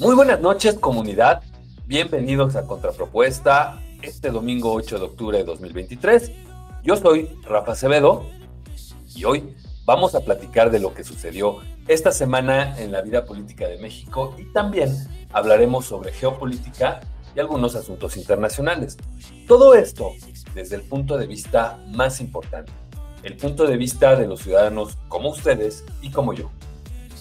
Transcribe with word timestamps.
Muy 0.00 0.14
buenas 0.14 0.40
noches, 0.40 0.78
comunidad. 0.78 1.42
Bienvenidos 1.86 2.54
a 2.54 2.68
Contrapropuesta, 2.68 3.82
este 4.00 4.30
domingo 4.30 4.72
8 4.72 4.96
de 4.96 5.04
octubre 5.04 5.38
de 5.38 5.42
2023. 5.42 6.30
Yo 6.84 6.96
soy 6.96 7.36
Rafa 7.42 7.72
Acevedo 7.72 8.24
y 9.16 9.24
hoy 9.24 9.56
vamos 9.84 10.14
a 10.14 10.20
platicar 10.20 10.70
de 10.70 10.78
lo 10.78 10.94
que 10.94 11.02
sucedió 11.02 11.56
esta 11.88 12.12
semana 12.12 12.78
en 12.78 12.92
la 12.92 13.02
vida 13.02 13.24
política 13.24 13.66
de 13.66 13.78
México 13.78 14.36
y 14.38 14.44
también 14.52 14.94
hablaremos 15.32 15.86
sobre 15.86 16.12
geopolítica 16.12 17.00
y 17.34 17.40
algunos 17.40 17.74
asuntos 17.74 18.16
internacionales. 18.16 18.98
Todo 19.48 19.74
esto 19.74 20.12
desde 20.54 20.76
el 20.76 20.82
punto 20.82 21.18
de 21.18 21.26
vista 21.26 21.76
más 21.88 22.20
importante, 22.20 22.70
el 23.24 23.36
punto 23.36 23.66
de 23.66 23.76
vista 23.76 24.14
de 24.14 24.28
los 24.28 24.42
ciudadanos 24.42 24.96
como 25.08 25.30
ustedes 25.30 25.84
y 26.02 26.12
como 26.12 26.34
yo. 26.34 26.52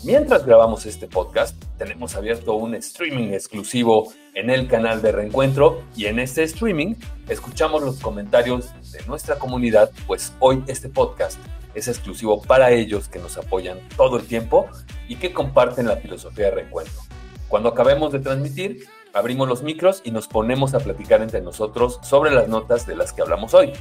Mientras 0.07 0.45
grabamos 0.45 0.85
este 0.85 1.05
podcast, 1.05 1.61
tenemos 1.77 2.15
abierto 2.15 2.53
un 2.53 2.73
streaming 2.75 3.34
exclusivo 3.34 4.13
en 4.35 4.49
el 4.49 4.70
canal 4.70 5.02
de 5.02 5.11
Reencuentro 5.11 5.84
y 5.98 6.05
en 6.05 6.20
este 6.20 6.43
streaming 6.43 6.95
escuchamos 7.27 7.84
los 7.84 7.99
comentarios 7.99 8.71
de 8.93 9.05
nuestra 9.05 9.38
comunidad, 9.38 9.91
pues 10.07 10.31
hoy 10.39 10.63
este 10.67 10.88
podcast 10.88 11.38
es 11.73 11.89
exclusivo 11.89 12.41
para 12.41 12.71
ellos 12.71 13.09
que 13.09 13.20
nos 13.20 13.38
apoyan 13.38 13.79
todo 13.98 14.15
el 14.15 14.25
tiempo 14.25 14.70
y 15.09 15.17
que 15.17 15.34
comparten 15.34 15.88
la 15.88 15.98
filosofía 15.98 16.45
de 16.45 16.51
Reencuentro. 16.51 17.01
Cuando 17.49 17.67
acabemos 17.67 18.13
de 18.13 18.20
transmitir, 18.20 18.87
abrimos 19.12 19.49
los 19.49 19.62
micros 19.62 20.01
y 20.05 20.12
nos 20.12 20.29
ponemos 20.29 20.73
a 20.73 20.79
platicar 20.79 21.21
entre 21.21 21.41
nosotros 21.41 21.99
sobre 22.01 22.31
las 22.31 22.48
notas 22.48 22.87
de 22.87 22.95
las 22.95 23.12
que 23.12 23.23
hablamos 23.23 23.53
hoy. 23.53 23.73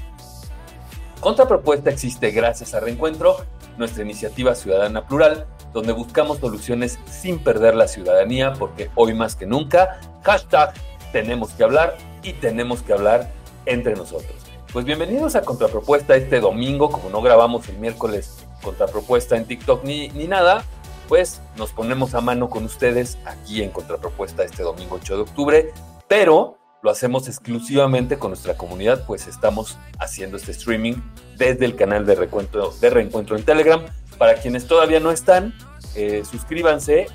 Contrapropuesta 1.20 1.88
existe 1.88 2.32
gracias 2.32 2.74
a 2.74 2.80
Reencuentro, 2.80 3.36
nuestra 3.78 4.02
iniciativa 4.02 4.56
ciudadana 4.56 5.06
plural, 5.06 5.46
donde 5.76 5.92
buscamos 5.92 6.38
soluciones 6.38 6.98
sin 7.04 7.38
perder 7.38 7.74
la 7.74 7.86
ciudadanía, 7.86 8.54
porque 8.54 8.90
hoy 8.94 9.12
más 9.12 9.36
que 9.36 9.44
nunca, 9.44 10.00
hashtag 10.22 10.72
tenemos 11.12 11.50
que 11.50 11.64
hablar 11.64 11.98
y 12.22 12.32
tenemos 12.32 12.80
que 12.80 12.94
hablar 12.94 13.30
entre 13.66 13.94
nosotros. 13.94 14.34
Pues 14.72 14.86
bienvenidos 14.86 15.36
a 15.36 15.42
Contrapropuesta 15.42 16.16
este 16.16 16.40
domingo, 16.40 16.90
como 16.90 17.10
no 17.10 17.20
grabamos 17.20 17.68
el 17.68 17.76
miércoles 17.76 18.46
Contrapropuesta 18.62 19.36
en 19.36 19.44
TikTok 19.44 19.84
ni, 19.84 20.08
ni 20.08 20.26
nada, 20.26 20.64
pues 21.08 21.42
nos 21.58 21.72
ponemos 21.72 22.14
a 22.14 22.22
mano 22.22 22.48
con 22.48 22.64
ustedes 22.64 23.18
aquí 23.26 23.62
en 23.62 23.68
Contrapropuesta 23.68 24.44
este 24.44 24.62
domingo 24.62 24.96
8 24.96 25.16
de 25.16 25.22
octubre, 25.22 25.72
pero 26.08 26.56
lo 26.82 26.90
hacemos 26.90 27.28
exclusivamente 27.28 28.18
con 28.18 28.30
nuestra 28.30 28.56
comunidad, 28.56 29.04
pues 29.06 29.26
estamos 29.26 29.76
haciendo 29.98 30.38
este 30.38 30.52
streaming 30.52 30.94
desde 31.36 31.66
el 31.66 31.76
canal 31.76 32.06
de 32.06 32.14
reencuentro, 32.14 32.70
de 32.80 32.88
reencuentro 32.90 33.36
en 33.36 33.44
Telegram. 33.44 33.84
Para 34.18 34.34
quienes 34.36 34.66
todavía 34.66 35.00
no 35.00 35.10
están, 35.10 35.54
eh, 35.94 36.22
suscríbanse 36.30 37.06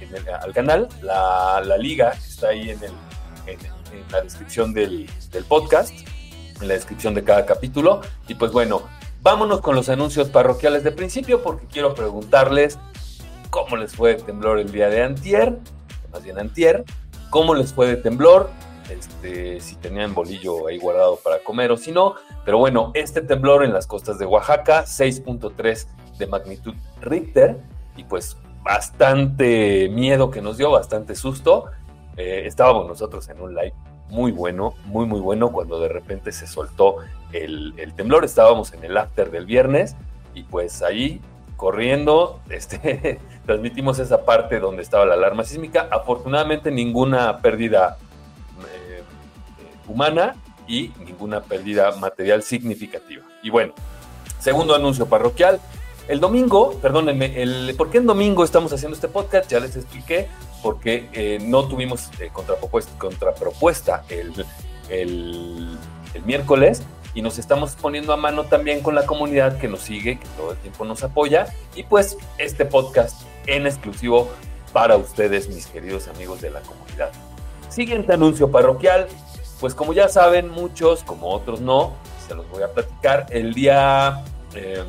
al 0.42 0.54
canal. 0.54 0.88
La, 1.02 1.62
liga 1.78 2.12
está 2.12 2.50
ahí 2.50 2.70
en, 2.70 2.80
la 4.12 4.22
descripción 4.22 4.74
del, 4.74 5.10
podcast, 5.48 5.94
en 6.62 6.68
la 6.68 6.74
descripción 6.76 7.14
de 7.14 7.24
cada 7.24 7.46
capítulo. 7.46 8.02
Y 8.28 8.36
pues 8.36 8.52
bueno, 8.52 8.84
vámonos 9.22 9.62
con 9.62 9.76
los 9.76 9.90
anuncios 9.90 10.30
parroquiales 10.30 10.84
de 10.84 10.92
principio, 10.92 11.42
porque 11.42 11.66
quiero 11.68 11.94
preguntarles 11.96 12.78
cómo 13.50 13.78
les 13.78 13.96
fue 13.96 14.16
de 14.16 14.24
temblor 14.24 14.60
el 14.60 14.72
día 14.72 14.90
de 14.90 15.04
antier, 15.04 15.58
más 16.12 16.24
bien 16.24 16.40
antier, 16.40 16.84
cómo 17.30 17.54
les 17.54 17.74
fue 17.74 17.88
de 17.88 17.98
temblor, 17.98 18.50
este, 18.90 19.60
si 19.60 19.76
tenían 19.76 20.14
bolillo 20.14 20.68
ahí 20.68 20.78
guardado 20.78 21.18
para 21.18 21.40
comer 21.40 21.72
o 21.72 21.78
si 21.78 21.92
no. 21.92 22.16
Pero 22.46 22.58
bueno, 22.58 22.92
este 22.94 23.22
temblor 23.22 23.64
en 23.64 23.74
las 23.74 23.88
costas 23.88 24.20
de 24.20 24.26
Oaxaca, 24.26 24.86
6.3 24.86 25.88
de 26.22 26.28
magnitud 26.28 26.74
Richter, 27.02 27.58
y 27.98 28.04
pues 28.06 28.38
bastante 28.64 29.90
miedo 29.90 30.32
que 30.32 30.42
nos 30.42 30.58
dio, 30.58 30.72
bastante 30.72 31.16
susto. 31.16 31.66
Eh, 32.16 32.44
estábamos 32.46 32.88
nosotros 32.88 33.28
en 33.30 33.42
un 33.42 33.56
live 33.56 33.74
muy 34.10 34.32
bueno, 34.32 34.76
muy 34.86 35.06
muy 35.06 35.20
bueno, 35.20 35.52
cuando 35.52 35.80
de 35.80 35.88
repente 35.88 36.32
se 36.32 36.48
soltó 36.48 36.98
el, 37.34 37.74
temblor. 37.96 38.24
Estábamos 38.24 38.72
en 38.74 38.84
el 38.84 38.96
after 38.98 39.32
del 39.32 39.46
viernes 39.46 39.96
y 40.36 40.44
pues 40.44 40.82
ahí 40.82 41.22
corriendo, 41.58 42.40
este, 42.50 43.20
transmitimos 43.46 44.00
esa 44.00 44.24
parte 44.24 44.60
donde 44.60 44.84
estaba 44.84 45.06
la 45.06 45.16
alarma 45.16 45.44
sísmica. 45.44 45.88
Afortunadamente 45.92 46.72
ninguna 46.72 47.40
pérdida 47.40 47.98
humana 49.88 50.36
y 50.68 50.92
ninguna 51.06 51.42
pérdida 51.42 51.92
material 51.94 52.44
significativa. 52.44 53.24
Y 53.44 53.50
bueno, 53.50 53.74
segundo 54.40 54.76
anuncio 54.76 55.06
parroquial. 55.08 55.60
El 56.08 56.20
domingo, 56.20 56.74
perdónenme, 56.82 57.42
el, 57.42 57.76
¿por 57.78 57.90
qué 57.90 58.00
en 58.00 58.06
domingo 58.06 58.44
estamos 58.44 58.74
haciendo 58.74 58.96
este 58.96 59.08
podcast? 59.08 59.50
Ya 59.50 59.60
les 59.60 59.76
expliqué, 59.76 60.28
porque 60.62 61.10
eh, 61.14 61.40
no 61.42 61.68
tuvimos 61.68 62.10
eh, 62.20 62.32
contrapropuesta, 62.98 64.04
el, 64.10 64.46
el 64.90 65.78
miércoles 66.26 66.84
y 67.14 67.22
nos 67.22 67.38
estamos 67.38 67.76
poniendo 67.76 68.14
a 68.14 68.18
mano 68.18 68.46
también 68.46 68.82
con 68.82 68.96
la 68.96 69.06
comunidad 69.06 69.58
que 69.58 69.68
nos 69.68 69.82
sigue, 69.82 70.20
que 70.20 70.28
todo 70.38 70.52
el 70.52 70.58
tiempo 70.58 70.86
nos 70.86 71.04
apoya. 71.04 71.48
Y 71.76 71.84
pues 71.84 72.18
este 72.38 72.66
podcast 72.66 73.22
en 73.48 73.68
exclusivo 73.68 74.30
para 74.72 74.96
ustedes, 74.96 75.50
mis 75.50 75.68
queridos 75.68 76.08
amigos 76.08 76.42
de 76.42 76.52
la 76.52 76.62
comunidad. 76.62 77.12
Siguiente 77.70 78.14
anuncio 78.14 78.50
parroquial, 78.52 79.08
pues 79.60 79.76
como 79.76 79.94
ya 79.94 80.10
saben 80.10 80.50
muchos, 80.50 81.04
como 81.04 81.30
otros 81.30 81.62
no, 81.62 81.94
se 82.28 82.36
los 82.36 82.50
voy 82.50 82.64
a 82.64 82.72
platicar. 82.72 83.28
El 83.30 83.54
día 83.54 84.24
eh, 84.54 84.84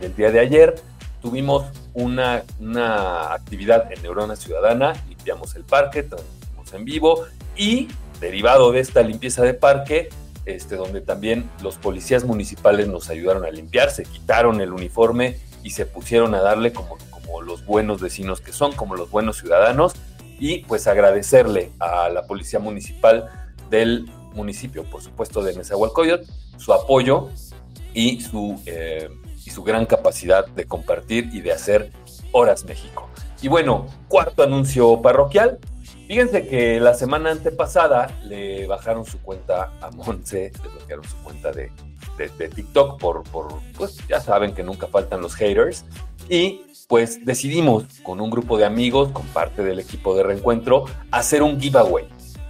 del 0.00 0.14
día 0.14 0.30
de 0.30 0.40
ayer 0.40 0.74
tuvimos 1.20 1.66
una, 1.94 2.42
una 2.60 3.32
actividad 3.32 3.92
en 3.92 4.02
Neurona 4.02 4.36
Ciudadana, 4.36 4.92
limpiamos 5.08 5.54
el 5.56 5.64
parque, 5.64 6.02
transmitimos 6.02 6.72
en 6.72 6.84
vivo 6.84 7.24
y 7.56 7.88
derivado 8.20 8.72
de 8.72 8.80
esta 8.80 9.02
limpieza 9.02 9.42
de 9.42 9.54
parque, 9.54 10.08
este, 10.46 10.76
donde 10.76 11.00
también 11.00 11.50
los 11.62 11.76
policías 11.76 12.24
municipales 12.24 12.88
nos 12.88 13.10
ayudaron 13.10 13.44
a 13.44 13.50
limpiar, 13.50 13.90
se 13.90 14.04
quitaron 14.04 14.60
el 14.60 14.72
uniforme 14.72 15.38
y 15.62 15.70
se 15.70 15.86
pusieron 15.86 16.34
a 16.34 16.40
darle 16.40 16.72
como, 16.72 16.96
como 17.10 17.42
los 17.42 17.64
buenos 17.64 18.00
vecinos 18.00 18.40
que 18.40 18.52
son, 18.52 18.72
como 18.72 18.96
los 18.96 19.10
buenos 19.10 19.38
ciudadanos, 19.38 19.94
y 20.38 20.60
pues 20.64 20.86
agradecerle 20.86 21.70
a 21.78 22.08
la 22.08 22.26
policía 22.26 22.58
municipal 22.58 23.28
del 23.68 24.10
municipio, 24.34 24.84
por 24.84 25.02
supuesto 25.02 25.42
de 25.42 25.54
Nezahualcóyotl, 25.54 26.30
su 26.56 26.72
apoyo 26.72 27.28
y 27.92 28.20
su, 28.20 28.60
eh, 28.66 29.10
su 29.50 29.62
gran 29.62 29.86
capacidad 29.86 30.46
de 30.46 30.64
compartir 30.64 31.30
y 31.32 31.40
de 31.40 31.52
hacer 31.52 31.92
Horas 32.32 32.64
México. 32.64 33.08
Y 33.42 33.48
bueno, 33.48 33.86
cuarto 34.08 34.42
anuncio 34.42 35.00
parroquial. 35.00 35.58
Fíjense 36.06 36.46
que 36.46 36.80
la 36.80 36.94
semana 36.94 37.30
antepasada 37.30 38.10
le 38.24 38.66
bajaron 38.66 39.04
su 39.04 39.20
cuenta 39.22 39.72
a 39.80 39.90
Monse, 39.92 40.52
le 40.62 40.68
bloquearon 40.68 41.04
su 41.04 41.16
cuenta 41.22 41.52
de, 41.52 41.70
de, 42.18 42.48
TikTok 42.48 42.98
por, 43.00 43.22
por, 43.24 43.48
pues 43.76 43.96
ya 44.08 44.20
saben 44.20 44.52
que 44.52 44.62
nunca 44.62 44.88
faltan 44.88 45.22
los 45.22 45.34
haters. 45.34 45.84
Y 46.28 46.62
pues 46.88 47.24
decidimos 47.24 47.84
con 48.02 48.20
un 48.20 48.30
grupo 48.30 48.58
de 48.58 48.64
amigos, 48.64 49.10
con 49.12 49.24
parte 49.26 49.62
del 49.62 49.78
equipo 49.78 50.14
de 50.16 50.24
reencuentro, 50.24 50.86
hacer 51.12 51.42
un 51.42 51.60
giveaway. 51.60 52.08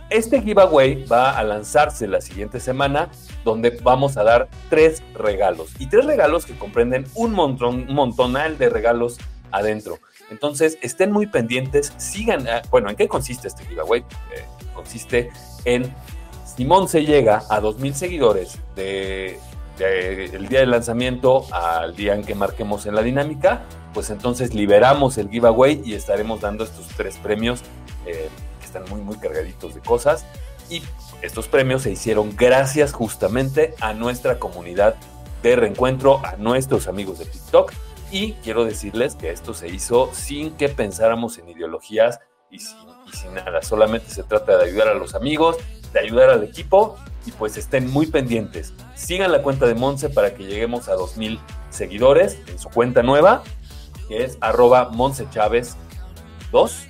Este 0.08 0.40
giveaway 0.40 1.04
va 1.04 1.38
a 1.38 1.44
lanzarse 1.44 2.08
la 2.08 2.20
siguiente 2.20 2.58
semana, 2.58 3.10
donde 3.44 3.70
vamos 3.82 4.16
a 4.16 4.24
dar 4.24 4.48
tres 4.68 5.02
regalos. 5.14 5.70
Y 5.78 5.86
tres 5.86 6.04
regalos 6.04 6.46
que 6.46 6.56
comprenden 6.56 7.06
un 7.14 7.32
montón, 7.32 7.86
un 7.88 7.94
montonal 7.94 8.58
de 8.58 8.68
regalos 8.68 9.18
adentro. 9.50 9.98
Entonces, 10.30 10.78
estén 10.80 11.10
muy 11.10 11.26
pendientes, 11.26 11.92
sigan. 11.96 12.46
Ah, 12.48 12.62
bueno, 12.70 12.90
¿en 12.90 12.96
qué 12.96 13.08
consiste 13.08 13.48
este 13.48 13.64
giveaway? 13.66 14.00
Eh, 14.00 14.44
consiste 14.74 15.30
en 15.64 15.92
Simón 16.56 16.88
se 16.88 17.04
llega 17.04 17.42
a 17.48 17.60
2.000 17.60 17.92
seguidores 17.94 18.58
de, 18.76 19.38
el 19.78 20.48
día 20.48 20.60
del 20.60 20.70
lanzamiento 20.70 21.46
al 21.52 21.96
día 21.96 22.14
en 22.14 22.22
que 22.22 22.34
marquemos 22.34 22.86
en 22.86 22.94
la 22.94 23.02
dinámica, 23.02 23.62
pues 23.94 24.10
entonces 24.10 24.52
liberamos 24.52 25.16
el 25.16 25.30
giveaway 25.30 25.80
y 25.84 25.94
estaremos 25.94 26.40
dando 26.40 26.64
estos 26.64 26.86
tres 26.88 27.16
premios. 27.16 27.62
Eh, 28.04 28.28
están 28.62 28.84
muy, 28.90 29.00
muy 29.00 29.16
cargaditos 29.16 29.74
de 29.74 29.80
cosas. 29.80 30.24
Y 30.68 30.82
estos 31.22 31.48
premios 31.48 31.82
se 31.82 31.90
hicieron 31.90 32.34
gracias 32.36 32.92
justamente 32.92 33.74
a 33.80 33.92
nuestra 33.92 34.38
comunidad 34.38 34.94
de 35.42 35.56
reencuentro, 35.56 36.20
a 36.24 36.36
nuestros 36.36 36.88
amigos 36.88 37.18
de 37.18 37.26
TikTok. 37.26 37.72
Y 38.10 38.32
quiero 38.34 38.64
decirles 38.64 39.14
que 39.14 39.30
esto 39.30 39.54
se 39.54 39.68
hizo 39.68 40.10
sin 40.12 40.52
que 40.52 40.68
pensáramos 40.68 41.38
en 41.38 41.48
ideologías 41.48 42.18
y 42.50 42.58
sin, 42.58 43.34
nada. 43.34 43.62
Solamente 43.62 44.10
se 44.10 44.22
trata 44.22 44.56
de 44.56 44.64
ayudar 44.64 44.88
a 44.88 44.94
los 44.94 45.14
amigos, 45.14 45.56
de 45.92 46.00
ayudar 46.00 46.30
al 46.30 46.42
equipo 46.42 46.96
y 47.26 47.32
pues 47.32 47.56
estén 47.56 47.90
muy 47.90 48.06
pendientes. 48.06 48.72
Sigan 48.94 49.30
la 49.30 49.42
cuenta 49.42 49.66
de 49.66 49.74
Monse 49.74 50.08
para 50.08 50.34
que 50.34 50.44
lleguemos 50.44 50.88
a 50.88 50.94
2000 50.94 51.38
seguidores 51.68 52.38
en 52.46 52.58
su 52.58 52.68
cuenta 52.70 53.02
nueva, 53.02 53.44
que 54.08 54.24
es 54.24 54.38
arroba 54.40 54.88
Monse 54.90 55.28
Chávez 55.30 55.76
2 56.50 56.86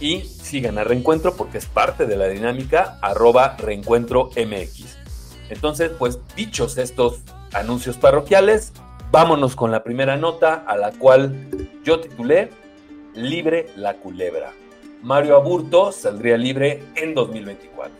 y 0.00 0.22
sigan 0.22 0.78
a 0.78 0.84
Reencuentro 0.84 1.34
porque 1.36 1.58
es 1.58 1.66
parte 1.66 2.06
de 2.06 2.16
la 2.16 2.28
dinámica 2.28 2.98
arroba 3.02 3.56
Reencuentro 3.58 4.30
MX. 4.36 4.96
Entonces, 5.48 5.92
pues 5.98 6.18
dichos 6.34 6.76
estos 6.78 7.20
anuncios 7.52 7.96
parroquiales, 7.96 8.72
vámonos 9.10 9.56
con 9.56 9.70
la 9.70 9.82
primera 9.82 10.16
nota 10.16 10.64
a 10.66 10.76
la 10.76 10.92
cual 10.92 11.48
yo 11.84 12.00
titulé 12.00 12.50
Libre 13.14 13.70
la 13.76 13.94
culebra. 13.96 14.52
Mario 15.02 15.36
Aburto 15.36 15.90
saldría 15.92 16.36
libre 16.36 16.82
en 16.96 17.14
2024. 17.14 17.94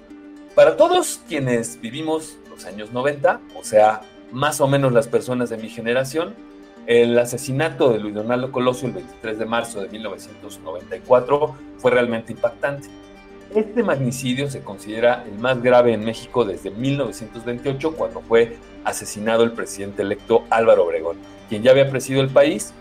Para 0.54 0.76
todos 0.76 1.20
quienes 1.28 1.80
vivimos 1.80 2.36
los 2.50 2.64
años 2.66 2.92
90, 2.92 3.40
o 3.58 3.64
sea, 3.64 4.02
más 4.32 4.60
o 4.60 4.68
menos 4.68 4.92
las 4.92 5.08
personas 5.08 5.48
de 5.48 5.56
mi 5.56 5.70
generación, 5.70 6.34
el 6.86 7.18
asesinato 7.18 7.92
de 7.92 7.98
Luis 7.98 8.14
Donaldo 8.14 8.52
Colosio 8.52 8.88
el 8.88 8.94
23 8.94 9.38
de 9.38 9.44
marzo 9.44 9.80
de 9.80 9.88
1994 9.88 11.56
fue 11.78 11.90
realmente 11.90 12.32
impactante. 12.32 12.88
Este 13.54 13.82
magnicidio 13.82 14.50
se 14.50 14.62
considera 14.62 15.24
el 15.24 15.38
más 15.38 15.62
grave 15.62 15.92
en 15.92 16.04
México 16.04 16.44
desde 16.44 16.70
1928, 16.70 17.96
cuando 17.96 18.20
fue 18.20 18.56
asesinado 18.84 19.42
el 19.44 19.52
presidente 19.52 20.02
electo 20.02 20.44
Álvaro 20.50 20.84
Obregón, 20.84 21.16
quien 21.48 21.62
ya 21.62 21.72
había 21.72 21.90
presidido 21.90 22.22
el 22.22 22.30
país 22.30 22.72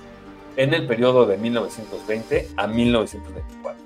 en 0.55 0.73
el 0.73 0.85
periodo 0.87 1.25
de 1.25 1.37
1920 1.37 2.49
a 2.57 2.67
1924. 2.67 3.83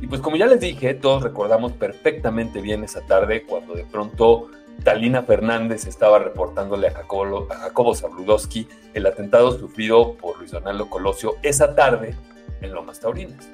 Y 0.00 0.06
pues 0.06 0.20
como 0.20 0.36
ya 0.36 0.46
les 0.46 0.60
dije, 0.60 0.94
todos 0.94 1.22
recordamos 1.22 1.72
perfectamente 1.72 2.60
bien 2.60 2.82
esa 2.84 3.02
tarde 3.02 3.44
cuando 3.44 3.74
de 3.74 3.84
pronto 3.84 4.50
Talina 4.84 5.22
Fernández 5.22 5.86
estaba 5.86 6.18
reportándole 6.18 6.88
a 6.88 6.92
Jacobo, 6.92 7.46
a 7.50 7.94
Zabludowski 7.94 8.68
el 8.94 9.06
atentado 9.06 9.56
sufrido 9.58 10.14
por 10.14 10.38
Luis 10.38 10.50
Donaldo 10.50 10.90
Colosio 10.90 11.36
esa 11.42 11.74
tarde 11.74 12.16
en 12.60 12.72
Lomas 12.72 13.00
Taurinas. 13.00 13.48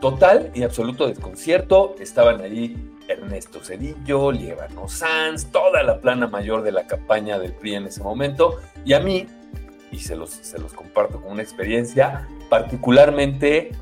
Total 0.00 0.50
y 0.54 0.62
absoluto 0.62 1.06
desconcierto, 1.06 1.96
estaban 1.98 2.40
ahí 2.40 2.76
Ernesto 3.08 3.60
Cedillo, 3.60 4.32
Lievano 4.32 4.88
Sanz, 4.88 5.46
toda 5.46 5.82
la 5.82 6.00
plana 6.00 6.26
mayor 6.26 6.62
de 6.62 6.72
la 6.72 6.86
campaña 6.86 7.38
del 7.38 7.52
PRI 7.54 7.76
en 7.76 7.86
ese 7.86 8.02
momento, 8.02 8.60
y 8.84 8.92
a 8.92 9.00
mí, 9.00 9.26
y 9.90 9.98
se 9.98 10.14
los, 10.14 10.30
se 10.30 10.58
los 10.58 10.72
comparto 10.72 11.20
como 11.20 11.32
una 11.32 11.42
experiencia, 11.42 12.28
particularmente 12.48 13.72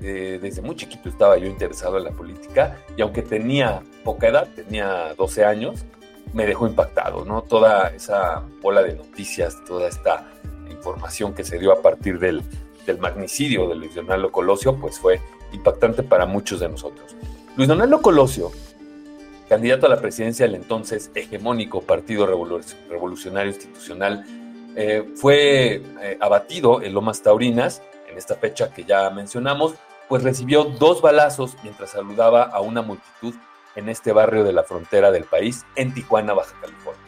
eh, 0.00 0.38
desde 0.42 0.62
muy 0.62 0.74
chiquito 0.74 1.08
estaba 1.08 1.36
yo 1.38 1.46
interesado 1.46 1.98
en 1.98 2.04
la 2.04 2.10
política 2.10 2.76
y 2.96 3.02
aunque 3.02 3.22
tenía 3.22 3.82
poca 4.02 4.28
edad, 4.28 4.48
tenía 4.54 5.14
12 5.14 5.44
años, 5.44 5.84
me 6.32 6.46
dejó 6.46 6.66
impactado, 6.66 7.24
¿no? 7.24 7.42
Toda 7.42 7.88
esa 7.88 8.42
bola 8.60 8.82
de 8.82 8.94
noticias, 8.94 9.62
toda 9.64 9.88
esta 9.88 10.26
información 10.70 11.34
que 11.34 11.44
se 11.44 11.58
dio 11.58 11.72
a 11.72 11.82
partir 11.82 12.18
del, 12.18 12.42
del 12.86 12.98
magnicidio 12.98 13.68
de 13.68 13.76
Luis 13.76 13.94
Donaldo 13.94 14.32
Colosio, 14.32 14.76
pues 14.76 14.98
fue 14.98 15.20
impactante 15.52 16.02
para 16.02 16.26
muchos 16.26 16.60
de 16.60 16.68
nosotros. 16.68 17.14
Luis 17.56 17.68
Donaldo 17.68 18.00
Colosio, 18.00 18.50
candidato 19.48 19.86
a 19.86 19.90
la 19.90 20.00
presidencia 20.00 20.46
del 20.46 20.54
entonces 20.54 21.10
hegemónico 21.14 21.82
Partido 21.82 22.26
Revolucionario 22.26 23.52
Institucional, 23.52 24.24
eh, 24.74 25.06
fue 25.16 25.82
eh, 26.00 26.16
abatido 26.18 26.80
en 26.80 26.94
Lomas 26.94 27.22
Taurinas 27.22 27.82
en 28.08 28.16
esta 28.16 28.36
fecha 28.36 28.72
que 28.72 28.84
ya 28.84 29.10
mencionamos 29.10 29.74
pues 30.08 30.22
recibió 30.22 30.64
dos 30.64 31.02
balazos 31.02 31.56
mientras 31.62 31.90
saludaba 31.90 32.44
a 32.44 32.60
una 32.60 32.80
multitud 32.82 33.34
en 33.76 33.88
este 33.88 34.12
barrio 34.12 34.44
de 34.44 34.52
la 34.52 34.64
frontera 34.64 35.10
del 35.10 35.24
país, 35.24 35.64
en 35.76 35.94
Tijuana, 35.94 36.34
Baja 36.34 36.54
California. 36.60 37.02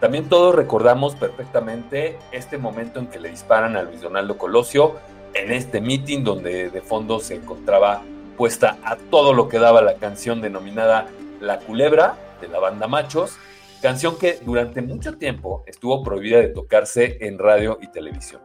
También 0.00 0.28
todos 0.28 0.54
recordamos 0.54 1.14
perfectamente 1.14 2.18
este 2.32 2.56
momento 2.56 3.00
en 3.00 3.08
que 3.08 3.20
le 3.20 3.28
disparan 3.28 3.76
a 3.76 3.82
Luis 3.82 4.00
Donaldo 4.00 4.38
Colosio 4.38 4.96
en 5.34 5.52
este 5.52 5.80
meeting 5.80 6.24
donde 6.24 6.70
de 6.70 6.80
fondo 6.80 7.20
se 7.20 7.34
encontraba 7.34 8.02
puesta 8.36 8.78
a 8.82 8.96
todo 8.96 9.34
lo 9.34 9.48
que 9.48 9.58
daba 9.58 9.82
la 9.82 9.94
canción 9.96 10.40
denominada 10.40 11.08
La 11.40 11.58
Culebra 11.58 12.16
de 12.40 12.48
la 12.48 12.58
banda 12.58 12.88
Machos, 12.88 13.36
canción 13.82 14.18
que 14.18 14.38
durante 14.42 14.80
mucho 14.80 15.18
tiempo 15.18 15.62
estuvo 15.66 16.02
prohibida 16.02 16.38
de 16.38 16.48
tocarse 16.48 17.18
en 17.20 17.38
radio 17.38 17.78
y 17.82 17.88
televisión. 17.88 18.40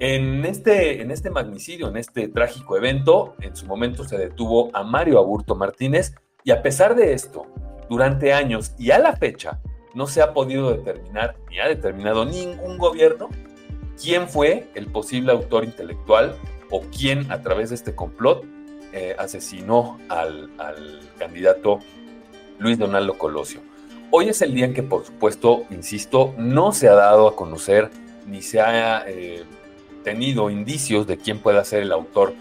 En 0.00 0.44
este, 0.44 1.02
en 1.02 1.10
este 1.10 1.30
magnicidio, 1.30 1.88
en 1.88 1.96
este 1.96 2.28
trágico 2.28 2.76
evento, 2.76 3.34
en 3.40 3.54
su 3.54 3.66
momento 3.66 4.04
se 4.04 4.18
detuvo 4.18 4.70
a 4.72 4.82
Mario 4.82 5.18
Aburto 5.18 5.54
Martínez 5.54 6.14
y 6.48 6.50
a 6.50 6.62
pesar 6.62 6.94
de 6.94 7.12
esto, 7.12 7.46
durante 7.90 8.32
años 8.32 8.72
y 8.78 8.90
a 8.90 8.98
la 8.98 9.14
fecha, 9.14 9.60
no 9.92 10.06
se 10.06 10.22
ha 10.22 10.32
podido 10.32 10.70
determinar 10.70 11.36
ni 11.50 11.60
ha 11.60 11.68
determinado 11.68 12.24
ningún 12.24 12.78
gobierno 12.78 13.28
quién 14.02 14.30
fue 14.30 14.70
el 14.74 14.86
posible 14.86 15.30
autor 15.30 15.64
intelectual 15.66 16.34
o 16.70 16.80
quién 16.84 17.30
a 17.30 17.42
través 17.42 17.68
de 17.68 17.74
este 17.74 17.94
complot 17.94 18.46
eh, 18.94 19.14
asesinó 19.18 19.98
al, 20.08 20.50
candidato 21.18 21.80
Luis 22.58 22.78
Donaldo 22.78 23.18
Colosio. 23.18 23.60
Hoy 24.10 24.30
es 24.30 24.40
el 24.40 24.54
día 24.54 24.64
en 24.64 24.72
que, 24.72 24.82
por 24.82 25.04
supuesto, 25.04 25.66
insisto, 25.68 26.32
no 26.38 26.72
se 26.72 26.88
ha 26.88 26.94
dado 26.94 27.28
a 27.28 27.36
conocer 27.36 27.90
ni 28.26 28.40
se 28.40 28.62
ha 28.62 29.04
eh, 29.06 29.44
tenido 30.02 30.48
indicios 30.48 31.06
de 31.06 31.18
quién 31.18 31.40
pueda 31.40 31.62
ser 31.66 31.82
el 31.82 31.92
autor 31.92 32.32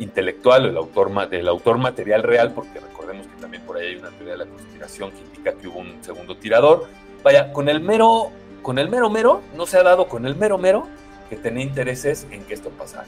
intelectual 0.00 0.64
o 0.64 0.68
el 0.68 0.76
autor, 0.76 1.10
autor 1.48 1.78
material 1.78 2.22
real, 2.22 2.52
porque 2.52 2.80
recordemos 2.80 3.26
que 3.26 3.40
también 3.40 3.62
por 3.64 3.76
ahí 3.76 3.88
hay 3.88 3.96
una 3.96 4.10
teoría 4.10 4.32
de 4.32 4.38
la 4.38 4.46
conspiración 4.46 5.12
que 5.12 5.20
indica 5.20 5.52
que 5.52 5.68
hubo 5.68 5.78
un 5.78 6.02
segundo 6.02 6.36
tirador. 6.36 6.86
Vaya, 7.22 7.52
con 7.52 7.68
el 7.68 7.80
mero, 7.80 8.30
con 8.62 8.78
el 8.78 8.88
mero 8.88 9.10
mero, 9.10 9.42
no 9.54 9.66
se 9.66 9.78
ha 9.78 9.82
dado 9.82 10.08
con 10.08 10.26
el 10.26 10.34
mero 10.34 10.58
mero 10.58 10.86
que 11.28 11.36
tenía 11.36 11.62
intereses 11.62 12.26
en 12.30 12.44
que 12.44 12.54
esto 12.54 12.70
pasara. 12.70 13.06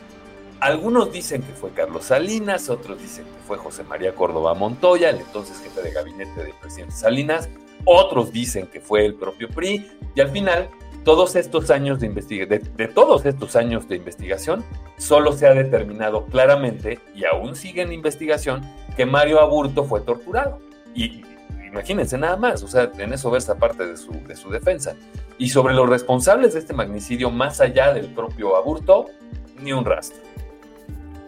Algunos 0.60 1.10
dicen 1.10 1.42
que 1.42 1.52
fue 1.54 1.72
Carlos 1.72 2.04
Salinas, 2.04 2.70
otros 2.70 3.02
dicen 3.02 3.24
que 3.24 3.46
fue 3.48 3.58
José 3.58 3.82
María 3.82 4.14
Córdoba 4.14 4.54
Montoya, 4.54 5.10
el 5.10 5.18
entonces 5.18 5.60
jefe 5.60 5.82
de 5.82 5.90
gabinete 5.90 6.40
del 6.40 6.54
presidente 6.60 6.94
Salinas, 6.94 7.48
otros 7.84 8.30
dicen 8.30 8.68
que 8.68 8.80
fue 8.80 9.04
el 9.04 9.14
propio 9.14 9.48
PRI, 9.48 9.90
y 10.14 10.20
al 10.20 10.30
final 10.30 10.70
todos 11.04 11.36
estos 11.36 11.70
años 11.70 12.00
de 12.00 12.06
investigación, 12.06 12.62
de, 12.76 12.88
todos 12.88 13.26
estos 13.26 13.56
años 13.56 13.88
de 13.88 13.96
investigación, 13.96 14.64
solo 14.98 15.32
se 15.32 15.46
ha 15.46 15.54
determinado 15.54 16.26
claramente, 16.26 17.00
y 17.14 17.24
aún 17.24 17.56
sigue 17.56 17.82
en 17.82 17.92
investigación, 17.92 18.62
que 18.96 19.06
Mario 19.06 19.40
Aburto 19.40 19.84
fue 19.84 20.00
torturado. 20.00 20.60
Y 20.94 21.22
imagínense 21.66 22.18
nada 22.18 22.36
más, 22.36 22.62
o 22.62 22.68
sea, 22.68 22.90
en 22.98 23.12
eso 23.12 23.30
versa 23.30 23.56
parte 23.56 23.86
de 23.86 23.96
su, 23.96 24.12
de 24.26 24.36
su 24.36 24.50
defensa. 24.50 24.94
Y 25.38 25.48
sobre 25.48 25.74
los 25.74 25.88
responsables 25.88 26.52
de 26.54 26.60
este 26.60 26.74
magnicidio, 26.74 27.30
más 27.30 27.60
allá 27.60 27.92
del 27.92 28.06
propio 28.08 28.56
Aburto, 28.56 29.06
ni 29.60 29.72
un 29.72 29.84
rastro. 29.84 30.22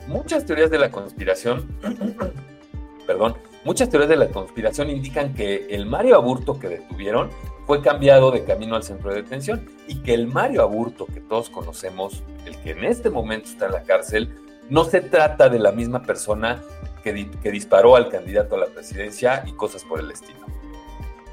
Muchas 0.06 0.44
teorías 0.44 0.70
de 0.70 0.78
la 0.78 0.90
conspiración, 0.90 1.66
perdón, 3.06 3.36
muchas 3.64 3.88
teorías 3.88 4.10
de 4.10 4.16
la 4.16 4.28
conspiración 4.28 4.90
indican 4.90 5.32
que 5.34 5.66
el 5.70 5.86
Mario 5.86 6.16
Aburto 6.16 6.58
que 6.58 6.68
detuvieron 6.68 7.30
fue 7.66 7.80
cambiado 7.82 8.30
de 8.30 8.44
camino 8.44 8.76
al 8.76 8.82
centro 8.82 9.10
de 9.10 9.22
detención 9.22 9.68
y 9.88 9.96
que 10.02 10.14
el 10.14 10.26
Mario 10.26 10.62
Aburto 10.62 11.06
que 11.06 11.20
todos 11.20 11.48
conocemos, 11.48 12.22
el 12.46 12.56
que 12.58 12.72
en 12.72 12.84
este 12.84 13.10
momento 13.10 13.48
está 13.48 13.66
en 13.66 13.72
la 13.72 13.82
cárcel, 13.82 14.34
no 14.68 14.84
se 14.84 15.00
trata 15.00 15.48
de 15.48 15.58
la 15.58 15.72
misma 15.72 16.02
persona 16.02 16.62
que, 17.02 17.12
disparó 17.50 17.96
al 17.96 18.08
candidato 18.08 18.54
a 18.54 18.58
la 18.58 18.66
presidencia 18.66 19.44
y 19.46 19.52
cosas 19.52 19.84
por 19.84 20.00
el 20.00 20.10
estilo. 20.10 20.40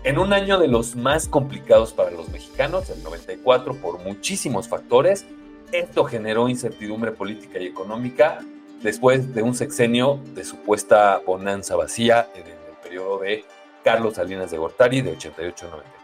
En 0.04 0.18
un 0.18 0.34
año 0.34 0.60
de 0.60 0.68
los 0.68 0.96
más 0.96 1.28
complicados 1.28 1.94
para 1.94 2.12
los 2.12 2.28
mexicanos, 2.30 2.90
el 2.90 3.02
94, 3.04 3.76
por 3.76 4.00
muchísimos 4.00 4.68
factores, 4.68 5.26
esto 5.72 6.04
generó 6.04 6.50
incertidumbre 6.50 7.12
política 7.12 7.60
y 7.60 7.68
económica 7.68 8.40
después 8.82 9.34
de 9.34 9.44
un 9.44 9.54
sexenio 9.54 10.20
de 10.34 10.44
supuesta 10.44 11.22
bonanza 11.26 11.76
vacía 11.76 12.28
en 12.36 12.48
el 12.48 12.78
periodo 12.84 13.20
de 13.20 13.46
Carlos 13.84 14.16
Salinas 14.16 14.52
de 14.52 14.58
Gortari 14.58 15.02
de 15.02 15.12
88 15.12 15.68
a 15.68 15.70
90. 15.70 16.01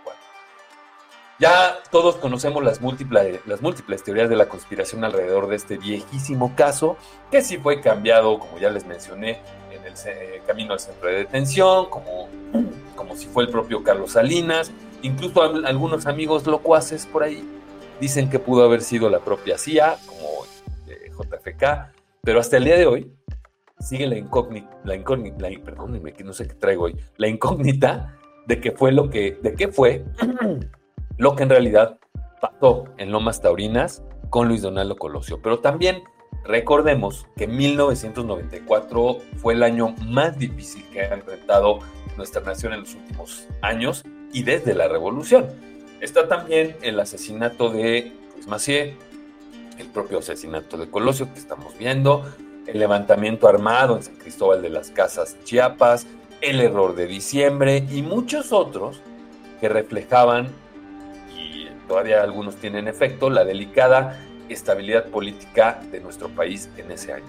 Ya 1.39 1.77
todos 1.91 2.15
conocemos 2.15 2.63
las 2.63 2.81
múltiples, 2.81 3.41
las 3.45 3.61
múltiples 3.61 4.03
teorías 4.03 4.27
de 4.27 4.35
la 4.35 4.49
conspiración 4.49 5.03
alrededor 5.03 5.47
de 5.47 5.55
este 5.55 5.77
viejísimo 5.77 6.55
caso, 6.55 6.97
que 7.29 7.43
sí 7.43 7.57
fue 7.57 7.79
cambiado, 7.79 8.39
como 8.39 8.57
ya 8.57 8.71
les 8.71 8.87
mencioné, 8.87 9.41
en 9.71 9.85
el 9.85 9.93
eh, 10.07 10.41
camino 10.47 10.73
al 10.73 10.79
centro 10.79 11.09
de 11.09 11.17
detención, 11.17 11.91
como, 11.91 12.27
como 12.95 13.15
si 13.15 13.27
fue 13.27 13.43
el 13.43 13.49
propio 13.49 13.83
Carlos 13.83 14.13
Salinas, 14.13 14.71
incluso 15.03 15.43
algunos 15.43 16.07
amigos 16.07 16.47
locuaces 16.47 17.05
por 17.05 17.21
ahí 17.21 17.47
dicen 17.99 18.31
que 18.31 18.39
pudo 18.39 18.63
haber 18.63 18.81
sido 18.81 19.07
la 19.09 19.19
propia 19.19 19.59
CIA, 19.59 19.97
como 20.07 20.45
eh, 20.87 21.11
JFK, 21.11 21.93
pero 22.23 22.39
hasta 22.39 22.57
el 22.57 22.63
día 22.63 22.77
de 22.77 22.87
hoy 22.87 23.11
sigue 23.79 24.07
la 24.07 24.17
incógnita, 24.17 24.75
la 24.83 24.95
incógnita, 24.95 25.37
la, 25.37 25.49
que 26.11 26.23
no 26.23 26.33
sé 26.33 26.47
qué 26.47 26.55
traigo 26.55 26.85
hoy, 26.85 26.97
la 27.17 27.27
incógnita 27.27 28.17
de 28.47 28.59
qué 28.59 28.71
fue 28.71 28.91
lo 28.91 29.11
que, 29.11 29.37
de 29.41 29.53
qué 29.53 29.67
fue 29.67 30.03
lo 31.17 31.35
que 31.35 31.43
en 31.43 31.49
realidad 31.49 31.99
pasó 32.39 32.85
en 32.97 33.11
Lomas 33.11 33.41
Taurinas 33.41 34.03
con 34.29 34.47
Luis 34.47 34.61
Donaldo 34.61 34.95
Colosio. 34.95 35.39
Pero 35.41 35.59
también 35.59 36.03
recordemos 36.43 37.27
que 37.35 37.47
1994 37.47 39.17
fue 39.37 39.53
el 39.53 39.63
año 39.63 39.95
más 40.05 40.37
difícil 40.37 40.85
que 40.91 41.01
ha 41.01 41.13
enfrentado 41.13 41.79
nuestra 42.15 42.41
nación 42.41 42.73
en 42.73 42.81
los 42.81 42.95
últimos 42.95 43.47
años 43.61 44.03
y 44.31 44.43
desde 44.43 44.73
la 44.73 44.87
revolución. 44.87 45.47
Está 46.01 46.27
también 46.27 46.75
el 46.81 46.99
asesinato 46.99 47.69
de 47.69 48.13
Luis 48.35 48.47
Macié, 48.47 48.95
el 49.79 49.87
propio 49.87 50.19
asesinato 50.19 50.77
de 50.77 50.89
Colosio 50.89 51.31
que 51.33 51.39
estamos 51.39 51.77
viendo, 51.77 52.25
el 52.67 52.79
levantamiento 52.79 53.47
armado 53.47 53.95
en 53.95 54.03
San 54.03 54.15
Cristóbal 54.15 54.61
de 54.61 54.69
las 54.69 54.91
Casas, 54.91 55.37
Chiapas, 55.43 56.05
el 56.41 56.59
error 56.61 56.95
de 56.95 57.07
diciembre 57.07 57.85
y 57.89 58.03
muchos 58.03 58.51
otros 58.51 59.01
que 59.59 59.69
reflejaban 59.69 60.49
todavía 61.87 62.21
algunos 62.21 62.55
tienen 62.55 62.87
efecto, 62.87 63.29
la 63.29 63.45
delicada 63.45 64.19
estabilidad 64.49 65.05
política 65.05 65.81
de 65.91 65.99
nuestro 65.99 66.29
país 66.29 66.69
en 66.77 66.91
ese 66.91 67.13
año. 67.13 67.25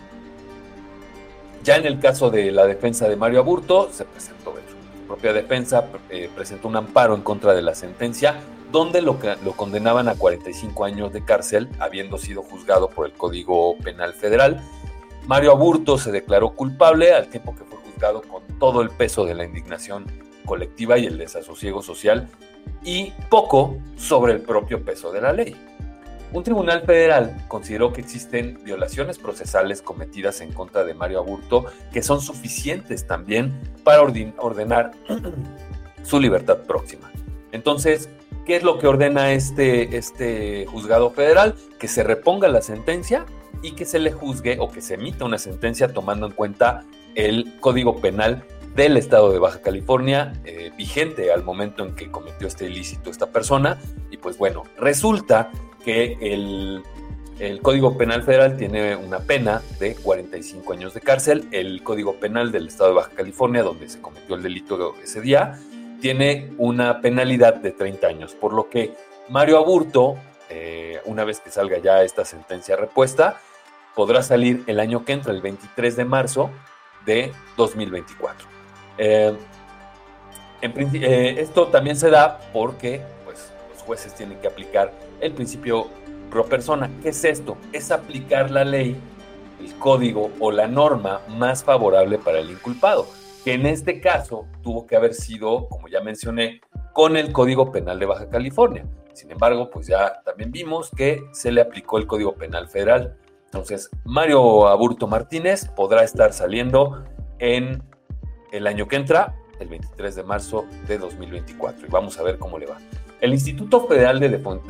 Ya 1.64 1.76
en 1.76 1.86
el 1.86 1.98
caso 1.98 2.30
de 2.30 2.52
la 2.52 2.66
defensa 2.66 3.08
de 3.08 3.16
Mario 3.16 3.40
Aburto, 3.40 3.90
se 3.92 4.04
presentó 4.04 4.54
propia 5.08 5.32
defensa, 5.32 5.88
eh, 6.10 6.28
presentó 6.34 6.68
un 6.68 6.76
amparo 6.76 7.14
en 7.14 7.22
contra 7.22 7.54
de 7.54 7.62
la 7.62 7.74
sentencia, 7.74 8.36
donde 8.70 9.00
lo, 9.00 9.18
lo 9.42 9.52
condenaban 9.52 10.06
a 10.06 10.14
45 10.14 10.84
años 10.84 11.12
de 11.12 11.24
cárcel, 11.24 11.68
habiendo 11.80 12.18
sido 12.18 12.42
juzgado 12.42 12.90
por 12.90 13.06
el 13.06 13.12
Código 13.14 13.76
Penal 13.78 14.12
Federal. 14.12 14.60
Mario 15.26 15.52
Aburto 15.52 15.96
se 15.96 16.12
declaró 16.12 16.50
culpable 16.50 17.14
al 17.14 17.28
tiempo 17.28 17.56
que 17.56 17.64
fue 17.64 17.78
juzgado 17.78 18.20
con 18.20 18.42
todo 18.58 18.82
el 18.82 18.90
peso 18.90 19.24
de 19.24 19.34
la 19.34 19.44
indignación 19.44 20.04
colectiva 20.44 20.98
y 20.98 21.06
el 21.06 21.16
desasosiego 21.16 21.82
social 21.82 22.28
y 22.82 23.12
poco 23.28 23.76
sobre 23.96 24.32
el 24.32 24.40
propio 24.40 24.84
peso 24.84 25.12
de 25.12 25.20
la 25.20 25.32
ley. 25.32 25.56
Un 26.32 26.42
tribunal 26.42 26.82
federal 26.82 27.44
consideró 27.48 27.92
que 27.92 28.02
existen 28.02 28.60
violaciones 28.62 29.18
procesales 29.18 29.80
cometidas 29.80 30.42
en 30.42 30.52
contra 30.52 30.84
de 30.84 30.92
Mario 30.92 31.20
Aburto 31.20 31.66
que 31.90 32.02
son 32.02 32.20
suficientes 32.20 33.06
también 33.06 33.58
para 33.82 34.02
ordenar 34.02 34.92
su 36.02 36.20
libertad 36.20 36.58
próxima. 36.58 37.10
Entonces, 37.50 38.10
¿qué 38.44 38.56
es 38.56 38.62
lo 38.62 38.78
que 38.78 38.86
ordena 38.86 39.32
este, 39.32 39.96
este 39.96 40.66
juzgado 40.66 41.10
federal? 41.10 41.54
Que 41.78 41.88
se 41.88 42.02
reponga 42.02 42.48
la 42.48 42.60
sentencia 42.60 43.24
y 43.62 43.72
que 43.72 43.86
se 43.86 43.98
le 43.98 44.12
juzgue 44.12 44.58
o 44.60 44.70
que 44.70 44.82
se 44.82 44.94
emita 44.94 45.24
una 45.24 45.38
sentencia 45.38 45.92
tomando 45.94 46.26
en 46.26 46.32
cuenta 46.32 46.84
el 47.14 47.58
Código 47.60 48.00
Penal 48.02 48.44
del 48.78 48.96
estado 48.96 49.32
de 49.32 49.40
Baja 49.40 49.60
California, 49.60 50.34
eh, 50.44 50.70
vigente 50.78 51.32
al 51.32 51.42
momento 51.42 51.84
en 51.84 51.96
que 51.96 52.12
cometió 52.12 52.46
este 52.46 52.66
ilícito 52.66 53.10
esta 53.10 53.26
persona. 53.26 53.76
Y 54.12 54.18
pues 54.18 54.38
bueno, 54.38 54.62
resulta 54.78 55.50
que 55.84 56.16
el, 56.20 56.84
el, 57.40 57.60
Código 57.60 57.98
Penal 57.98 58.22
Federal 58.22 58.56
tiene 58.56 58.94
una 58.94 59.18
pena 59.18 59.62
de 59.80 59.96
45 59.96 60.72
años 60.72 60.94
de 60.94 61.00
cárcel. 61.00 61.48
El 61.50 61.82
Código 61.82 62.20
Penal 62.20 62.52
del 62.52 62.68
estado 62.68 62.90
de 62.90 62.94
Baja 62.94 63.10
California, 63.16 63.64
donde 63.64 63.88
se 63.88 64.00
cometió 64.00 64.36
el 64.36 64.44
delito 64.44 64.94
ese 65.02 65.22
día, 65.22 65.58
tiene 66.00 66.52
una 66.56 67.00
penalidad 67.00 67.56
de 67.56 67.72
30 67.72 68.06
años. 68.06 68.34
Por 68.36 68.52
lo 68.52 68.70
que 68.70 68.94
Mario 69.28 69.58
Aburto, 69.58 70.18
eh, 70.50 71.00
una 71.04 71.24
vez 71.24 71.40
que 71.40 71.50
salga 71.50 71.78
ya 71.78 72.04
esta 72.04 72.24
sentencia 72.24 72.76
repuesta, 72.76 73.40
podrá 73.96 74.22
salir 74.22 74.62
el 74.68 74.78
año 74.78 75.04
que 75.04 75.14
entra, 75.14 75.32
el 75.32 75.42
23 75.42 75.96
de 75.96 76.04
marzo 76.04 76.52
de 77.04 77.32
2024. 77.56 78.57
Eh, 78.98 79.36
eh, 80.60 81.36
esto 81.38 81.68
también 81.68 81.96
se 81.96 82.10
da 82.10 82.40
porque 82.52 83.00
pues, 83.24 83.52
los 83.72 83.82
jueces 83.82 84.14
tienen 84.14 84.38
que 84.40 84.48
aplicar 84.48 84.92
el 85.20 85.32
principio 85.32 85.86
pro 86.30 86.46
persona. 86.46 86.90
¿Qué 87.02 87.10
es 87.10 87.24
esto? 87.24 87.56
Es 87.72 87.90
aplicar 87.90 88.50
la 88.50 88.64
ley, 88.64 88.96
el 89.60 89.74
código 89.76 90.30
o 90.40 90.50
la 90.50 90.66
norma 90.66 91.20
más 91.28 91.64
favorable 91.64 92.18
para 92.18 92.40
el 92.40 92.50
inculpado, 92.50 93.06
que 93.44 93.54
en 93.54 93.66
este 93.66 94.00
caso 94.00 94.46
tuvo 94.62 94.86
que 94.86 94.96
haber 94.96 95.14
sido, 95.14 95.68
como 95.68 95.88
ya 95.88 96.00
mencioné, 96.00 96.60
con 96.92 97.16
el 97.16 97.32
Código 97.32 97.70
Penal 97.70 97.98
de 97.98 98.06
Baja 98.06 98.28
California. 98.28 98.84
Sin 99.12 99.30
embargo, 99.30 99.70
pues 99.70 99.86
ya 99.86 100.20
también 100.24 100.50
vimos 100.50 100.90
que 100.90 101.22
se 101.32 101.52
le 101.52 101.60
aplicó 101.60 101.98
el 101.98 102.06
Código 102.06 102.34
Penal 102.34 102.68
Federal. 102.68 103.16
Entonces, 103.44 103.88
Mario 104.04 104.66
Aburto 104.68 105.06
Martínez 105.06 105.68
podrá 105.68 106.02
estar 106.02 106.32
saliendo 106.32 107.04
en 107.38 107.82
el 108.52 108.66
año 108.66 108.88
que 108.88 108.96
entra, 108.96 109.34
el 109.60 109.68
23 109.68 110.16
de 110.16 110.22
marzo 110.22 110.66
de 110.86 110.98
2024. 110.98 111.86
Y 111.86 111.90
vamos 111.90 112.18
a 112.18 112.22
ver 112.22 112.38
cómo 112.38 112.58
le 112.58 112.66
va. 112.66 112.78
El 113.20 113.32
Instituto 113.32 113.86
Federal 113.88 114.20
de, 114.20 114.28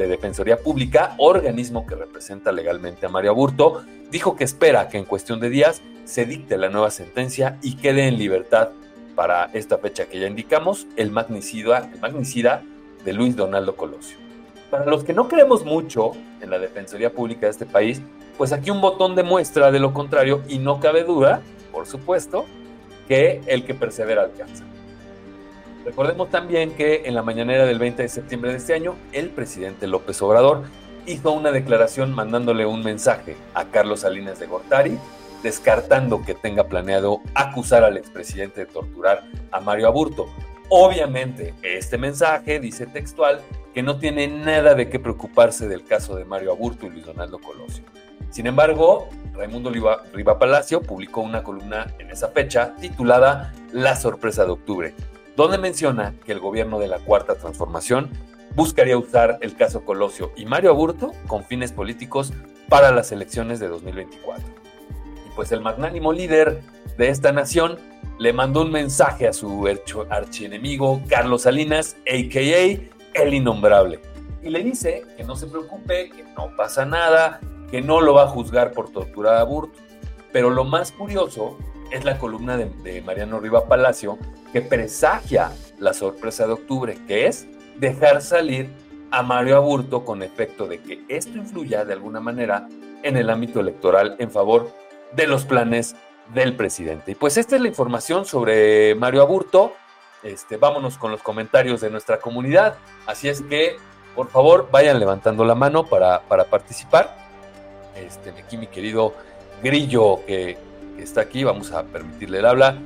Defensoría 0.08 0.56
Pública, 0.56 1.14
organismo 1.18 1.86
que 1.86 1.94
representa 1.94 2.50
legalmente 2.50 3.04
a 3.04 3.10
Mario 3.10 3.32
Aburto, 3.32 3.82
dijo 4.10 4.36
que 4.36 4.44
espera 4.44 4.88
que 4.88 4.96
en 4.96 5.04
cuestión 5.04 5.38
de 5.38 5.50
días 5.50 5.82
se 6.04 6.24
dicte 6.24 6.56
la 6.56 6.70
nueva 6.70 6.90
sentencia 6.90 7.58
y 7.60 7.76
quede 7.76 8.08
en 8.08 8.16
libertad 8.16 8.70
para 9.14 9.50
esta 9.52 9.76
fecha 9.76 10.06
que 10.06 10.18
ya 10.18 10.26
indicamos, 10.26 10.86
el 10.96 11.10
magnicida, 11.10 11.90
el 11.92 12.00
magnicida 12.00 12.62
de 13.04 13.12
Luis 13.12 13.36
Donaldo 13.36 13.76
Colosio. 13.76 14.16
Para 14.70 14.86
los 14.86 15.04
que 15.04 15.12
no 15.12 15.28
creemos 15.28 15.66
mucho 15.66 16.12
en 16.40 16.48
la 16.48 16.58
Defensoría 16.58 17.12
Pública 17.12 17.46
de 17.46 17.52
este 17.52 17.66
país, 17.66 18.00
pues 18.38 18.52
aquí 18.52 18.70
un 18.70 18.80
botón 18.80 19.14
de 19.14 19.24
muestra 19.24 19.70
de 19.70 19.78
lo 19.78 19.92
contrario 19.92 20.42
y 20.48 20.58
no 20.58 20.80
cabe 20.80 21.04
duda, 21.04 21.42
por 21.70 21.86
supuesto, 21.86 22.46
que 23.08 23.40
el 23.46 23.64
que 23.64 23.74
persevera 23.74 24.22
alcanza. 24.22 24.64
Recordemos 25.84 26.30
también 26.30 26.72
que 26.72 27.02
en 27.06 27.14
la 27.14 27.22
mañanera 27.22 27.64
del 27.64 27.78
20 27.78 28.02
de 28.02 28.08
septiembre 28.08 28.50
de 28.50 28.58
este 28.58 28.74
año, 28.74 28.94
el 29.12 29.30
presidente 29.30 29.86
López 29.86 30.20
Obrador 30.20 30.64
hizo 31.06 31.32
una 31.32 31.50
declaración 31.50 32.12
mandándole 32.12 32.66
un 32.66 32.84
mensaje 32.84 33.36
a 33.54 33.64
Carlos 33.64 34.00
Salinas 34.00 34.38
de 34.38 34.46
Gortari, 34.46 34.98
descartando 35.42 36.22
que 36.22 36.34
tenga 36.34 36.64
planeado 36.64 37.22
acusar 37.34 37.84
al 37.84 37.96
expresidente 37.96 38.60
de 38.60 38.66
torturar 38.66 39.24
a 39.50 39.60
Mario 39.60 39.88
Aburto. 39.88 40.28
Obviamente, 40.68 41.54
este 41.62 41.96
mensaje 41.96 42.60
dice 42.60 42.86
textual 42.86 43.40
que 43.72 43.82
no 43.82 43.98
tiene 43.98 44.28
nada 44.28 44.74
de 44.74 44.90
qué 44.90 44.98
preocuparse 44.98 45.68
del 45.68 45.84
caso 45.84 46.14
de 46.16 46.26
Mario 46.26 46.52
Aburto 46.52 46.86
y 46.86 46.90
Luis 46.90 47.06
Donaldo 47.06 47.38
Colosio. 47.38 47.84
Sin 48.30 48.46
embargo, 48.46 49.08
Raimundo 49.34 49.70
Riva, 49.70 50.38
Palacio 50.38 50.82
publicó 50.82 51.20
una 51.20 51.42
columna 51.42 51.86
en 51.98 52.10
esa 52.10 52.28
fecha 52.28 52.74
titulada 52.80 53.52
La 53.72 53.96
sorpresa 53.96 54.44
de 54.44 54.50
octubre, 54.50 54.94
donde 55.36 55.58
menciona 55.58 56.14
que 56.24 56.32
el 56.32 56.40
gobierno 56.40 56.78
de 56.78 56.88
la 56.88 56.98
Cuarta 56.98 57.36
Transformación 57.36 58.10
buscaría 58.54 58.98
usar 58.98 59.38
el 59.40 59.54
caso 59.54 59.84
Colosio 59.84 60.32
y 60.36 60.44
Mario 60.44 60.70
Aburto 60.70 61.12
con 61.26 61.44
fines 61.44 61.72
políticos 61.72 62.32
para 62.68 62.90
las 62.90 63.12
elecciones 63.12 63.60
de 63.60 63.68
2024. 63.68 64.44
Y 65.26 65.30
pues 65.36 65.52
el 65.52 65.60
magnánimo 65.60 66.12
líder 66.12 66.60
de 66.96 67.08
esta 67.08 67.32
nación 67.32 67.78
le 68.18 68.32
mandó 68.32 68.62
un 68.62 68.72
mensaje 68.72 69.28
a 69.28 69.32
su 69.32 69.68
archienemigo 70.10 71.00
Carlos 71.08 71.42
Salinas, 71.42 71.96
a.k.a. 72.00 73.22
el 73.22 73.34
innombrable, 73.34 74.00
y 74.42 74.50
le 74.50 74.62
dice 74.64 75.04
que 75.16 75.24
no 75.24 75.36
se 75.36 75.46
preocupe, 75.46 76.10
que 76.10 76.24
no 76.36 76.50
pasa 76.56 76.84
nada, 76.84 77.40
que 77.70 77.82
no 77.82 78.00
lo 78.00 78.14
va 78.14 78.24
a 78.24 78.28
juzgar 78.28 78.72
por 78.72 78.90
torturar 78.90 79.36
a 79.36 79.44
Burto. 79.44 79.78
Pero 80.32 80.50
lo 80.50 80.64
más 80.64 80.92
curioso 80.92 81.56
es 81.90 82.04
la 82.04 82.18
columna 82.18 82.56
de, 82.56 83.02
Mariano 83.02 83.40
Riva 83.40 83.66
Palacio 83.66 84.18
que 84.52 84.60
presagia 84.62 85.52
la 85.78 85.92
sorpresa 85.92 86.46
de 86.46 86.54
octubre, 86.54 86.98
que 87.06 87.26
es 87.26 87.46
dejar 87.76 88.22
salir 88.22 88.70
a 89.10 89.22
Mario 89.22 89.56
Aburto 89.56 90.04
con 90.04 90.22
efecto 90.22 90.66
de 90.66 90.80
que 90.80 91.04
esto 91.08 91.36
influya 91.38 91.84
de 91.84 91.94
alguna 91.94 92.20
manera 92.20 92.68
en 93.02 93.16
el 93.16 93.30
ámbito 93.30 93.60
electoral 93.60 94.16
en 94.18 94.30
favor 94.30 94.70
de 95.12 95.26
los 95.26 95.44
planes 95.44 95.96
del 96.34 96.56
presidente. 96.56 97.12
Y 97.12 97.14
pues 97.14 97.36
esta 97.36 97.56
es 97.56 97.62
la 97.62 97.68
información 97.68 98.24
sobre 98.26 98.94
Mario 98.94 99.22
Aburto. 99.22 99.72
Este, 100.22 100.56
vámonos 100.56 100.98
con 100.98 101.10
los 101.10 101.22
comentarios 101.22 101.80
de 101.80 101.90
nuestra 101.90 102.18
comunidad. 102.18 102.76
Así 103.06 103.28
es 103.28 103.40
que, 103.42 103.76
por 104.14 104.28
favor, 104.28 104.68
vayan 104.70 104.98
levantando 104.98 105.44
la 105.44 105.54
mano 105.54 105.86
para 105.86 106.20
participar 106.50 107.27
este, 108.06 108.30
aquí 108.30 108.56
mi 108.56 108.66
querido 108.66 109.14
Grillo 109.62 110.24
que, 110.26 110.56
está 110.98 111.22
aquí, 111.22 111.44
vamos 111.44 111.72
a 111.72 111.84
permitirle 111.84 112.38
el 112.38 112.46
habla. 112.46 112.76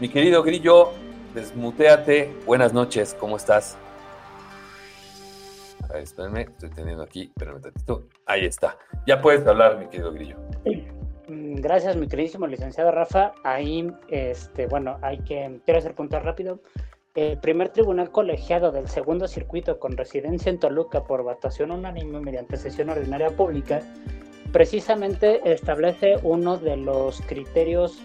Mi 0.00 0.08
querido 0.08 0.42
Grillo, 0.42 0.92
desmuteate, 1.34 2.32
buenas 2.46 2.72
noches, 2.72 3.16
¿cómo 3.18 3.36
estás? 3.36 3.76
A 5.84 5.92
ver, 5.92 6.02
espérenme, 6.02 6.42
estoy 6.42 6.70
teniendo 6.70 7.02
aquí, 7.02 7.24
espérenme 7.24 7.56
un 7.56 7.62
tantito. 7.62 8.08
Ahí 8.26 8.46
está, 8.46 8.76
ya 9.06 9.20
puedes 9.20 9.46
hablar, 9.46 9.78
mi 9.78 9.86
querido 9.86 10.12
Grillo. 10.12 10.36
Mm, 11.28 11.56
gracias, 11.56 11.96
mi 11.96 12.08
queridísimo 12.08 12.46
licenciado 12.46 12.90
Rafa. 12.90 13.32
Ahí, 13.44 13.92
este, 14.08 14.66
bueno, 14.66 14.98
hay 15.02 15.18
que, 15.18 15.60
quiero 15.64 15.78
hacer 15.78 15.94
punto 15.94 16.18
rápido. 16.20 16.60
El 17.14 17.38
primer 17.38 17.68
tribunal 17.68 18.10
colegiado 18.10 18.72
del 18.72 18.88
segundo 18.88 19.28
circuito 19.28 19.78
con 19.78 19.98
residencia 19.98 20.48
en 20.48 20.58
Toluca 20.58 21.04
por 21.04 21.22
votación 21.22 21.70
unánime 21.70 22.20
mediante 22.20 22.56
sesión 22.56 22.88
ordinaria 22.88 23.28
pública 23.36 23.82
precisamente 24.52 25.40
establece 25.50 26.16
uno 26.22 26.58
de 26.58 26.76
los 26.76 27.20
criterios 27.22 27.98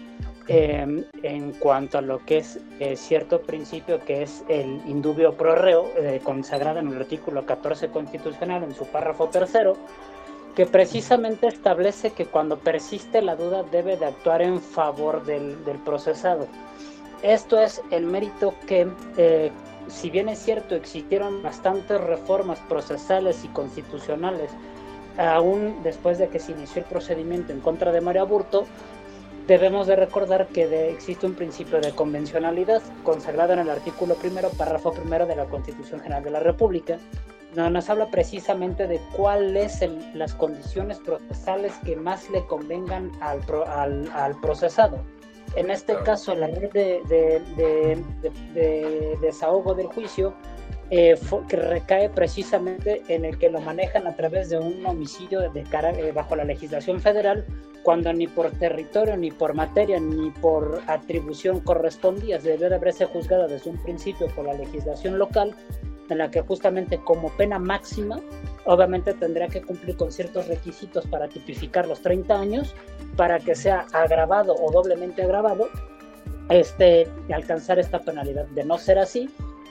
em, 0.48 1.04
en 1.22 1.52
cuanto 1.52 1.98
a 1.98 2.00
lo 2.00 2.24
que 2.24 2.38
es 2.38 2.58
eh, 2.80 2.96
cierto 2.96 3.42
principio 3.42 4.00
que 4.04 4.22
es 4.22 4.42
el 4.48 4.80
indubio 4.86 5.34
pro 5.34 5.54
reo, 5.54 5.90
eh, 5.96 6.20
consagrado 6.24 6.78
en 6.78 6.88
el 6.88 6.96
artículo 6.96 7.44
14 7.44 7.88
constitucional 7.88 8.64
en 8.64 8.74
su 8.74 8.86
párrafo 8.86 9.28
tercero, 9.28 9.76
que 10.56 10.64
precisamente 10.66 11.46
establece 11.46 12.10
que 12.10 12.26
cuando 12.26 12.58
persiste 12.58 13.20
la 13.22 13.36
duda 13.36 13.62
debe 13.62 13.96
de 13.96 14.06
actuar 14.06 14.42
en 14.42 14.60
favor 14.60 15.24
del, 15.24 15.64
del 15.64 15.76
procesado. 15.78 16.48
Esto 17.22 17.60
es 17.60 17.82
el 17.90 18.06
mérito 18.06 18.54
que, 18.66 18.88
eh, 19.16 19.50
si 19.88 20.08
bien 20.08 20.28
es 20.28 20.38
cierto, 20.38 20.74
existieron 20.74 21.42
bastantes 21.42 22.00
reformas 22.00 22.58
procesales 22.68 23.44
y 23.44 23.48
constitucionales 23.48 24.50
aún 25.18 25.82
después 25.82 26.18
de 26.18 26.28
que 26.28 26.38
se 26.38 26.52
inició 26.52 26.82
el 26.82 26.88
procedimiento 26.88 27.52
en 27.52 27.60
contra 27.60 27.92
de 27.92 28.00
Mario 28.00 28.22
Aburto, 28.22 28.64
debemos 29.46 29.86
de 29.86 29.96
recordar 29.96 30.46
que 30.48 30.90
existe 30.90 31.26
un 31.26 31.34
principio 31.34 31.80
de 31.80 31.92
convencionalidad 31.92 32.82
consagrado 33.02 33.54
en 33.54 33.60
el 33.60 33.70
artículo 33.70 34.14
primero, 34.14 34.50
párrafo 34.50 34.92
primero 34.92 35.26
de 35.26 35.36
la 35.36 35.46
Constitución 35.46 36.00
General 36.00 36.22
de 36.22 36.30
la 36.30 36.40
República, 36.40 36.98
donde 37.54 37.70
nos 37.70 37.88
habla 37.88 38.10
precisamente 38.10 38.86
de 38.86 39.00
cuáles 39.16 39.78
son 39.78 39.98
las 40.14 40.34
condiciones 40.34 40.98
procesales 40.98 41.72
que 41.84 41.96
más 41.96 42.28
le 42.30 42.44
convengan 42.46 43.10
al, 43.20 43.40
al, 43.66 44.10
al 44.12 44.40
procesado. 44.40 45.02
En 45.56 45.70
este 45.70 45.96
caso, 46.04 46.34
la 46.34 46.48
red 46.48 46.70
de, 46.72 47.00
de, 48.54 49.18
desahogo 49.20 49.74
del 49.74 49.86
juicio 49.86 50.34
eh, 50.90 51.18
que 51.48 51.56
recae 51.56 52.08
precisamente 52.08 53.02
en 53.08 53.24
el 53.24 53.38
que 53.38 53.50
lo 53.50 53.60
manejan 53.60 54.06
a 54.06 54.16
través 54.16 54.48
de 54.48 54.58
un 54.58 54.84
homicidio 54.86 55.50
de 55.50 55.62
cara, 55.64 55.90
eh, 55.90 56.12
bajo 56.12 56.34
la 56.34 56.44
legislación 56.44 57.00
federal, 57.00 57.44
cuando 57.82 58.12
ni 58.12 58.26
por 58.26 58.50
territorio, 58.52 59.16
ni 59.16 59.30
por 59.30 59.54
materia, 59.54 60.00
ni 60.00 60.30
por 60.30 60.80
atribución 60.86 61.60
correspondía, 61.60 62.38
debió 62.38 62.68
de 62.68 62.76
haberse 62.76 63.04
juzgado 63.04 63.48
desde 63.48 63.70
un 63.70 63.76
principio 63.82 64.28
por 64.34 64.46
la 64.46 64.54
legislación 64.54 65.18
local, 65.18 65.54
en 66.08 66.18
la 66.18 66.30
que 66.30 66.40
justamente 66.40 66.98
como 66.98 67.30
pena 67.36 67.58
máxima, 67.58 68.20
obviamente 68.64 69.12
tendría 69.14 69.48
que 69.48 69.62
cumplir 69.62 69.96
con 69.96 70.10
ciertos 70.10 70.48
requisitos 70.48 71.06
para 71.06 71.28
tipificar 71.28 71.86
los 71.86 72.00
30 72.00 72.38
años, 72.38 72.74
para 73.16 73.38
que 73.38 73.54
sea 73.54 73.86
agravado 73.92 74.54
o 74.54 74.72
doblemente 74.72 75.22
agravado, 75.22 75.68
este, 76.48 77.06
alcanzar 77.32 77.78
esta 77.78 78.00
penalidad. 78.00 78.46
De 78.48 78.64
no 78.64 78.78
ser 78.78 78.98
así, 78.98 79.28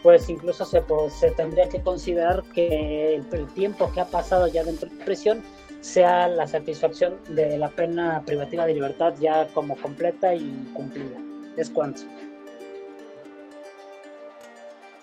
pues 0.08 0.30
incluso 0.30 0.64
se, 0.64 0.80
pues, 0.84 1.12
se 1.16 1.32
tendría 1.32 1.68
que 1.68 1.82
considerar 1.82 2.42
que 2.54 3.16
el, 3.16 3.48
tiempo 3.48 3.92
que 3.92 4.00
ha 4.00 4.06
pasado 4.06 4.48
ya 4.48 4.64
dentro 4.64 4.90
de 4.90 5.04
prisión 5.04 5.44
sea 5.82 6.30
la 6.30 6.48
satisfacción 6.48 7.18
de 7.28 7.58
la 7.58 7.68
pena 7.68 8.24
privativa 8.26 8.66
de 8.66 8.74
libertad 8.74 9.16
ya 9.20 9.50
como 9.50 9.76
completa 9.76 10.34
y 10.34 10.72
cumplida. 10.74 11.20
Es 11.58 11.70
cuanto. 11.70 12.04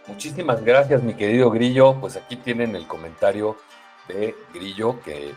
Muchísimas 0.06 0.64
gracias, 0.64 1.02
mi 1.02 1.12
querido 1.12 1.50
Grillo. 1.50 2.00
Pues 2.00 2.16
aquí 2.16 2.36
tienen 2.36 2.74
el 2.74 2.86
comentario 2.86 3.58
de 4.08 4.34
Grillo 4.54 5.02
que, 5.02 5.34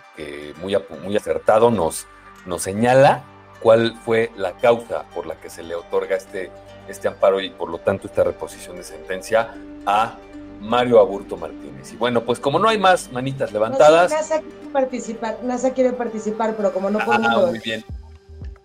muy, 0.62 0.78
muy 1.04 1.18
acertado 1.18 1.72
nos, 1.72 2.08
nos 2.46 2.62
señala 2.62 3.22
cuál 3.62 3.96
fue 4.04 4.32
la 4.36 4.54
causa 4.54 5.04
por 5.14 5.26
la 5.26 5.36
que 5.36 5.50
se 5.50 5.64
le 5.64 5.76
otorga 5.76 6.16
este, 6.16 6.52
este 6.88 7.08
amparo 7.08 7.40
y 7.42 7.50
por 7.50 7.70
lo 7.70 7.80
tanto 7.80 8.08
esta 8.08 8.24
reposición 8.24 8.78
de 8.78 8.84
sentencia 8.84 9.54
a 9.86 10.18
Mario 10.62 11.00
Aburto 11.00 11.38
Martínez. 11.38 11.94
Y 11.94 11.98
bueno, 11.98 12.24
pues 12.24 12.40
como 12.40 12.60
no 12.60 12.68
hay 12.68 12.78
más 12.78 13.12
manitas 13.12 13.52
levantadas. 13.52 14.12
NASA 14.12 14.42
quiere 14.42 14.70
participar, 14.72 15.38
NASA 15.44 15.74
quiere 15.74 15.94
participar, 15.94 16.56
pero 16.56 16.74
como 16.74 16.90
no 16.90 17.00
podemos. 17.00 17.44
Ah, 17.44 17.48
muy 17.48 17.60
bien. 17.60 17.84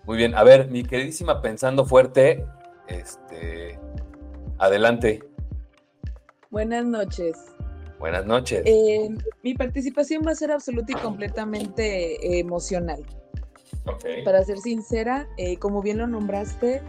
Muy 0.05 0.17
bien. 0.17 0.35
A 0.35 0.43
ver, 0.43 0.69
mi 0.69 0.83
queridísima 0.83 1.41
Pensando 1.41 1.85
Fuerte, 1.85 2.45
este. 2.87 3.79
Adelante. 4.57 5.23
Buenas 6.49 6.85
noches. 6.85 7.37
Buenas 7.99 8.25
noches. 8.25 8.63
Eh, 8.65 9.09
mi 9.43 9.53
participación 9.53 10.23
va 10.27 10.31
a 10.31 10.35
ser 10.35 10.51
absoluta 10.51 10.91
y 10.91 10.95
completamente 10.95 12.39
eh, 12.39 12.43
Para 14.23 14.43
ser 14.43 14.59
sincera, 14.59 15.27
eh, 15.37 15.57
como 15.57 15.81
bien 15.81 15.97
lo 15.97 16.07
nombraste, 16.07 16.81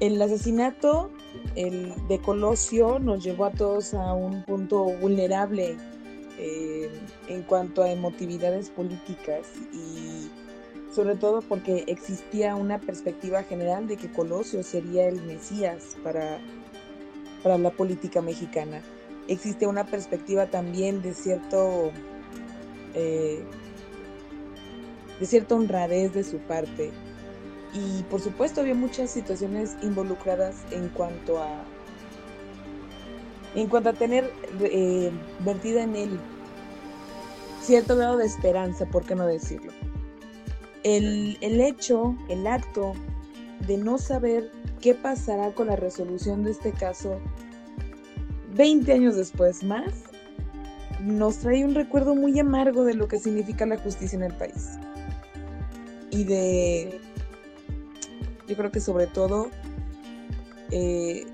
el 0.00 0.20
asesinato 0.20 1.10
el 1.56 1.94
de 2.08 2.18
Colosio 2.20 2.98
nos 2.98 3.22
llevó 3.22 3.46
a 3.46 3.50
todos 3.50 3.94
a 3.94 4.12
un 4.12 4.44
punto 4.44 4.84
vulnerable 4.84 5.76
en 7.28 7.42
cuanto 7.42 7.82
a 7.82 7.90
emotividades 7.90 8.70
políticas 8.70 9.48
y 9.72 10.30
sobre 10.94 11.16
todo 11.16 11.42
porque 11.42 11.82
existía 11.88 12.54
una 12.54 12.78
perspectiva 12.78 13.42
general 13.42 13.88
de 13.88 13.96
que 13.96 14.08
Colosio 14.08 14.62
sería 14.62 15.08
el 15.08 15.20
Mesías 15.24 15.96
para 16.04 16.38
para 17.42 17.58
la 17.58 17.70
política 17.70 18.20
mexicana. 18.20 18.82
Existe 19.28 19.66
una 19.66 19.84
perspectiva 19.84 20.46
también 20.46 21.02
de 21.02 21.14
cierto 21.14 21.90
eh, 22.94 23.44
de 25.20 25.26
cierta 25.26 25.54
honradez 25.54 26.12
de 26.14 26.24
su 26.24 26.38
parte. 26.38 26.90
Y 27.74 28.02
por 28.04 28.20
supuesto 28.20 28.60
había 28.60 28.74
muchas 28.74 29.10
situaciones 29.10 29.76
involucradas 29.82 30.56
en 30.70 30.88
cuanto 30.88 31.42
a 31.42 31.64
en 33.54 33.68
cuanto 33.68 33.88
a 33.90 33.92
tener 33.94 34.30
eh, 34.60 35.10
vertida 35.40 35.82
en 35.82 35.96
él 35.96 36.20
cierto 37.62 37.96
grado 37.96 38.16
de 38.16 38.24
esperanza, 38.24 38.86
¿por 38.86 39.04
qué 39.04 39.14
no 39.14 39.26
decirlo? 39.26 39.72
El, 40.84 41.36
el 41.40 41.60
hecho, 41.60 42.16
el 42.28 42.46
acto 42.46 42.94
de 43.66 43.76
no 43.76 43.98
saber 43.98 44.50
qué 44.80 44.94
pasará 44.94 45.52
con 45.52 45.66
la 45.66 45.76
resolución 45.76 46.44
de 46.44 46.52
este 46.52 46.72
caso 46.72 47.18
20 48.54 48.90
años 48.92 49.16
después 49.16 49.62
más, 49.62 49.92
nos 51.02 51.38
trae 51.38 51.64
un 51.64 51.74
recuerdo 51.74 52.14
muy 52.14 52.38
amargo 52.38 52.84
de 52.84 52.94
lo 52.94 53.06
que 53.06 53.18
significa 53.18 53.66
la 53.66 53.78
justicia 53.78 54.16
en 54.16 54.22
el 54.22 54.34
país. 54.34 54.78
Y 56.10 56.24
de, 56.24 57.00
yo 58.46 58.56
creo 58.56 58.70
que 58.70 58.80
sobre 58.80 59.06
todo, 59.06 59.50
eh, 60.70 61.26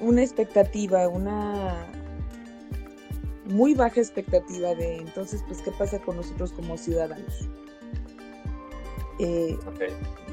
una 0.00 0.22
expectativa, 0.22 1.08
una 1.08 1.86
muy 3.44 3.74
baja 3.74 4.00
expectativa 4.00 4.74
de 4.74 4.96
entonces, 4.98 5.42
pues, 5.46 5.62
¿qué 5.62 5.70
pasa 5.72 5.98
con 6.00 6.16
nosotros 6.16 6.52
como 6.52 6.76
ciudadanos? 6.76 7.48
Eh, 9.18 9.58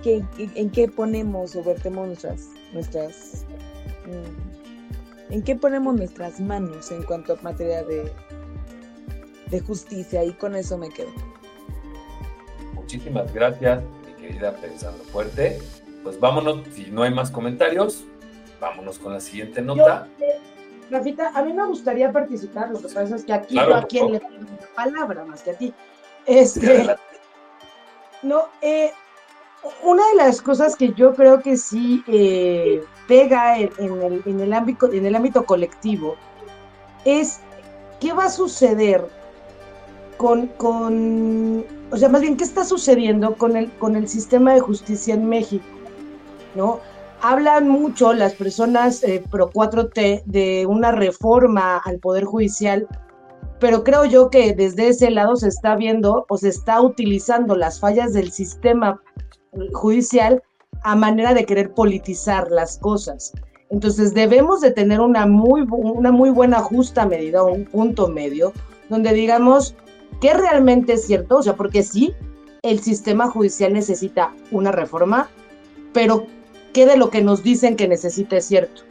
en 0.03 0.69
qué 0.71 0.87
ponemos 0.87 1.55
o 1.55 1.63
vertemos 1.63 2.07
nuestras, 2.07 2.47
nuestras 2.73 3.45
mm, 4.05 5.33
en 5.33 5.43
qué 5.43 5.55
ponemos 5.55 5.95
nuestras 5.95 6.39
manos 6.39 6.91
en 6.91 7.03
cuanto 7.03 7.33
a 7.33 7.41
materia 7.41 7.83
de, 7.83 8.11
de 9.51 9.59
justicia 9.59 10.23
y 10.23 10.33
con 10.33 10.55
eso 10.55 10.77
me 10.77 10.89
quedo. 10.89 11.11
Muchísimas 12.91 13.31
gracias, 13.31 13.83
mi 14.03 14.13
querida 14.13 14.51
Pensando 14.55 15.03
Fuerte. 15.03 15.59
Pues 16.01 16.19
vámonos, 16.19 16.63
si 16.73 16.89
no 16.89 17.03
hay 17.03 17.13
más 17.13 17.29
comentarios, 17.29 18.03
vámonos 18.59 18.97
con 18.97 19.13
la 19.13 19.19
siguiente 19.19 19.61
nota. 19.61 20.07
Eh, 20.19 20.39
Rafita, 20.89 21.31
a 21.35 21.43
mí 21.43 21.53
me 21.53 21.67
gustaría 21.67 22.11
participar, 22.11 22.71
lo 22.71 22.81
que 22.81 22.87
pasa 22.87 23.15
es 23.15 23.23
que 23.23 23.31
aquí 23.31 23.53
yo 23.53 23.75
a 23.75 23.83
quien 23.83 24.13
le 24.13 24.19
pido 24.19 24.41
la 24.59 24.73
palabra 24.73 25.23
más 25.23 25.43
que 25.43 25.51
a 25.51 25.53
ti. 25.53 25.71
Este, 26.25 26.95
no, 28.23 28.47
eh, 28.63 28.91
una 29.83 30.01
de 30.07 30.15
las 30.15 30.41
cosas 30.41 30.75
que 30.75 30.91
yo 30.93 31.13
creo 31.13 31.43
que 31.43 31.57
sí 31.57 32.03
eh, 32.07 32.83
pega 33.07 33.59
en, 33.59 33.69
el, 34.25 34.51
ámbito, 34.51 34.91
en 34.91 35.05
el 35.05 35.15
ámbito 35.15 35.45
colectivo 35.45 36.15
es 37.05 37.41
qué 37.99 38.13
va 38.13 38.25
a 38.25 38.29
suceder 38.31 39.18
con, 40.19 40.47
con, 40.47 41.65
o 41.91 41.95
sea, 41.97 42.09
más 42.09 42.19
bien, 42.19 42.35
qué 42.35 42.43
está 42.43 42.65
sucediendo 42.65 43.35
con 43.35 43.55
el, 43.55 43.71
con 43.77 43.95
el 43.95 44.09
sistema 44.09 44.53
de 44.53 44.59
justicia 44.59 45.13
en 45.13 45.29
México, 45.29 45.63
¿no? 46.55 46.81
Hablan 47.21 47.69
mucho 47.69 48.11
las 48.11 48.33
personas 48.33 49.01
eh, 49.05 49.23
pro 49.31 49.49
4T 49.49 50.23
de 50.25 50.65
una 50.65 50.91
reforma 50.91 51.77
al 51.77 51.99
Poder 51.99 52.25
Judicial, 52.25 52.85
pero 53.61 53.85
creo 53.85 54.03
yo 54.03 54.29
que 54.29 54.53
desde 54.53 54.89
ese 54.89 55.09
lado 55.09 55.37
se 55.37 55.47
está 55.47 55.77
viendo 55.77 56.25
o 56.27 56.37
se 56.37 56.49
está 56.49 56.81
utilizando 56.81 57.55
las 57.55 57.79
fallas 57.79 58.11
del 58.11 58.33
sistema 58.33 59.01
judicial 59.71 60.43
a 60.83 60.97
manera 60.97 61.33
de 61.33 61.45
querer 61.45 61.73
politizar 61.73 62.51
las 62.51 62.77
cosas. 62.77 63.31
Entonces 63.69 64.13
debemos 64.13 64.59
de 64.59 64.71
tener 64.71 64.99
una 64.99 65.25
muy, 65.25 65.65
una 65.71 66.11
muy 66.11 66.29
buena 66.29 66.59
justa 66.59 67.05
medida, 67.05 67.41
un 67.41 67.63
punto 67.63 68.09
medio, 68.09 68.51
donde 68.89 69.13
digamos 69.13 69.75
que 70.21 70.33
realmente 70.33 70.93
es 70.93 71.05
cierto, 71.05 71.37
o 71.37 71.43
sea, 71.43 71.55
porque 71.55 71.83
sí, 71.83 72.13
el 72.61 72.79
sistema 72.79 73.29
judicial 73.29 73.73
necesita 73.73 74.33
una 74.51 74.71
reforma, 74.71 75.29
pero 75.93 76.27
¿qué 76.73 76.85
de 76.85 76.97
lo 76.97 77.09
que 77.09 77.21
nos 77.21 77.43
dicen 77.43 77.75
que 77.75 77.87
necesita 77.87 78.37
es 78.37 78.45
cierto? 78.45 78.81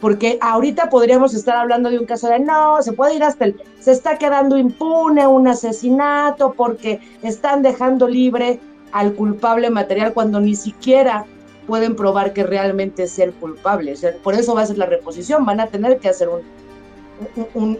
Porque 0.00 0.38
ahorita 0.40 0.90
podríamos 0.90 1.32
estar 1.32 1.56
hablando 1.56 1.88
de 1.88 1.98
un 1.98 2.06
caso 2.06 2.28
de 2.28 2.40
no, 2.40 2.82
se 2.82 2.92
puede 2.92 3.14
ir 3.14 3.22
hasta 3.22 3.46
el, 3.46 3.62
se 3.80 3.92
está 3.92 4.18
quedando 4.18 4.58
impune 4.58 5.26
un 5.26 5.46
asesinato 5.48 6.52
porque 6.54 7.00
están 7.22 7.62
dejando 7.62 8.08
libre 8.08 8.60
al 8.90 9.14
culpable 9.14 9.70
material 9.70 10.12
cuando 10.12 10.40
ni 10.40 10.54
siquiera 10.54 11.24
pueden 11.66 11.96
probar 11.96 12.32
que 12.32 12.42
realmente 12.42 13.04
es 13.04 13.18
el 13.18 13.32
culpable. 13.32 13.94
por 14.22 14.34
eso 14.34 14.54
va 14.54 14.62
a 14.62 14.66
ser 14.66 14.78
la 14.78 14.86
reposición, 14.86 15.46
van 15.46 15.60
a 15.60 15.68
tener 15.68 15.98
que 15.98 16.08
hacer 16.08 16.28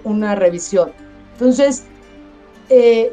una 0.04 0.34
revisión. 0.34 0.92
Entonces, 1.34 1.84
eh, 2.72 3.12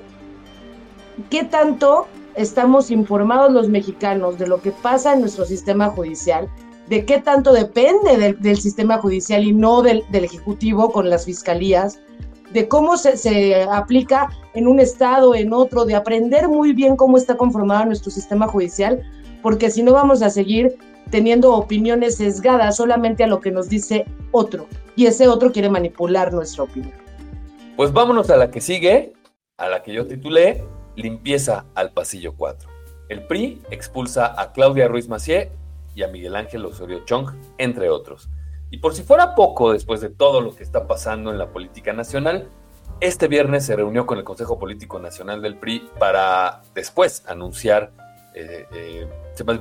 ¿qué 1.29 1.43
tanto 1.43 2.07
estamos 2.35 2.91
informados 2.91 3.51
los 3.51 3.67
mexicanos 3.67 4.39
de 4.39 4.47
lo 4.47 4.61
que 4.61 4.71
pasa 4.71 5.13
en 5.13 5.19
nuestro 5.19 5.45
sistema 5.45 5.89
judicial? 5.89 6.49
¿De 6.87 7.05
qué 7.05 7.19
tanto 7.19 7.51
depende 7.51 8.33
del, 8.39 8.57
sistema 8.57 8.97
judicial 8.99 9.43
y 9.43 9.51
no 9.51 9.81
del, 9.81 10.03
Ejecutivo 10.11 10.91
con 10.91 11.09
las 11.09 11.25
fiscalías? 11.25 11.99
de 12.53 12.67
cómo 12.67 12.97
se, 12.97 13.63
aplica 13.71 14.27
en 14.55 14.67
un 14.67 14.79
estado, 14.79 15.35
en 15.35 15.53
otro, 15.53 15.85
de 15.85 15.93
aprender 15.93 16.47
muy 16.47 16.73
bien 16.73 16.95
cómo 16.95 17.15
está 17.15 17.37
conformado 17.37 17.85
nuestro 17.85 18.09
sistema 18.09 18.47
judicial, 18.47 19.03
porque 19.43 19.69
si 19.69 19.83
no 19.83 19.93
vamos 19.93 20.23
a 20.23 20.31
seguir 20.31 20.75
teniendo 21.11 21.53
opiniones 21.53 22.15
sesgadas 22.15 22.77
solamente 22.77 23.23
a 23.23 23.27
lo 23.27 23.39
que 23.39 23.51
nos 23.51 23.69
dice 23.69 24.07
otro, 24.31 24.65
y 24.95 25.05
ese 25.05 25.27
otro 25.27 25.51
quiere 25.51 25.69
manipular 25.69 26.33
nuestra 26.33 26.63
opinión. 26.63 26.93
Pues 27.75 27.93
vámonos 27.93 28.31
a 28.31 28.37
la 28.37 28.49
que 28.49 28.61
sigue, 28.61 29.13
a 29.59 29.67
la 29.67 29.83
que 29.83 29.93
yo 29.93 30.07
titulé 30.07 30.63
Limpieza 30.95 31.65
al 31.75 31.91
pasillo 31.91 32.33
4. 32.35 32.69
El 33.09 33.23
PRI 33.23 33.61
expulsa 33.71 34.39
a 34.39 34.51
Claudia 34.51 34.87
Ruiz 34.87 35.07
Macié 35.07 35.51
y 35.95 36.03
a 36.03 36.07
Miguel 36.07 36.35
Ángel 36.35 36.65
Osorio 36.65 37.03
Chong, 37.05 37.31
entre 37.57 37.89
otros. 37.89 38.29
Y 38.71 38.77
por 38.77 38.93
si 38.93 39.03
fuera 39.03 39.35
poco, 39.35 39.73
después 39.73 40.01
de 40.01 40.09
todo 40.09 40.41
lo 40.41 40.55
que 40.55 40.63
está 40.63 40.87
pasando 40.87 41.31
en 41.31 41.37
la 41.37 41.51
política 41.51 41.93
nacional, 41.93 42.49
este 43.01 43.27
viernes 43.27 43.65
se 43.65 43.75
reunió 43.75 44.05
con 44.05 44.17
el 44.17 44.23
Consejo 44.23 44.59
Político 44.59 44.99
Nacional 44.99 45.41
del 45.41 45.55
PRI 45.55 45.89
para 45.97 46.61
después 46.75 47.23
anunciar, 47.27 47.91
eh, 48.35 48.65
eh, 48.73 49.07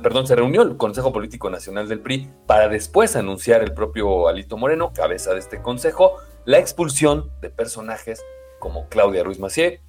perdón, 0.03 0.27
se 0.27 0.35
reunió 0.35 0.61
el 0.61 0.77
Consejo 0.77 1.11
Político 1.11 1.49
Nacional 1.49 1.87
del 1.87 2.01
PRI 2.01 2.29
para 2.45 2.67
después 2.67 3.15
anunciar 3.15 3.63
el 3.63 3.73
propio 3.73 4.27
Alito 4.27 4.57
Moreno, 4.57 4.91
cabeza 4.93 5.33
de 5.33 5.39
este 5.39 5.61
consejo, 5.61 6.17
la 6.45 6.59
expulsión 6.59 7.31
de 7.41 7.49
personajes 7.49 8.23
como 8.59 8.89
Claudia 8.89 9.23
Ruiz 9.23 9.39
Macié, 9.39 9.81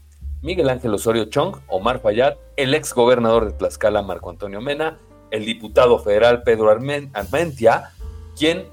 Miguel 0.42 0.70
Ángel 0.70 0.94
Osorio 0.94 1.26
Chong, 1.26 1.56
Omar 1.68 2.00
Fayad, 2.00 2.36
el 2.56 2.74
ex 2.74 2.94
gobernador 2.94 3.44
de 3.44 3.52
Tlaxcala, 3.52 4.00
Marco 4.00 4.30
Antonio 4.30 4.62
Mena, 4.62 4.98
el 5.30 5.44
diputado 5.44 5.98
federal 5.98 6.42
Pedro 6.42 6.70
Armentia, 6.70 7.90
quien 8.38 8.66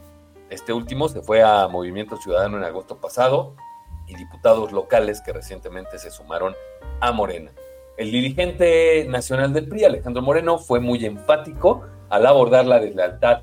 este 0.49 0.71
último 0.71 1.09
se 1.09 1.21
fue 1.21 1.43
a 1.43 1.67
Movimiento 1.67 2.15
Ciudadano 2.15 2.57
en 2.57 2.63
agosto 2.63 3.01
pasado, 3.01 3.53
y 4.07 4.15
diputados 4.15 4.71
locales 4.71 5.21
que 5.21 5.33
recientemente 5.33 5.99
se 5.99 6.09
sumaron 6.09 6.55
a 7.01 7.11
Morena. 7.11 7.51
El 7.97 8.11
dirigente 8.11 9.05
nacional 9.09 9.51
del 9.51 9.67
PRI, 9.67 9.83
Alejandro 9.83 10.21
Moreno, 10.21 10.59
fue 10.59 10.79
muy 10.79 11.03
enfático 11.05 11.85
al 12.09 12.25
abordar 12.25 12.65
la 12.65 12.79
deslealtad 12.79 13.41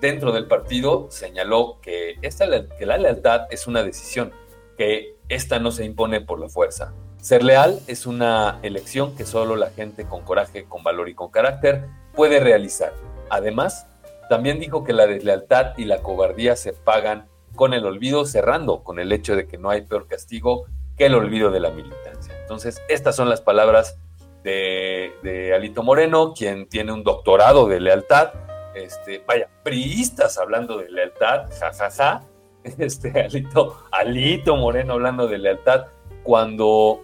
dentro 0.00 0.32
del 0.32 0.46
partido. 0.46 1.06
Señaló 1.10 1.78
que, 1.80 2.16
esta, 2.20 2.46
que 2.76 2.84
la 2.84 2.98
lealtad 2.98 3.46
es 3.50 3.66
una 3.66 3.82
decisión, 3.82 4.32
que 4.76 5.16
esta 5.30 5.58
no 5.58 5.70
se 5.70 5.86
impone 5.86 6.20
por 6.20 6.38
la 6.38 6.50
fuerza. 6.50 6.92
Ser 7.22 7.44
leal 7.44 7.78
es 7.86 8.06
una 8.06 8.58
elección 8.64 9.14
que 9.14 9.24
solo 9.24 9.54
la 9.54 9.70
gente 9.70 10.08
con 10.08 10.22
coraje, 10.22 10.64
con 10.64 10.82
valor 10.82 11.08
y 11.08 11.14
con 11.14 11.30
carácter 11.30 11.84
puede 12.16 12.40
realizar. 12.40 12.92
Además, 13.30 13.86
también 14.28 14.58
dijo 14.58 14.82
que 14.82 14.92
la 14.92 15.06
deslealtad 15.06 15.78
y 15.78 15.84
la 15.84 16.02
cobardía 16.02 16.56
se 16.56 16.72
pagan 16.72 17.28
con 17.54 17.74
el 17.74 17.86
olvido, 17.86 18.24
cerrando 18.24 18.82
con 18.82 18.98
el 18.98 19.12
hecho 19.12 19.36
de 19.36 19.46
que 19.46 19.56
no 19.56 19.70
hay 19.70 19.82
peor 19.82 20.08
castigo 20.08 20.66
que 20.98 21.06
el 21.06 21.14
olvido 21.14 21.52
de 21.52 21.60
la 21.60 21.70
militancia. 21.70 22.36
Entonces, 22.40 22.82
estas 22.88 23.14
son 23.14 23.28
las 23.28 23.40
palabras 23.40 23.96
de, 24.42 25.52
Alito 25.54 25.84
Moreno, 25.84 26.34
quien 26.34 26.66
tiene 26.66 26.90
un 26.90 27.04
doctorado 27.04 27.68
de 27.68 27.78
lealtad. 27.78 28.32
Este, 28.74 29.22
vaya, 29.28 29.48
priistas 29.62 30.38
hablando 30.38 30.76
de 30.76 30.90
lealtad, 30.90 31.48
jajaja. 31.52 31.90
Ja, 31.90 31.90
ja. 31.90 32.22
Este, 32.78 33.22
Alito, 33.22 33.84
Alito 33.92 34.56
Moreno 34.56 34.94
hablando 34.94 35.28
de 35.28 35.38
lealtad 35.38 35.86
cuando 36.22 37.00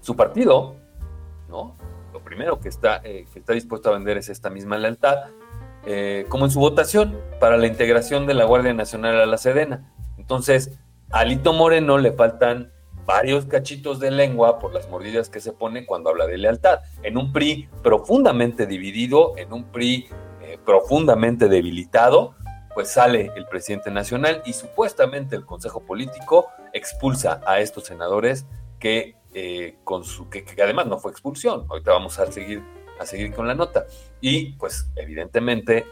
su 0.00 0.16
partido, 0.16 0.76
¿no? 1.48 1.76
Lo 2.12 2.22
primero 2.22 2.60
que 2.60 2.68
está, 2.68 3.00
eh, 3.04 3.26
que 3.32 3.38
está 3.38 3.52
dispuesto 3.52 3.90
a 3.90 3.92
vender 3.92 4.16
es 4.16 4.28
esta 4.28 4.50
misma 4.50 4.78
lealtad, 4.78 5.16
eh, 5.86 6.26
como 6.28 6.44
en 6.44 6.50
su 6.50 6.60
votación 6.60 7.18
para 7.38 7.56
la 7.56 7.66
integración 7.66 8.26
de 8.26 8.34
la 8.34 8.44
Guardia 8.44 8.74
Nacional 8.74 9.20
a 9.20 9.26
la 9.26 9.38
Sedena. 9.38 9.92
Entonces, 10.18 10.78
a 11.10 11.20
Alito 11.20 11.52
Moreno 11.52 11.98
le 11.98 12.12
faltan 12.12 12.72
varios 13.06 13.46
cachitos 13.46 13.98
de 13.98 14.10
lengua 14.10 14.58
por 14.58 14.72
las 14.72 14.88
mordidas 14.88 15.28
que 15.28 15.40
se 15.40 15.52
pone 15.52 15.86
cuando 15.86 16.10
habla 16.10 16.26
de 16.26 16.38
lealtad. 16.38 16.80
En 17.02 17.16
un 17.16 17.32
PRI 17.32 17.68
profundamente 17.82 18.66
dividido, 18.66 19.36
en 19.36 19.52
un 19.52 19.64
PRI 19.64 20.08
eh, 20.42 20.58
profundamente 20.64 21.48
debilitado, 21.48 22.34
pues 22.74 22.90
sale 22.90 23.32
el 23.34 23.46
presidente 23.46 23.90
nacional 23.90 24.42
y 24.44 24.52
supuestamente 24.52 25.36
el 25.36 25.44
Consejo 25.44 25.80
Político 25.80 26.48
expulsa 26.72 27.40
a 27.46 27.60
estos 27.60 27.84
senadores 27.84 28.46
que, 28.78 29.16
eh, 29.34 29.76
con 29.84 30.04
su, 30.04 30.28
que, 30.28 30.44
además 30.62 30.86
no 30.86 30.98
fue 30.98 31.10
expulsión. 31.10 31.66
Ahorita 31.68 31.92
vamos 31.92 32.18
a 32.18 32.30
seguir, 32.30 32.62
a 32.98 33.06
seguir 33.06 33.32
con 33.34 33.46
la 33.46 33.54
nota. 33.54 33.86
Y 34.20 34.52
pues 34.52 34.88
evidentemente, 34.96 35.86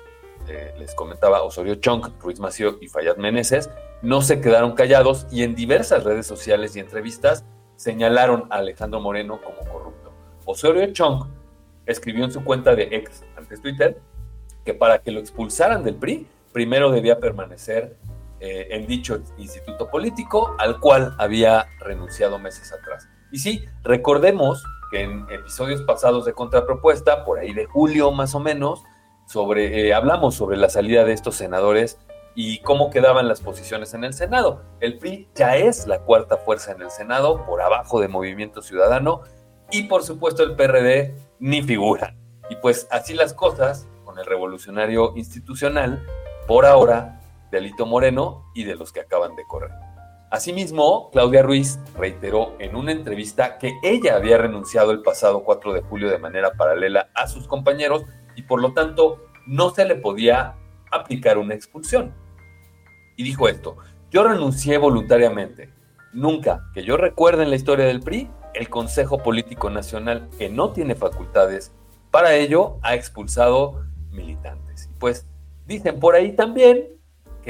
eh, 0.47 0.75
les 0.79 0.95
comentaba 0.95 1.43
Osorio 1.43 1.75
Chong, 1.77 2.13
Ruiz 2.21 2.41
Mació 2.41 2.79
y 2.81 2.89
Fayad 2.89 3.17
Meneses, 3.17 3.71
no 4.01 4.23
se 4.23 4.41
quedaron 4.41 4.73
callados 4.75 5.27
y 5.31 5.43
en 5.43 5.55
diversas 5.55 6.05
redes 6.05 6.27
sociales 6.27 6.77
y 6.77 6.81
entrevistas 6.81 7.45
señalaron 7.77 8.47
a 8.51 8.57
Alejandro 8.57 9.01
Moreno 9.01 9.41
como 9.43 9.59
corrupto. 9.71 10.13
Osorio 10.47 10.93
Chong 10.93 11.27
escribió 11.87 12.25
en 12.25 12.33
su 12.33 12.45
cuenta 12.45 12.75
de 12.75 12.85
ex, 12.93 13.25
antes 13.37 13.61
Twitter, 13.61 14.01
que 14.65 14.75
para 14.75 14.99
que 14.99 15.11
lo 15.11 15.21
expulsaran 15.21 15.83
del 15.83 15.97
PRI, 15.97 16.27
primero 16.53 16.91
debía 16.91 17.19
permanecer 17.19 17.97
eh, 18.41 18.69
en 18.71 18.87
dicho 18.87 19.21
instituto 19.37 19.91
político 19.91 20.55
al 20.59 20.79
cual 20.79 21.15
había 21.19 21.67
renunciado 21.81 22.39
meses 22.39 22.73
atrás. 22.73 23.09
Y 23.33 23.39
sí, 23.39 23.65
recordemos 23.83 24.65
que 24.91 25.03
en 25.03 25.27
episodios 25.31 25.83
pasados 25.83 26.25
de 26.25 26.33
Contrapropuesta, 26.33 27.25
por 27.25 27.39
ahí 27.39 27.53
de 27.53 27.67
julio 27.67 28.13
más 28.13 28.35
o 28.35 28.41
menos, 28.41 28.85
sobre, 29.27 29.89
eh, 29.89 29.95
hablamos 29.95 30.35
sobre 30.35 30.57
la 30.57 30.71
salida 30.71 31.05
de 31.05 31.13
estos 31.13 31.37
senadores 31.37 31.99
y 32.35 32.61
cómo 32.61 32.91
quedaban 32.91 33.27
las 33.27 33.41
posiciones 33.41 33.93
en 33.95 34.05
el 34.05 34.15
Senado. 34.15 34.63
El 34.81 34.99
PRI 34.99 35.29
ya 35.35 35.57
es 35.57 35.87
la 35.87 35.99
cuarta 36.01 36.37
fuerza 36.37 36.73
en 36.73 36.83
el 36.83 36.91
Senado, 36.91 37.45
por 37.45 37.61
abajo 37.61 38.01
de 38.01 38.09
Movimiento 38.09 38.63
Ciudadano, 38.63 39.23
y 39.71 39.83
por 39.83 40.05
supuesto 40.05 40.45
el 40.45 40.55
PRD 40.55 41.15
ni 41.41 41.63
figura. 41.63 42.15
Y 42.49 42.57
pues 42.57 42.87
así 42.91 43.15
las 43.15 43.35
cosas, 43.35 43.89
con 44.05 44.19
el 44.19 44.25
revolucionario 44.25 45.15
institucional, 45.17 46.07
por 46.49 46.65
ahora 46.65 47.21
de 47.53 47.59
Alito 47.59 47.85
Moreno 47.85 48.51
y 48.55 48.65
de 48.65 48.75
los 48.75 48.91
que 48.91 49.01
acaban 49.01 49.37
de 49.37 49.45
correr. 49.47 49.71
Asimismo, 50.31 51.11
Claudia 51.13 51.43
Ruiz 51.43 51.79
reiteró 51.95 52.57
en 52.59 52.75
una 52.75 52.93
entrevista 52.93 53.59
que 53.59 53.79
ella 53.83 54.17
había 54.17 54.39
renunciado 54.39 54.91
el 54.91 55.03
pasado 55.03 55.45
4 55.45 55.75
de 55.75 55.83
julio 55.83 56.09
de 56.09 56.19
manera 56.19 56.53
paralela 56.55 57.11
a 57.15 57.29
sus 57.29 57.47
compañeros 57.47 58.03
y 58.35 58.43
por 58.43 58.63
lo 58.63 58.73
tanto 58.73 59.27
no 59.47 59.71
se 59.71 59.85
le 59.85 59.95
podía 59.97 60.55
aplicar 60.91 61.37
una 61.37 61.55
expulsión. 61.55 62.15
Y 63.17 63.25
dijo 63.25 63.47
esto, 63.47 63.77
yo 64.11 64.25
renuncié 64.25 64.79
voluntariamente. 64.79 65.71
Nunca, 66.15 66.65
que 66.73 66.83
yo 66.83 66.97
recuerde 66.97 67.43
en 67.43 67.51
la 67.51 67.57
historia 67.57 67.85
del 67.85 68.01
PRI, 68.01 68.31
el 68.55 68.71
Consejo 68.71 69.19
Político 69.19 69.69
Nacional, 69.69 70.31
que 70.39 70.49
no 70.49 70.73
tiene 70.73 70.95
facultades 70.95 71.73
para 72.11 72.35
ello, 72.35 72.79
ha 72.81 72.95
expulsado 72.95 73.85
militantes. 74.11 74.89
Y 74.91 74.95
pues 74.99 75.27
dicen 75.69 76.01
por 76.01 76.17
ahí 76.17 76.33
también 76.33 76.99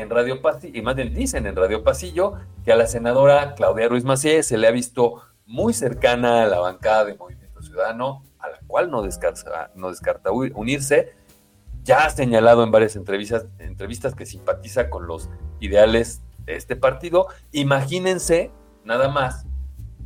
en 0.01 0.11
Radio 0.11 0.41
Pasillo, 0.41 0.79
y 0.79 0.83
más 0.83 0.95
bien 0.95 1.13
dicen 1.13 1.47
en 1.47 1.57
Radio 1.57 1.83
Pasillo, 1.83 2.35
que 2.65 2.73
a 2.73 2.77
la 2.77 2.87
senadora 2.87 3.55
Claudia 3.55 3.89
Ruiz 3.89 4.05
Macié 4.05 4.43
se 4.43 4.59
le 4.59 4.69
ha 4.69 4.71
visto 4.71 5.23
muy 5.45 5.73
cercana 5.73 6.43
a 6.43 6.47
la 6.47 6.59
bancada 6.59 7.05
de 7.05 7.15
Movimiento 7.15 7.63
Ciudadano, 7.63 8.23
a 8.39 8.49
la 8.49 8.59
cual 8.67 8.91
no 8.91 9.03
descarta, 9.03 9.71
no 9.75 9.89
descarta 9.89 10.31
unirse. 10.31 11.15
Ya 11.83 12.05
ha 12.05 12.11
señalado 12.11 12.63
en 12.63 12.71
varias 12.71 12.97
entrevistas, 12.97 13.47
entrevistas 13.59 14.15
que 14.15 14.27
simpatiza 14.27 14.91
con 14.91 15.07
los 15.07 15.29
ideales 15.59 16.23
de 16.45 16.57
este 16.57 16.77
partido. 16.77 17.29
Imagínense 17.53 18.53
nada 18.85 19.09
más 19.09 19.47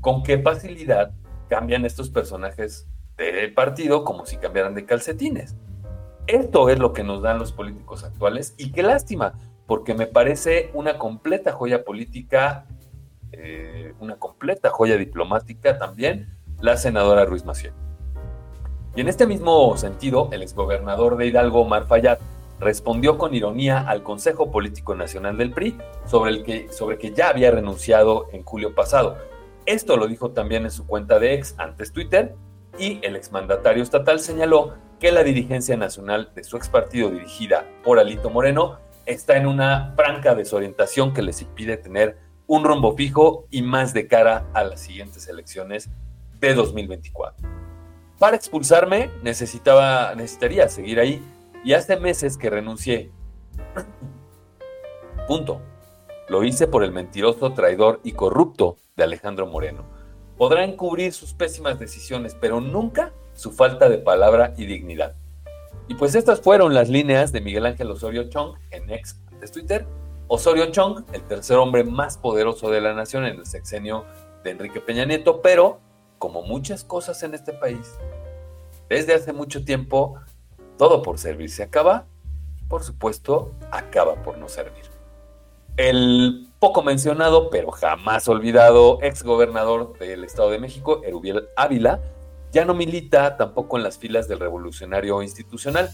con 0.00 0.22
qué 0.22 0.38
facilidad 0.38 1.12
cambian 1.48 1.84
estos 1.84 2.08
personajes 2.08 2.86
del 3.16 3.52
partido 3.52 4.04
como 4.04 4.26
si 4.26 4.36
cambiaran 4.36 4.74
de 4.74 4.86
calcetines. 4.86 5.56
Esto 6.26 6.68
es 6.68 6.78
lo 6.78 6.92
que 6.92 7.02
nos 7.02 7.22
dan 7.22 7.38
los 7.38 7.52
políticos 7.52 8.04
actuales 8.04 8.54
y 8.56 8.70
qué 8.72 8.82
lástima, 8.82 9.34
porque 9.66 9.94
me 9.94 10.06
parece 10.06 10.70
una 10.72 10.96
completa 10.98 11.52
joya 11.52 11.84
política, 11.84 12.66
eh, 13.32 13.94
una 13.98 14.16
completa 14.16 14.70
joya 14.70 14.96
diplomática 14.96 15.78
también, 15.78 16.36
la 16.60 16.76
senadora 16.76 17.24
Ruiz 17.24 17.44
Maciel. 17.44 17.72
Y 18.94 19.00
en 19.00 19.08
este 19.08 19.26
mismo 19.26 19.76
sentido, 19.76 20.28
el 20.32 20.42
exgobernador 20.42 21.16
de 21.16 21.26
Hidalgo, 21.26 21.62
Omar 21.62 21.86
Fayad, 21.86 22.18
respondió 22.60 23.18
con 23.18 23.34
ironía 23.34 23.80
al 23.80 24.02
Consejo 24.04 24.52
Político 24.52 24.94
Nacional 24.94 25.36
del 25.36 25.50
PRI 25.50 25.76
sobre, 26.06 26.30
el 26.30 26.44
que, 26.44 26.70
sobre 26.70 26.98
que 26.98 27.12
ya 27.12 27.28
había 27.28 27.50
renunciado 27.50 28.26
en 28.32 28.44
julio 28.44 28.74
pasado. 28.74 29.16
Esto 29.66 29.96
lo 29.96 30.06
dijo 30.06 30.30
también 30.30 30.64
en 30.64 30.70
su 30.70 30.86
cuenta 30.86 31.18
de 31.18 31.34
ex, 31.34 31.54
antes 31.58 31.92
Twitter, 31.92 32.36
y 32.78 33.00
el 33.02 33.16
exmandatario 33.16 33.82
estatal 33.82 34.20
señaló 34.20 34.74
que 35.02 35.10
la 35.10 35.24
dirigencia 35.24 35.76
nacional 35.76 36.30
de 36.32 36.44
su 36.44 36.56
ex 36.56 36.68
partido 36.68 37.10
dirigida 37.10 37.68
por 37.82 37.98
Alito 37.98 38.30
Moreno 38.30 38.78
está 39.04 39.36
en 39.36 39.48
una 39.48 39.94
franca 39.96 40.36
desorientación 40.36 41.12
que 41.12 41.22
les 41.22 41.42
impide 41.42 41.76
tener 41.76 42.18
un 42.46 42.62
rumbo 42.62 42.94
fijo 42.94 43.48
y 43.50 43.62
más 43.62 43.92
de 43.94 44.06
cara 44.06 44.46
a 44.54 44.62
las 44.62 44.78
siguientes 44.78 45.26
elecciones 45.26 45.90
de 46.38 46.54
2024. 46.54 47.48
Para 48.20 48.36
expulsarme 48.36 49.10
necesitaba, 49.24 50.14
necesitaría 50.14 50.68
seguir 50.68 51.00
ahí 51.00 51.20
y 51.64 51.72
hace 51.72 51.96
meses 51.96 52.38
que 52.38 52.48
renuncié. 52.48 53.10
Punto. 55.26 55.62
Lo 56.28 56.44
hice 56.44 56.68
por 56.68 56.84
el 56.84 56.92
mentiroso, 56.92 57.52
traidor 57.54 57.98
y 58.04 58.12
corrupto 58.12 58.76
de 58.94 59.02
Alejandro 59.02 59.48
Moreno. 59.48 59.84
Podrá 60.38 60.62
encubrir 60.62 61.12
sus 61.12 61.34
pésimas 61.34 61.80
decisiones, 61.80 62.36
pero 62.40 62.60
nunca 62.60 63.12
su 63.42 63.50
falta 63.50 63.88
de 63.88 63.98
palabra 63.98 64.54
y 64.56 64.66
dignidad. 64.66 65.16
Y 65.88 65.96
pues 65.96 66.14
estas 66.14 66.40
fueron 66.40 66.74
las 66.74 66.88
líneas 66.88 67.32
de 67.32 67.40
Miguel 67.40 67.66
Ángel 67.66 67.90
Osorio 67.90 68.30
Chong 68.30 68.54
en 68.70 68.88
ex 68.88 69.16
de 69.40 69.48
Twitter. 69.48 69.84
Osorio 70.28 70.66
Chong, 70.70 71.02
el 71.12 71.22
tercer 71.22 71.56
hombre 71.56 71.82
más 71.82 72.16
poderoso 72.16 72.70
de 72.70 72.80
la 72.80 72.94
nación 72.94 73.24
en 73.24 73.40
el 73.40 73.46
sexenio 73.46 74.04
de 74.44 74.52
Enrique 74.52 74.80
Peña 74.80 75.04
Nieto, 75.04 75.42
pero 75.42 75.80
como 76.18 76.42
muchas 76.42 76.84
cosas 76.84 77.20
en 77.24 77.34
este 77.34 77.52
país, 77.52 77.98
desde 78.88 79.12
hace 79.14 79.32
mucho 79.32 79.64
tiempo 79.64 80.20
todo 80.78 81.02
por 81.02 81.18
servir 81.18 81.50
se 81.50 81.64
acaba, 81.64 82.06
por 82.68 82.84
supuesto, 82.84 83.50
acaba 83.72 84.22
por 84.22 84.38
no 84.38 84.48
servir. 84.48 84.84
El 85.76 86.46
poco 86.60 86.84
mencionado, 86.84 87.50
pero 87.50 87.72
jamás 87.72 88.28
olvidado, 88.28 89.00
ex 89.02 89.24
gobernador 89.24 89.98
del 89.98 90.22
Estado 90.22 90.50
de 90.50 90.60
México, 90.60 91.00
Erubiel 91.02 91.48
Ávila, 91.56 92.00
ya 92.52 92.64
no 92.64 92.74
milita 92.74 93.36
tampoco 93.36 93.76
en 93.76 93.82
las 93.82 93.98
filas 93.98 94.28
del 94.28 94.38
revolucionario 94.38 95.22
institucional. 95.22 95.90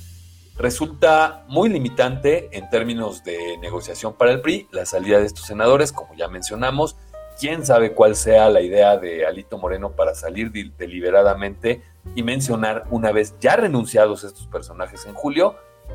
Resulta 0.57 1.45
muy 1.49 1.69
limitante 1.69 2.49
en 2.51 2.69
términos 2.69 3.23
de 3.23 3.57
negociación 3.59 4.15
para 4.15 4.33
el 4.33 4.41
PRI 4.41 4.67
la 4.73 4.85
salida 4.85 5.19
de 5.21 5.27
estos 5.27 5.47
senadores, 5.47 5.93
como 5.93 6.15
ya 6.15 6.29
mencionamos. 6.29 6.97
Quién 7.39 7.65
sabe 7.65 7.93
cuál 7.93 8.17
sea 8.17 8.51
la 8.51 8.61
idea 8.61 8.97
de 8.97 9.25
Alito 9.25 9.59
Moreno 9.59 9.93
para 9.93 10.17
salir 10.17 10.51
deliberadamente 10.77 11.83
y 12.17 12.25
mencionar 12.25 12.85
una 12.91 13.13
vez 13.13 13.35
ya 13.41 13.55
renunciados 13.55 14.25
estos 14.25 14.47
personajes 14.49 15.07
en 15.07 15.15
julio, 15.15 15.55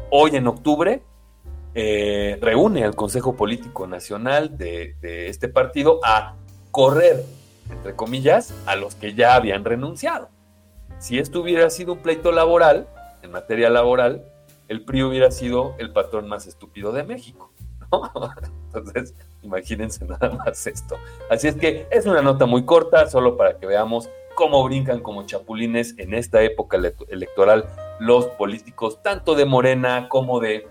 hoy 0.10 0.38
en 0.38 0.48
octubre 0.48 1.02
eh, 1.76 2.38
reúne 2.40 2.84
al 2.84 2.96
Consejo 2.96 3.36
Político 3.36 3.88
Nacional 3.88 4.58
de, 4.58 4.96
este 5.02 5.50
partido 5.50 6.00
a 6.04 6.36
correr, 6.72 7.24
entre 7.70 7.96
comillas, 7.96 8.54
a 8.66 8.76
los 8.76 8.96
que 8.96 9.14
ya 9.14 9.36
habían 9.36 9.66
renunciado. 9.66 10.30
Si 11.04 11.20
esto 11.20 11.42
hubiera 11.42 11.70
sido 11.70 11.92
un 11.92 12.00
pleito 12.00 12.32
laboral, 12.32 12.88
en 13.24 13.32
materia 13.32 13.70
laboral, 13.70 14.24
el 14.70 14.86
PRI 14.86 15.04
hubiera 15.04 15.32
sido 15.32 15.76
el 15.78 15.92
patrón 15.92 16.30
más 16.30 16.48
estúpido 16.48 16.94
de 16.94 17.04
México. 17.04 17.52
Entonces, 18.68 19.14
imagínense 19.42 20.06
nada 20.06 20.30
más 20.30 20.66
esto. 20.66 20.96
Así 21.30 21.50
es 21.50 21.58
que 21.58 21.88
es 21.92 22.06
una 22.06 22.22
nota 22.22 22.46
muy 22.46 22.64
corta, 22.64 23.06
solo 23.08 23.36
para 23.36 23.58
que 23.58 23.66
veamos 23.66 24.10
cómo 24.34 24.64
brincan 24.64 25.02
como 25.02 25.26
chapulines 25.26 25.94
en 25.98 26.14
esta 26.14 26.42
época 26.42 26.80
electoral 27.10 27.66
los 28.00 28.28
políticos, 28.28 29.04
tanto 29.04 29.36
de 29.36 29.44
Morena 29.44 30.08
como 30.08 30.40
de 30.40 30.70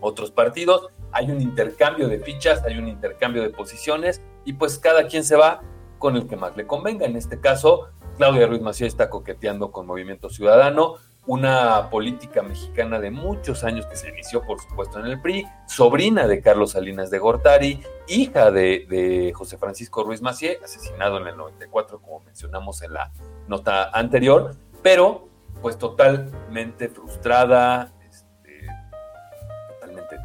otros 0.00 0.30
partidos. 0.30 0.86
Hay 1.10 1.32
un 1.32 1.40
intercambio 1.40 2.06
de 2.06 2.20
fichas, 2.20 2.62
hay 2.62 2.78
un 2.78 2.86
intercambio 2.86 3.42
de 3.42 3.50
posiciones 3.50 4.22
y 4.44 4.52
pues 4.52 4.78
cada 4.78 5.08
quien 5.08 5.24
se 5.24 5.34
va 5.34 5.62
con 5.98 6.14
el 6.14 6.28
que 6.28 6.36
más 6.36 6.56
le 6.56 6.64
convenga. 6.64 7.06
En 7.06 7.16
este 7.16 7.40
caso, 7.40 7.88
Claudia 8.16 8.46
Ruiz 8.46 8.60
Macié 8.60 8.86
está 8.86 9.10
coqueteando 9.10 9.70
con 9.72 9.86
Movimiento 9.86 10.30
Ciudadano, 10.30 10.94
una 11.26 11.88
política 11.90 12.42
mexicana 12.42 13.00
de 13.00 13.10
muchos 13.10 13.64
años 13.64 13.86
que 13.86 13.96
se 13.96 14.10
inició, 14.10 14.42
por 14.42 14.60
supuesto, 14.60 15.00
en 15.00 15.06
el 15.06 15.20
PRI, 15.20 15.46
sobrina 15.66 16.26
de 16.26 16.40
Carlos 16.40 16.72
Salinas 16.72 17.10
de 17.10 17.18
Gortari, 17.18 17.82
hija 18.06 18.50
de, 18.50 19.32
José 19.34 19.56
Francisco 19.56 20.04
Ruiz 20.04 20.22
Macié, 20.22 20.58
asesinado 20.62 21.18
en 21.18 21.28
el 21.28 21.36
94, 21.36 22.00
como 22.00 22.20
mencionamos 22.20 22.82
en 22.82 22.92
la 22.92 23.10
nota 23.48 23.90
anterior, 23.90 24.54
pero 24.82 25.28
pues 25.62 25.78
totalmente 25.78 26.88
frustrada, 26.88 27.94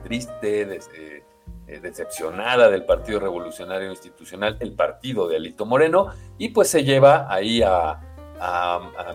triste, 0.04 0.80
eh, 1.70 1.80
decepcionada 1.80 2.68
del 2.68 2.84
Partido 2.84 3.20
Revolucionario 3.20 3.92
Institucional, 3.92 4.58
el 4.60 4.74
partido 4.74 5.28
de 5.28 5.36
Alito 5.36 5.68
Moreno, 5.68 6.08
y 6.40 6.50
pues 6.50 6.68
se 6.68 6.84
lleva 6.84 7.32
ahí 7.32 7.62
a, 7.62 8.02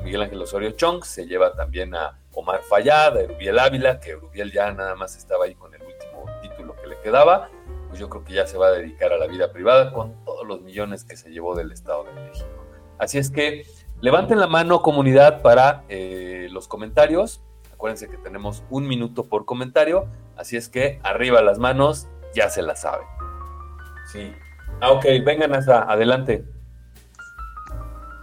Miguel 0.04 0.22
Ángel 0.22 0.40
Osorio 0.40 0.70
Chong, 0.72 1.02
se 1.02 1.26
lleva 1.26 1.52
también 1.54 1.96
a 1.96 2.16
Omar 2.32 2.60
Fayad, 2.62 3.16
a 3.16 3.22
Erubiel 3.22 3.58
Ávila, 3.58 3.98
que 3.98 4.10
Erubiel 4.10 4.52
ya 4.52 4.70
nada 4.70 4.94
más 4.94 5.16
estaba 5.16 5.46
ahí 5.46 5.56
con 5.56 5.74
el 5.74 5.80
último 5.82 6.26
título 6.42 6.76
que 6.76 6.86
le 6.86 7.00
quedaba, 7.00 7.48
pues 7.88 7.98
yo 7.98 8.08
creo 8.08 8.22
que 8.22 8.34
ya 8.34 8.46
se 8.46 8.56
va 8.56 8.68
a 8.68 8.72
dedicar 8.72 9.12
a 9.12 9.18
la 9.18 9.26
vida 9.26 9.50
privada 9.50 9.92
con 9.92 10.24
todos 10.24 10.46
los 10.46 10.60
millones 10.60 11.04
que 11.04 11.16
se 11.16 11.30
llevó 11.30 11.56
del 11.56 11.72
Estado 11.72 12.04
de 12.04 12.12
México. 12.12 12.46
Así 12.98 13.18
es 13.18 13.30
que 13.30 13.66
levanten 14.00 14.38
la 14.38 14.46
mano 14.46 14.80
comunidad 14.80 15.42
para 15.42 15.82
eh, 15.88 16.46
los 16.52 16.68
comentarios. 16.68 17.42
Acuérdense 17.72 18.08
que 18.08 18.18
tenemos 18.18 18.62
un 18.70 18.86
minuto 18.86 19.24
por 19.24 19.44
comentario 19.44 20.08
Así 20.36 20.56
es 20.56 20.68
que 20.68 20.98
arriba 21.02 21.42
las 21.42 21.58
manos, 21.58 22.08
ya 22.34 22.48
se 22.48 22.62
la 22.62 22.74
sabe. 22.76 23.04
Sí. 24.12 24.32
Ah, 24.80 24.92
ok, 24.92 25.04
vengan 25.24 25.54
hasta 25.54 25.82
adelante. 25.90 26.44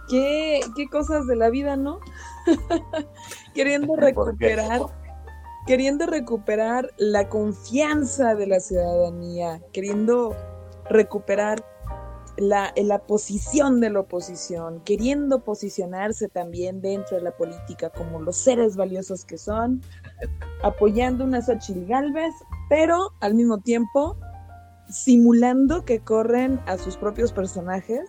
¿Qué, 0.08 0.60
qué 0.76 0.88
cosas 0.88 1.26
de 1.26 1.36
la 1.36 1.50
vida, 1.50 1.76
¿no? 1.76 2.00
queriendo 3.54 3.96
recuperar, 3.96 4.82
queriendo 5.66 6.06
recuperar 6.06 6.90
la 6.98 7.28
confianza 7.28 8.34
de 8.34 8.46
la 8.46 8.60
ciudadanía, 8.60 9.60
queriendo 9.72 10.36
recuperar 10.88 11.64
la, 12.36 12.72
la, 12.76 12.98
posición 12.98 13.80
de 13.80 13.90
la 13.90 14.00
oposición, 14.00 14.80
queriendo 14.80 15.44
posicionarse 15.44 16.28
también 16.28 16.80
dentro 16.80 17.16
de 17.16 17.22
la 17.22 17.32
política 17.32 17.90
como 17.90 18.20
los 18.20 18.36
seres 18.36 18.76
valiosos 18.76 19.24
que 19.24 19.36
son, 19.36 19.82
apoyando 20.62 21.24
una 21.24 21.42
Xochitl 21.42 21.86
Galvez, 21.86 22.32
pero 22.72 23.12
al 23.20 23.34
mismo 23.34 23.58
tiempo 23.58 24.16
simulando 24.88 25.84
que 25.84 26.00
corren 26.00 26.58
a 26.64 26.78
sus 26.78 26.96
propios 26.96 27.30
personajes. 27.30 28.00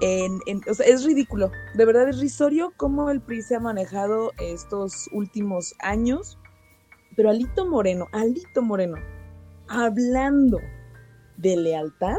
En, 0.00 0.40
es 0.84 1.04
ridículo, 1.04 1.52
de 1.76 1.84
verdad 1.84 2.08
es 2.08 2.18
risorio 2.18 2.72
cómo 2.76 3.08
el 3.08 3.20
PRI 3.20 3.40
se 3.42 3.54
ha 3.54 3.60
manejado 3.60 4.32
estos 4.38 5.08
últimos 5.12 5.76
años. 5.78 6.40
Pero 7.14 7.30
Alito 7.30 7.66
Moreno, 7.66 8.08
Alito 8.10 8.62
Moreno, 8.62 8.96
hablando 9.68 10.58
de 11.36 11.56
lealtad, 11.56 12.18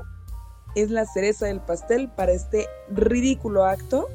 es 0.76 0.90
la 0.92 1.06
cereza 1.06 1.48
del 1.48 1.60
pastel 1.60 2.10
para 2.10 2.32
este 2.32 2.68
ridículo 2.90 3.66
acto 3.66 4.08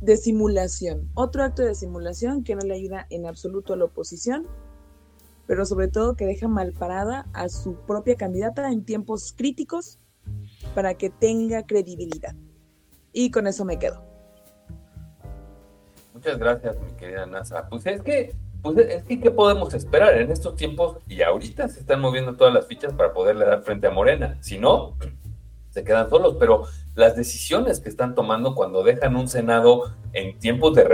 de 0.00 0.16
simulación. 0.16 1.08
Otro 1.14 1.44
acto 1.44 1.62
de 1.62 1.76
simulación 1.76 2.42
que 2.42 2.56
no 2.56 2.62
le 2.62 2.74
ayuda 2.74 3.06
en 3.10 3.24
absoluto 3.24 3.74
a 3.74 3.76
la 3.76 3.84
oposición, 3.84 4.44
pero 5.48 5.64
sobre 5.64 5.88
todo 5.88 6.14
que 6.14 6.26
deja 6.26 6.46
mal 6.46 6.72
parada 6.74 7.26
a 7.32 7.48
su 7.48 7.74
propia 7.74 8.14
candidata 8.16 8.70
en 8.70 8.84
tiempos 8.84 9.34
críticos 9.36 9.98
para 10.74 10.94
que 10.94 11.08
tenga 11.08 11.66
credibilidad. 11.66 12.34
Y 13.14 13.30
con 13.30 13.46
eso 13.46 13.64
me 13.64 13.78
quedo. 13.78 14.04
Muchas 16.12 16.38
gracias, 16.38 16.76
mi 16.78 16.92
querida 16.98 17.24
NASA. 17.24 17.66
Pues 17.70 17.86
es 17.86 18.02
que, 18.02 18.34
pues 18.60 18.76
es 18.76 19.04
que, 19.04 19.20
¿qué 19.20 19.30
podemos 19.30 19.72
esperar 19.72 20.18
en 20.18 20.30
estos 20.30 20.54
tiempos? 20.54 20.98
Y 21.08 21.22
ahorita 21.22 21.66
se 21.68 21.80
están 21.80 22.02
moviendo 22.02 22.36
todas 22.36 22.52
las 22.52 22.66
fichas 22.66 22.92
para 22.92 23.14
poderle 23.14 23.46
dar 23.46 23.62
frente 23.62 23.86
a 23.86 23.90
Morena. 23.90 24.36
Si 24.42 24.58
no, 24.58 24.98
se 25.70 25.82
quedan 25.82 26.10
solos, 26.10 26.36
pero 26.38 26.64
las 26.94 27.16
decisiones 27.16 27.80
que 27.80 27.88
están 27.88 28.14
tomando 28.14 28.54
cuando 28.54 28.82
dejan 28.82 29.16
un 29.16 29.28
Senado 29.28 29.94
en 30.12 30.38
tiempos 30.38 30.74
de, 30.74 30.84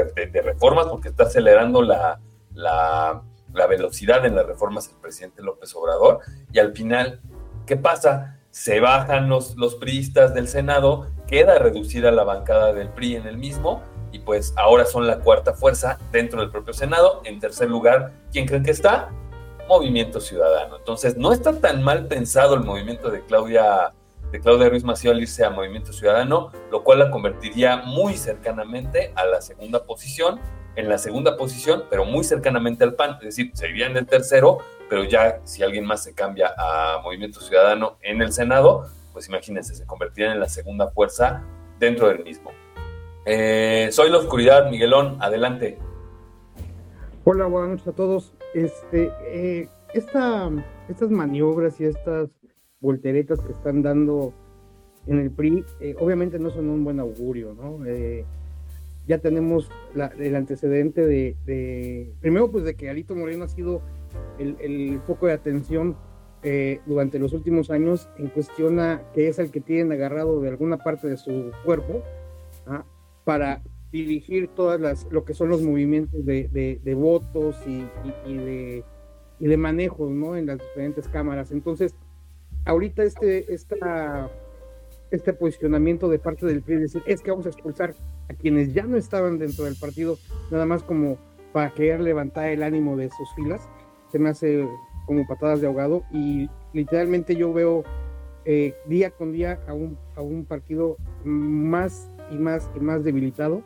reformas, 0.43 0.87
porque 0.87 1.09
está 1.09 1.25
acelerando 1.25 1.83
la, 1.83 2.21
la, 2.53 3.23
velocidad 3.67 4.25
en 4.27 4.35
las 4.35 4.47
reformas 4.47 4.89
el 4.89 4.97
presidente 4.97 5.43
López 5.43 5.75
Obrador, 5.75 6.21
y 6.53 6.59
al 6.59 6.73
final, 6.73 7.21
¿qué 7.67 7.77
pasa? 7.77 8.41
Se 8.51 8.81
bajan 8.81 9.29
los, 9.29 9.57
los 9.57 9.75
priistas 9.77 10.35
del 10.35 10.49
Senado, 10.49 11.09
queda 11.27 11.59
reducida 11.59 12.11
la 12.11 12.25
bancada 12.25 12.73
del 12.73 12.89
PRI 12.91 13.17
en 13.17 13.27
el 13.27 13.39
mismo, 13.39 13.83
y 14.13 14.21
pues 14.21 14.55
ahora 14.57 14.85
son 14.85 15.09
la 15.09 15.19
cuarta 15.19 15.55
fuerza 15.55 15.99
dentro 16.13 16.41
del 16.41 16.51
propio 16.51 16.73
Senado. 16.73 17.21
En 17.25 17.41
tercer 17.41 17.69
lugar, 17.69 18.13
¿quién 18.31 18.47
creen 18.47 18.63
que 18.63 18.71
está? 18.71 19.11
Movimiento 19.69 20.21
Ciudadano. 20.21 20.77
Entonces, 20.77 21.17
no 21.17 21.33
está 21.33 21.59
tan 21.59 21.83
mal 21.83 22.07
pensado 22.07 22.55
el 22.55 22.61
movimiento 22.61 23.11
de 23.11 23.25
Claudia 23.25 23.93
de 24.35 24.41
Claudia 24.41 24.69
Ruiz 24.69 24.83
Mació 24.83 25.13
al 25.13 25.21
irse 25.21 25.45
a 25.45 25.51
Movimiento 25.51 25.93
Ciudadano, 25.93 26.51
lo 26.73 26.83
cual 26.83 26.99
la 26.99 27.09
convertiría 27.09 27.77
muy 27.77 28.15
cercanamente 28.15 29.13
a 29.15 29.25
la 29.27 29.41
segunda 29.41 29.85
posición, 29.85 30.41
en 30.75 30.89
la 30.89 30.99
segunda 30.99 31.37
posición, 31.37 31.85
pero 31.89 32.05
muy 32.05 32.25
cercanamente 32.25 32.83
al 32.83 32.95
PAN, 32.95 33.13
es 33.21 33.27
decir, 33.27 33.53
sería 33.55 33.87
en 33.87 33.97
el 33.97 34.07
tercero, 34.07 34.59
pero 34.91 35.05
ya 35.05 35.39
si 35.45 35.63
alguien 35.63 35.87
más 35.87 36.03
se 36.03 36.15
cambia 36.15 36.53
a 36.59 36.99
Movimiento 37.05 37.41
Ciudadano 37.41 37.97
en 38.03 38.23
el 38.23 38.33
Senado, 38.33 38.89
pues 39.13 39.29
imagínense, 39.29 39.73
se 39.77 39.87
convertiría 39.87 40.33
en 40.33 40.41
la 40.41 40.49
segunda 40.49 40.91
fuerza 40.91 41.45
dentro 41.79 42.09
del 42.09 42.25
mismo. 42.25 42.51
Eh, 43.27 43.89
soy 43.93 44.11
la 44.11 44.19
oscuridad, 44.19 44.69
Miguelón, 44.69 45.17
adelante. 45.21 45.79
Hola, 47.23 47.47
buenas 47.47 47.71
noches 47.71 47.87
a 47.87 47.93
todos. 47.93 48.35
Este, 48.53 49.13
eh, 49.29 49.69
estas 49.93 51.09
maniobras 51.09 51.81
y 51.81 51.85
estas 51.85 52.31
volteretas 52.85 53.41
que 53.41 53.53
están 53.53 53.83
dando 53.83 54.35
en 55.07 55.19
el 55.19 55.31
PRI, 55.31 55.65
eh, 55.81 55.95
obviamente 55.99 56.39
no 56.39 56.51
son 56.51 56.69
un 56.69 56.85
buen 56.85 57.01
augurio, 57.01 57.55
¿no? 57.55 57.85
Eh, 57.87 58.25
ya 59.07 59.19
tenemos 59.19 59.71
el 60.19 60.35
antecedente 60.35 61.05
de, 61.07 62.15
primero 62.21 62.51
pues 62.51 62.65
de 62.65 62.75
que 62.75 62.89
Alito 62.89 63.15
Moreno 63.15 63.45
ha 63.45 63.49
sido 63.49 63.83
el, 64.39 64.99
foco 65.07 65.27
de 65.27 65.35
atención 65.35 65.97
eh, 66.43 66.81
durante 66.87 67.19
los 67.19 67.35
últimos 67.35 67.71
años 67.71 68.09
en 68.17 68.29
cuestión 68.29 68.81
a 68.81 69.03
que 69.13 69.29
es 69.29 69.39
el 69.39 69.51
que 69.51 69.61
tienen 69.61 69.93
agarrado 69.93 70.41
de 70.41 70.49
alguna 70.49 70.79
parte 70.79 71.07
de 71.09 71.19
su 71.19 71.53
cuerpo 71.67 72.03
¿ah? 72.67 72.85
para 73.25 73.63
dirigir 73.93 74.49
todas 74.49 74.81
las 74.81 75.07
lo 75.11 75.27
que 75.27 75.35
son 75.35 75.51
los 75.51 75.61
movimientos 75.61 76.25
de, 76.25 76.95
votos 76.97 77.57
y, 77.67 77.87
y, 78.27 78.37
de 78.37 78.85
y 79.39 79.47
de 79.47 79.57
manejos 79.59 80.11
¿no? 80.11 80.35
en 80.35 80.47
las 80.47 80.59
diferentes 80.59 81.09
cámaras 81.09 81.53
entonces 81.53 81.95
ahorita 82.65 83.03
este, 83.03 83.53
este 85.11 85.33
posicionamiento 85.33 86.09
de 86.09 86.19
parte 86.19 86.47
del 86.47 86.63
PRI, 86.63 86.77
decir, 86.77 87.03
es 87.07 87.21
que 87.21 87.31
vamos 87.31 87.47
a 87.47 87.51
expulsar 87.51 87.95
a 88.29 88.35
quienes 88.35 88.73
ya 88.73 88.85
no 88.85 88.97
estaban 88.97 89.39
dentro 89.39 89.65
del 89.65 89.77
partido, 89.77 90.19
nada 90.51 90.67
más 90.67 90.83
como 90.83 91.19
para 91.53 91.73
querer 91.73 92.01
levantar 92.01 92.49
el 92.49 92.63
ánimo 92.63 92.97
de 92.97 93.11
sus 93.11 93.33
filas, 93.35 93.69
se 94.11 94.19
me 94.19 94.31
hace 94.31 94.67
como 95.07 95.27
patadas 95.27 95.61
de 95.61 95.67
ahogado 95.67 96.03
y 96.13 96.49
literalmente 96.73 97.37
yo 97.37 97.53
veo 97.53 97.85
eh, 98.47 98.75
día 98.87 99.11
con 99.11 99.33
día 99.33 99.61
a 99.67 99.75
un, 99.75 99.99
a 100.17 100.23
un 100.23 100.45
partido 100.45 100.97
más 101.25 102.11
y 102.31 102.37
más 102.37 102.71
y 102.75 102.81
más 102.81 103.05
debilitado 103.05 103.63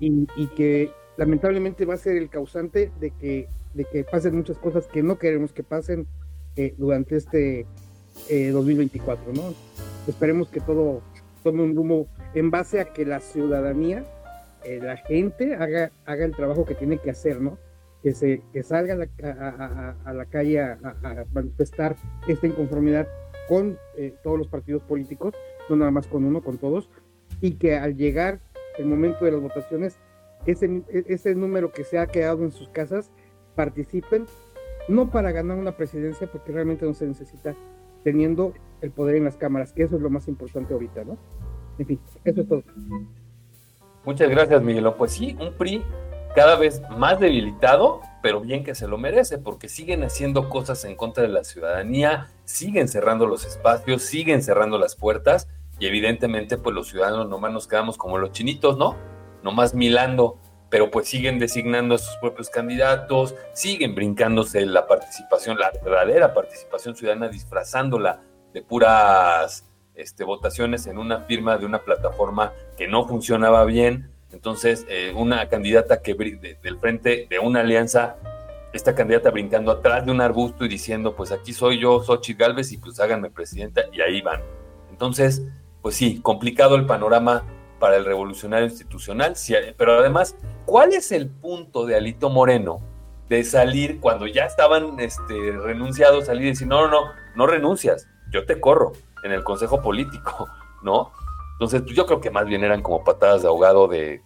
y, 0.00 0.26
que 0.56 0.90
lamentablemente 1.16 1.86
va 1.86 1.94
a 1.94 1.98
ser 1.98 2.16
el 2.16 2.28
causante 2.28 2.90
de 3.00 3.10
que, 3.12 3.48
de 3.74 3.84
que 3.84 4.04
pasen 4.04 4.36
muchas 4.36 4.58
cosas 4.58 4.86
que 4.86 5.02
no 5.02 5.18
queremos 5.18 5.52
que 5.52 5.62
pasen 5.62 6.06
eh, 6.56 6.74
durante 6.76 7.16
este 7.16 7.66
2024, 8.52 9.30
eh, 9.30 9.34
¿no? 9.34 9.54
Esperemos 10.06 10.48
que 10.48 10.60
todo 10.60 11.02
tome 11.42 11.62
un 11.62 11.74
rumbo 11.74 12.08
en 12.34 12.50
base 12.50 12.80
a 12.80 12.86
que 12.92 13.04
la 13.04 13.20
ciudadanía, 13.20 14.04
la 14.80 14.96
gente 14.96 15.54
haga, 15.54 15.92
haga 16.06 16.24
el 16.24 16.34
trabajo 16.34 16.64
que 16.64 16.74
tiene 16.74 16.98
que 16.98 17.10
hacer, 17.10 17.40
¿no? 17.40 17.58
Que, 18.02 18.14
se, 18.14 18.42
que 18.52 18.62
salga 18.62 18.94
a 18.94 20.12
la, 20.12 20.24
calle 20.26 20.60
a, 20.60 20.78
a, 20.82 21.24
manifestar 21.32 21.96
esta 22.26 22.46
inconformidad 22.46 23.06
con 23.48 23.78
eh, 23.96 24.14
todos 24.22 24.38
los 24.38 24.48
partidos 24.48 24.82
políticos, 24.82 25.34
no 25.68 25.76
nada 25.76 25.90
más 25.90 26.06
con 26.06 26.24
uno, 26.24 26.42
con 26.42 26.58
todos, 26.58 26.88
y 27.40 27.52
que 27.52 27.76
al 27.76 27.96
llegar 27.96 28.40
el 28.78 28.86
momento 28.86 29.24
de 29.24 29.32
las 29.32 29.40
votaciones, 29.40 29.98
ese, 30.46 30.82
ese 30.88 31.34
número 31.34 31.72
que 31.72 31.84
se 31.84 31.98
ha 31.98 32.06
quedado 32.06 32.42
en 32.44 32.52
sus 32.52 32.68
casas 32.68 33.10
participen, 33.54 34.26
no 34.88 35.10
para 35.10 35.32
ganar 35.32 35.56
una 35.56 35.76
presidencia, 35.76 36.30
porque 36.30 36.52
realmente 36.52 36.84
no 36.84 36.94
se 36.94 37.06
necesita, 37.06 37.54
teniendo 38.04 38.52
el 38.82 38.90
poder 38.92 39.16
en 39.16 39.24
las 39.24 39.36
cámaras, 39.36 39.72
que 39.72 39.82
eso 39.82 39.96
es 39.96 40.02
lo 40.02 40.10
más 40.10 40.28
importante 40.28 40.74
ahorita, 40.74 41.04
¿no? 41.04 41.16
En 41.78 41.86
fin, 41.86 42.00
eso 42.24 42.42
es 42.42 42.48
todo. 42.48 42.62
Muchas 44.04 44.28
gracias, 44.28 44.62
Miguelo. 44.62 44.96
Pues 44.96 45.12
sí, 45.12 45.36
un 45.40 45.54
PRI 45.54 45.82
cada 46.34 46.56
vez 46.56 46.82
más 46.96 47.18
debilitado, 47.18 48.00
pero 48.22 48.40
bien 48.40 48.64
que 48.64 48.74
se 48.74 48.86
lo 48.86 48.98
merece, 48.98 49.38
porque 49.38 49.68
siguen 49.68 50.02
haciendo 50.02 50.48
cosas 50.50 50.84
en 50.84 50.96
contra 50.96 51.22
de 51.22 51.30
la 51.30 51.44
ciudadanía, 51.44 52.28
siguen 52.44 52.88
cerrando 52.88 53.26
los 53.26 53.44
espacios, 53.46 54.02
siguen 54.02 54.42
cerrando 54.42 54.78
las 54.78 54.96
puertas, 54.96 55.48
y 55.78 55.86
evidentemente, 55.86 56.58
pues 56.58 56.74
los 56.74 56.88
ciudadanos 56.88 57.28
nomás 57.28 57.52
nos 57.52 57.66
quedamos 57.66 57.96
como 57.96 58.18
los 58.18 58.32
chinitos, 58.32 58.76
¿no? 58.76 58.96
Nomás 59.42 59.74
milando, 59.74 60.38
pero 60.70 60.90
pues 60.90 61.08
siguen 61.08 61.38
designando 61.38 61.94
a 61.94 61.98
sus 61.98 62.16
propios 62.16 62.50
candidatos, 62.50 63.34
siguen 63.52 63.94
brincándose 63.94 64.66
la 64.66 64.86
participación, 64.86 65.58
la 65.58 65.70
verdadera 65.70 66.34
participación 66.34 66.96
ciudadana, 66.96 67.28
disfrazándola 67.28 68.20
de 68.52 68.62
puras 68.62 69.70
este, 69.94 70.24
votaciones 70.24 70.86
en 70.86 70.98
una 70.98 71.20
firma 71.22 71.56
de 71.58 71.66
una 71.66 71.80
plataforma 71.80 72.52
que 72.76 72.88
no 72.88 73.06
funcionaba 73.06 73.64
bien 73.64 74.14
entonces, 74.34 74.84
eh, 74.88 75.12
una 75.16 75.48
candidata 75.48 76.02
que 76.02 76.14
del 76.60 76.78
frente 76.78 77.28
de 77.30 77.38
una 77.38 77.60
alianza, 77.60 78.16
esta 78.72 78.94
candidata 78.94 79.30
brincando 79.30 79.70
atrás 79.70 80.04
de 80.04 80.10
un 80.10 80.20
arbusto 80.20 80.64
y 80.64 80.68
diciendo, 80.68 81.14
pues 81.14 81.30
aquí 81.30 81.52
soy 81.52 81.78
yo, 81.78 82.02
Xochitl 82.02 82.40
Galvez, 82.40 82.72
y 82.72 82.78
pues 82.78 82.98
háganme 82.98 83.30
presidenta, 83.30 83.82
y 83.92 84.00
ahí 84.00 84.20
van. 84.22 84.42
Entonces, 84.90 85.42
pues 85.80 85.94
sí, 85.94 86.20
complicado 86.20 86.74
el 86.74 86.84
panorama 86.84 87.44
para 87.78 87.96
el 87.96 88.04
revolucionario 88.04 88.66
institucional, 88.66 89.34
pero 89.76 89.98
además, 89.98 90.36
¿cuál 90.64 90.92
es 90.92 91.12
el 91.12 91.28
punto 91.28 91.86
de 91.86 91.96
Alito 91.96 92.30
Moreno 92.30 92.80
de 93.28 93.42
salir 93.44 94.00
cuando 94.00 94.26
ya 94.26 94.44
estaban 94.44 95.00
este, 95.00 95.52
renunciados, 95.52 96.26
salir 96.26 96.44
y 96.44 96.48
decir, 96.50 96.66
no, 96.66 96.86
no, 96.86 96.90
no, 96.90 97.12
no 97.34 97.46
renuncias, 97.46 98.06
yo 98.30 98.44
te 98.46 98.60
corro 98.60 98.92
en 99.22 99.32
el 99.32 99.42
Consejo 99.42 99.80
Político, 99.82 100.48
¿no? 100.82 101.12
Entonces, 101.54 101.82
pues, 101.82 101.94
yo 101.94 102.06
creo 102.06 102.20
que 102.20 102.30
más 102.30 102.46
bien 102.46 102.64
eran 102.64 102.82
como 102.82 103.04
patadas 103.04 103.42
de 103.42 103.48
ahogado 103.48 103.86
de, 103.86 104.20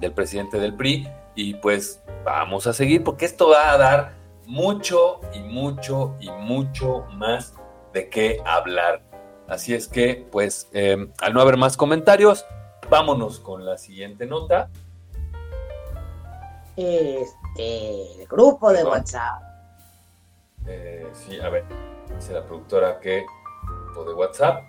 del 0.00 0.12
presidente 0.12 0.58
del 0.58 0.74
PRI. 0.74 1.08
Y 1.34 1.54
pues 1.54 2.02
vamos 2.24 2.66
a 2.66 2.72
seguir 2.72 3.04
porque 3.04 3.26
esto 3.26 3.50
va 3.50 3.72
a 3.72 3.78
dar 3.78 4.14
mucho 4.46 5.20
y 5.34 5.40
mucho 5.40 6.16
y 6.18 6.30
mucho 6.30 7.04
más 7.12 7.54
de 7.92 8.08
qué 8.08 8.40
hablar. 8.44 9.02
Así 9.48 9.74
es 9.74 9.88
que, 9.88 10.26
pues, 10.30 10.68
em, 10.72 11.10
al 11.20 11.32
no 11.32 11.40
haber 11.40 11.56
más 11.56 11.76
comentarios, 11.76 12.44
vámonos 12.90 13.38
con 13.40 13.64
la 13.64 13.78
siguiente 13.78 14.26
nota. 14.26 14.68
Este, 16.76 18.20
el 18.20 18.26
grupo 18.26 18.72
de 18.72 18.84
WhatsApp. 18.84 19.42
Eh, 20.66 21.06
sí, 21.12 21.38
a 21.40 21.48
ver, 21.48 21.64
dice 22.14 22.32
la 22.32 22.44
productora 22.44 22.98
que 22.98 23.24
grupo 23.64 24.04
de 24.04 24.14
WhatsApp. 24.14 24.64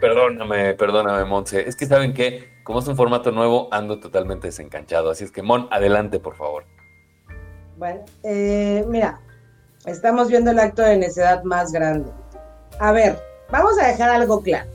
Perdóname, 0.00 0.74
perdóname, 0.74 1.24
Monse. 1.24 1.66
Es 1.68 1.76
que 1.76 1.86
saben 1.86 2.12
que, 2.12 2.62
como 2.64 2.80
es 2.80 2.88
un 2.88 2.96
formato 2.96 3.30
nuevo, 3.30 3.68
ando 3.70 4.00
totalmente 4.00 4.48
desencanchado. 4.48 5.10
Así 5.10 5.24
es 5.24 5.30
que, 5.30 5.42
Mon, 5.42 5.68
adelante, 5.70 6.18
por 6.18 6.36
favor. 6.36 6.64
Bueno, 7.78 8.04
eh, 8.22 8.84
mira, 8.88 9.20
estamos 9.86 10.28
viendo 10.28 10.50
el 10.50 10.58
acto 10.58 10.82
de 10.82 10.96
necedad 10.96 11.42
más 11.44 11.72
grande. 11.72 12.10
A 12.78 12.92
ver, 12.92 13.18
vamos 13.54 13.78
a 13.78 13.86
dejar 13.86 14.10
algo 14.10 14.42
claro. 14.42 14.68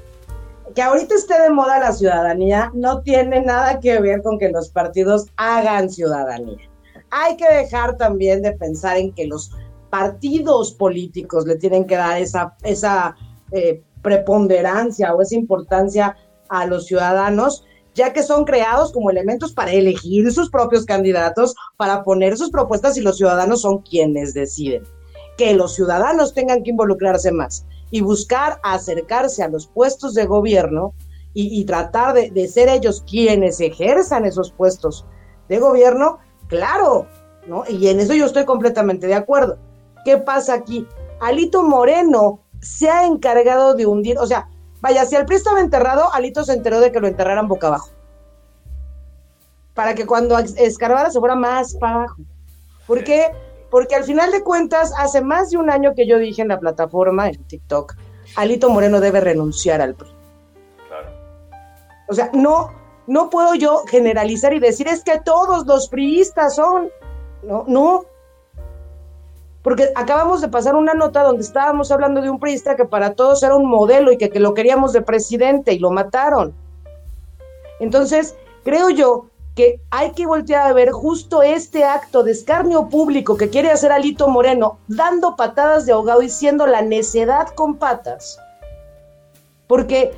Que 0.74 0.82
ahorita 0.82 1.16
esté 1.16 1.42
de 1.42 1.50
moda 1.50 1.80
la 1.80 1.92
ciudadanía 1.92 2.72
no 2.74 3.02
tiene 3.02 3.42
nada 3.42 3.80
que 3.82 4.00
ver 4.00 4.22
con 4.22 4.40
que 4.40 4.50
los 4.50 4.70
partidos 4.70 5.26
hagan 5.36 5.90
ciudadanía. 5.90 6.70
Hay 7.12 7.36
que 7.36 7.52
dejar 7.52 7.98
también 7.98 8.42
de 8.42 8.54
pensar 8.54 8.96
en 8.98 9.12
que 9.14 9.28
los 9.28 9.52
partidos 9.90 10.72
políticos 10.72 11.46
le 11.46 11.58
tienen 11.58 11.86
que 11.86 11.98
dar 11.98 12.22
esa, 12.22 12.56
esa 12.64 13.18
eh, 13.52 13.84
preponderancia 14.02 15.14
o 15.14 15.22
esa 15.22 15.36
importancia 15.36 16.16
a 16.48 16.66
los 16.66 16.86
ciudadanos, 16.86 17.66
ya 17.96 18.14
que 18.14 18.24
son 18.24 18.46
creados 18.46 18.94
como 18.94 19.10
elementos 19.10 19.52
para 19.52 19.74
elegir 19.74 20.32
sus 20.32 20.50
propios 20.50 20.86
candidatos, 20.86 21.54
para 21.76 22.04
poner 22.04 22.38
sus 22.38 22.50
propuestas 22.50 22.96
y 22.96 23.02
los 23.02 23.18
ciudadanos 23.18 23.62
son 23.64 23.80
quienes 23.80 24.34
deciden. 24.34 24.84
Que 25.38 25.54
los 25.54 25.76
ciudadanos 25.76 26.34
tengan 26.34 26.64
que 26.64 26.70
involucrarse 26.70 27.32
más 27.32 27.66
y 27.92 28.02
buscar 28.02 28.60
acercarse 28.64 29.44
a 29.44 29.48
los 29.48 29.68
puestos 29.68 30.14
de 30.14 30.26
gobierno 30.26 30.94
y, 31.34 31.64
tratar 31.64 32.14
de, 32.14 32.32
de, 32.32 32.48
ser 32.48 32.68
ellos 32.68 33.04
quienes 33.08 33.62
ejerzan 33.62 34.26
esos 34.26 34.52
puestos 34.52 35.06
de 35.48 35.60
gobierno, 35.60 36.18
claro, 36.48 37.08
¿no? 37.48 37.64
Y 37.70 37.88
en 37.88 38.00
eso 38.00 38.14
yo 38.14 38.26
estoy 38.26 38.44
completamente 38.46 39.08
de 39.08 39.14
acuerdo. 39.16 39.58
¿Qué 40.04 40.18
pasa 40.18 40.56
aquí? 40.56 40.86
Alito 41.22 41.64
Moreno 41.64 42.40
se 42.62 42.90
ha 42.90 43.06
encargado 43.06 43.74
de 43.74 43.86
hundir, 43.86 44.18
o 44.18 44.26
sea, 44.26 44.50
vaya, 44.82 45.06
si 45.06 45.16
el 45.16 45.26
PRI 45.26 45.38
estaba 45.38 45.60
enterrado, 45.60 46.14
Alito 46.14 46.44
se 46.44 46.54
enteró 46.54 46.80
de 46.80 46.92
que 46.92 47.00
lo 47.00 47.08
enterraran 47.08 47.48
boca 47.48 47.68
abajo. 47.68 47.90
Para 49.74 49.96
que 49.96 50.06
cuando 50.06 50.38
escarbara 50.38 51.10
se 51.10 51.20
fuera 51.20 51.36
más 51.36 51.76
para 51.76 51.96
abajo. 51.96 52.18
¿Por 52.86 53.04
qué? 53.04 53.32
Porque 53.70 53.96
al 53.96 54.04
final 54.04 54.32
de 54.32 54.44
cuentas, 54.44 54.94
hace 54.98 55.22
más 55.22 55.52
de 55.52 55.58
un 55.58 55.70
año 55.70 55.94
que 55.96 56.08
yo 56.08 56.18
dije 56.18 56.42
en 56.42 56.48
la 56.48 56.60
plataforma, 56.60 57.30
en 57.30 57.44
TikTok, 57.44 57.96
Alito 58.36 58.70
Moreno 58.70 59.00
debe 59.00 59.20
renunciar 59.20 59.82
al 59.82 59.96
PRI. 59.96 60.10
Claro. 60.88 61.10
O 62.08 62.14
sea, 62.14 62.30
no, 62.34 62.72
no 63.08 63.30
puedo 63.30 63.56
yo 63.56 63.84
generalizar 63.88 64.54
y 64.54 64.60
decir 64.60 64.88
es 64.88 65.04
que 65.04 65.20
todos 65.20 65.66
los 65.66 65.90
priistas 65.90 66.56
son. 66.56 66.90
No, 67.44 67.64
no, 67.68 68.06
porque 69.62 69.92
acabamos 69.96 70.42
de 70.42 70.48
pasar 70.48 70.76
una 70.76 70.94
nota 70.94 71.24
donde 71.24 71.44
estábamos 71.44 71.92
hablando 71.92 72.22
de 72.22 72.30
un 72.30 72.40
priista 72.40 72.76
que 72.76 72.86
para 72.86 73.14
todos 73.14 73.44
era 73.44 73.56
un 73.56 73.70
modelo 73.70 74.12
y 74.12 74.18
que, 74.18 74.32
lo 74.40 74.54
queríamos 74.54 74.94
de 74.94 75.02
presidente 75.02 75.74
y 75.74 75.80
lo 75.80 75.92
mataron. 75.92 76.54
Entonces, 77.80 78.36
creo 78.64 78.90
yo 78.90 79.29
hay 79.90 80.12
que 80.12 80.26
voltear 80.26 80.68
a 80.68 80.74
ver 80.74 80.92
justo 80.92 81.42
este 81.42 81.84
acto 81.84 82.24
de 82.24 82.32
escarnio 82.32 82.90
público 82.90 83.38
que 83.38 83.50
quiere 83.50 83.72
hacer 83.72 83.92
Alito 83.92 84.28
Moreno, 84.28 84.80
dando 84.88 85.36
patadas 85.36 85.86
de 85.86 85.94
ahogado 85.94 86.22
y 86.22 86.30
siendo 86.30 86.68
la 86.68 86.82
necedad 86.82 87.48
con 87.56 87.78
patas. 87.78 88.40
Porque, 89.68 90.12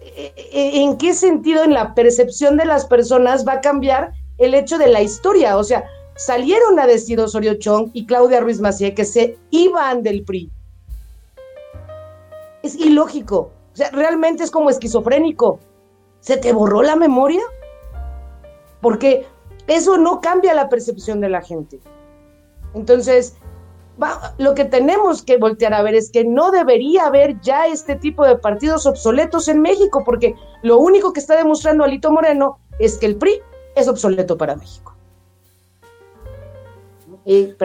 eh, 0.00 0.32
eh, 0.36 0.82
¿en 0.82 0.96
qué 0.98 1.14
sentido 1.14 1.64
en 1.64 1.74
la 1.74 1.94
percepción 1.94 2.56
de 2.56 2.64
las 2.64 2.86
personas 2.86 3.46
va 3.46 3.54
a 3.54 3.60
cambiar 3.60 4.12
el 4.38 4.54
hecho 4.54 4.78
de 4.78 4.88
la 4.88 5.02
historia? 5.02 5.56
O 5.56 5.64
sea, 5.64 5.84
salieron 6.16 6.78
a 6.78 6.86
decir 6.86 7.20
Osorio 7.20 7.54
Chong 7.54 7.90
y 7.92 8.06
Claudia 8.06 8.40
Ruiz 8.40 8.60
Macié 8.60 8.94
que 8.94 9.04
se 9.04 9.38
iban 9.50 10.02
del 10.02 10.24
PRI. 10.24 10.50
Es 12.62 12.76
ilógico. 12.76 13.50
O 13.72 13.76
sea, 13.76 13.90
realmente 13.90 14.44
es 14.44 14.50
como 14.50 14.70
esquizofrénico. 14.70 15.58
¿Se 16.20 16.36
te 16.36 16.52
borró 16.52 16.82
la 16.82 16.96
memoria? 16.96 17.42
Porque 18.84 19.26
eso 19.66 19.96
no 19.96 20.20
cambia 20.20 20.52
la 20.52 20.68
percepción 20.68 21.22
de 21.22 21.30
la 21.30 21.40
gente. 21.40 21.80
Entonces, 22.74 23.34
lo 24.36 24.54
que 24.54 24.66
tenemos 24.66 25.22
que 25.22 25.38
voltear 25.38 25.72
a 25.72 25.80
ver 25.80 25.94
es 25.94 26.10
que 26.10 26.22
no 26.22 26.50
debería 26.50 27.06
haber 27.06 27.40
ya 27.40 27.66
este 27.66 27.96
tipo 27.96 28.26
de 28.26 28.36
partidos 28.36 28.84
obsoletos 28.84 29.48
en 29.48 29.62
México, 29.62 30.02
porque 30.04 30.34
lo 30.62 30.76
único 30.76 31.14
que 31.14 31.20
está 31.20 31.34
demostrando 31.34 31.82
Alito 31.82 32.10
Moreno 32.10 32.58
es 32.78 32.98
que 32.98 33.06
el 33.06 33.16
PRI 33.16 33.40
es 33.74 33.88
obsoleto 33.88 34.36
para 34.36 34.54
México. 34.54 34.94
¿Tú, 37.24 37.58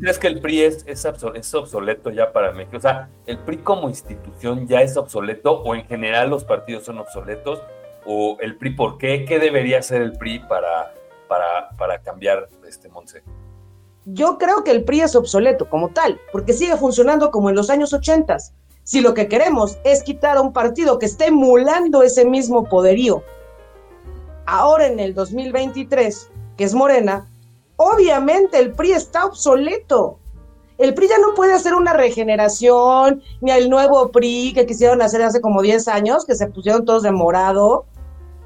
crees 0.00 0.18
que, 0.18 0.26
el 0.26 0.40
PRI 0.40 0.62
es, 0.62 0.84
es, 0.88 1.54
obsoleto 1.54 2.10
ya 2.10 2.32
para 2.32 2.50
México? 2.50 2.78
O 2.78 2.80
sea, 2.80 3.08
¿el 3.26 3.38
PRI 3.38 3.58
como 3.58 3.88
institución 3.88 4.66
ya 4.66 4.82
es 4.82 4.96
obsoleto 4.96 5.62
o 5.62 5.76
en 5.76 5.84
general 5.84 6.30
los 6.30 6.42
partidos 6.42 6.82
son 6.82 6.98
obsoletos? 6.98 7.62
¿O 8.04 8.36
el 8.40 8.56
PRI 8.56 8.70
por 8.74 8.98
qué? 8.98 9.24
¿Qué 9.24 9.38
debería 9.38 9.78
hacer 9.78 10.02
el 10.02 10.12
PRI 10.12 10.40
para, 10.40 10.92
para, 11.28 11.70
para 11.76 12.02
cambiar 12.02 12.48
este 12.66 12.88
Monse? 12.88 13.22
Yo 14.04 14.36
creo 14.38 14.64
que 14.64 14.72
el 14.72 14.84
PRI 14.84 15.02
es 15.02 15.14
obsoleto 15.14 15.68
como 15.68 15.90
tal, 15.90 16.20
porque 16.32 16.52
sigue 16.52 16.76
funcionando 16.76 17.30
como 17.30 17.50
en 17.50 17.56
los 17.56 17.70
años 17.70 17.92
80. 17.92 18.36
Si 18.84 19.00
lo 19.00 19.14
que 19.14 19.28
queremos 19.28 19.78
es 19.84 20.02
quitar 20.02 20.36
a 20.36 20.40
un 20.40 20.52
partido 20.52 20.98
que 20.98 21.06
esté 21.06 21.26
emulando 21.26 22.02
ese 22.02 22.24
mismo 22.24 22.64
poderío, 22.64 23.22
ahora 24.44 24.86
en 24.86 24.98
el 24.98 25.14
2023, 25.14 26.30
que 26.56 26.64
es 26.64 26.74
Morena, 26.74 27.28
obviamente 27.76 28.58
el 28.58 28.72
PRI 28.72 28.92
está 28.92 29.24
obsoleto. 29.24 30.18
El 30.78 30.94
PRI 30.94 31.08
ya 31.08 31.18
no 31.18 31.34
puede 31.34 31.52
hacer 31.52 31.74
una 31.74 31.92
regeneración, 31.92 33.22
ni 33.40 33.52
el 33.52 33.70
nuevo 33.70 34.10
PRI 34.10 34.52
que 34.52 34.66
quisieron 34.66 35.00
hacer 35.00 35.22
hace 35.22 35.40
como 35.40 35.62
10 35.62 35.86
años, 35.86 36.24
que 36.24 36.34
se 36.34 36.48
pusieron 36.48 36.84
todos 36.84 37.04
de 37.04 37.12
morado, 37.12 37.86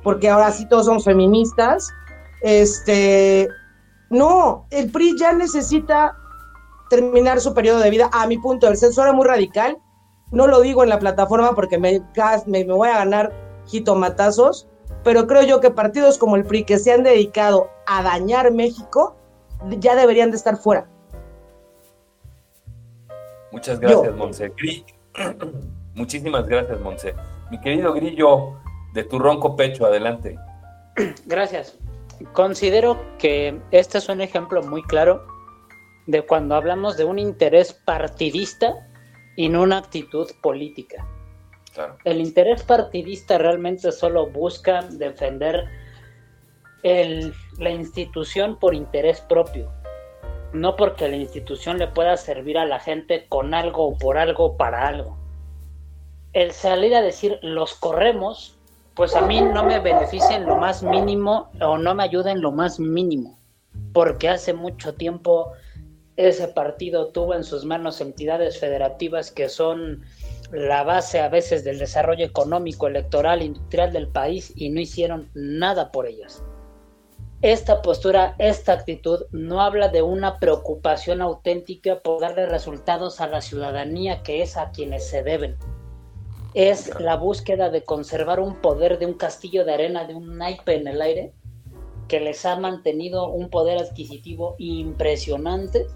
porque 0.07 0.29
ahora 0.29 0.53
sí 0.53 0.69
todos 0.69 0.87
somos 0.87 1.05
feministas. 1.05 1.93
Este, 2.41 3.49
no, 4.09 4.69
el 4.71 4.93
PRI 4.93 5.19
ya 5.19 5.33
necesita 5.33 6.17
terminar 6.89 7.41
su 7.41 7.53
periodo 7.55 7.81
de 7.81 7.91
vida. 7.91 8.09
A 8.13 8.29
mi 8.29 8.39
punto, 8.39 8.69
el 8.69 8.77
censo 8.77 9.03
era 9.03 9.13
muy 9.13 9.27
radical. 9.27 9.79
No 10.31 10.47
lo 10.47 10.61
digo 10.61 10.85
en 10.85 10.91
la 10.91 11.01
plataforma 11.01 11.57
porque 11.57 11.77
me, 11.79 12.05
me, 12.47 12.65
me 12.65 12.73
voy 12.73 12.89
a 12.89 12.99
ganar 12.99 13.33
jitomatazos, 13.67 14.69
pero 15.03 15.27
creo 15.27 15.43
yo 15.43 15.59
que 15.59 15.73
partidos 15.73 16.19
como 16.19 16.37
el 16.37 16.45
PRI 16.45 16.63
que 16.63 16.79
se 16.79 16.93
han 16.93 17.03
dedicado 17.03 17.69
a 17.89 18.05
dañar 18.05 18.53
México 18.53 19.17
ya 19.81 19.97
deberían 19.97 20.31
de 20.31 20.37
estar 20.37 20.57
fuera. 20.57 20.87
Muchas 23.51 23.81
gracias, 23.81 24.15
Monse. 24.15 24.53
Muchísimas 25.97 26.47
gracias, 26.47 26.81
Monse. 26.81 27.13
Mi 27.51 27.61
querido 27.61 27.93
Grillo, 27.93 28.55
de 28.97 29.05
tu 29.05 29.19
ronco 29.19 29.57
pecho, 29.57 29.85
adelante. 29.85 30.39
Gracias. 31.27 31.79
Considero 32.33 32.99
que 33.19 33.61
este 33.71 33.99
es 33.99 34.09
un 34.09 34.23
ejemplo 34.23 34.63
muy 34.63 34.83
claro 34.85 35.27
de 36.07 36.23
cuando 36.23 36.55
hablamos 36.55 36.97
de 36.97 37.05
un 37.05 37.19
interés 37.19 37.75
partidista 37.75 38.89
y 39.37 39.51
no 39.51 39.63
una 39.63 39.77
actitud 39.77 40.31
política. 40.43 41.07
El 42.05 42.23
interés 42.23 42.63
partidista 42.63 43.37
realmente 43.37 43.93
solo 43.93 44.31
busca 44.31 44.81
defender 44.81 45.67
la 46.83 47.71
institución 47.71 48.59
por 48.59 48.75
interés 48.75 49.21
propio, 49.21 49.71
no 50.55 50.75
porque 50.75 51.07
la 51.07 51.17
institución 51.17 51.77
le 51.77 51.89
pueda 51.89 52.17
servir 52.17 52.57
a 52.57 52.65
la 52.65 52.79
gente 52.79 53.27
con 53.29 53.53
algo 53.53 53.89
o 53.89 53.99
por 53.99 54.17
algo 54.17 54.57
para 54.57 54.89
algo. 54.89 55.19
El 56.33 56.53
salir 56.53 56.95
a 56.95 57.03
decir 57.03 57.39
los 57.43 57.75
corremos 57.75 58.56
pues 58.97 59.15
a 59.15 59.21
mí 59.21 59.43
no 59.43 59.63
me 59.63 59.79
beneficia 59.79 60.37
en 60.37 60.47
lo 60.47 60.57
más 60.57 60.83
mínimo 60.83 61.51
o 61.61 61.77
no 61.77 61.95
me 61.95 62.03
ayuda 62.03 62.33
en 62.33 62.41
lo 62.41 62.51
más 62.51 62.81
mínimo, 62.81 63.39
porque 63.93 64.31
hace 64.31 64.55
mucho 64.55 64.95
tiempo 64.95 65.53
ese 66.17 66.49
partido 66.49 67.09
tuvo 67.09 67.35
en 67.35 67.45
sus 67.45 67.67
manos 67.67 68.01
entidades 68.01 68.59
federativas 68.59 69.31
que 69.31 69.51
son 69.51 70.03
la 70.51 70.83
base 70.83 71.21
a 71.21 71.29
veces 71.29 71.63
del 71.63 71.79
desarrollo 71.79 72.25
económico, 72.25 72.87
electoral, 72.87 73.43
industrial 73.43 73.93
del 73.93 74.09
país 74.09 74.55
y 74.57 74.71
no 74.71 74.81
hicieron 74.81 75.29
nada 75.35 75.93
por 75.93 76.07
ellas. 76.07 76.43
Esta 77.43 77.83
postura, 77.83 78.35
esta 78.39 78.73
actitud 78.73 79.25
no 79.31 79.61
habla 79.61 79.89
de 79.89 80.01
una 80.01 80.39
preocupación 80.39 81.21
auténtica 81.21 82.01
por 82.01 82.23
darle 82.23 82.47
resultados 82.47 83.21
a 83.21 83.27
la 83.27 83.43
ciudadanía 83.43 84.23
que 84.23 84.41
es 84.41 84.57
a 84.57 84.71
quienes 84.71 85.07
se 85.07 85.23
deben 85.23 85.59
es 86.57 86.99
la 86.99 87.17
búsqueda 87.17 87.69
de 87.69 87.85
conservar 87.85 88.41
un 88.41 88.57
poder 88.63 88.99
de 88.99 89.05
un 89.05 89.13
castillo 89.13 89.67
de 89.67 89.75
arena, 89.75 90.07
de 90.07 90.15
un 90.15 90.39
naipe 90.39 90.75
en 90.75 90.89
el 90.89 91.03
aire, 91.03 91.35
que 92.09 92.19
les 92.19 92.47
ha 92.47 92.59
mantenido 92.59 93.29
un 93.29 93.51
poder 93.51 93.77
adquisitivo 93.77 94.55
impresionante 94.57 95.87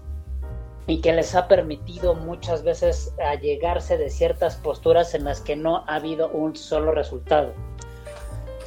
y 0.85 1.01
que 1.01 1.13
les 1.13 1.33
ha 1.33 1.47
permitido 1.47 2.13
muchas 2.13 2.63
veces 2.63 3.11
allegarse 3.25 3.97
de 3.97 4.11
ciertas 4.11 4.55
posturas 4.57 5.15
en 5.15 5.23
las 5.23 5.41
que 5.41 5.55
no 5.55 5.77
ha 5.87 5.95
habido 5.95 6.29
un 6.29 6.55
solo 6.55 6.91
resultado. 6.91 7.55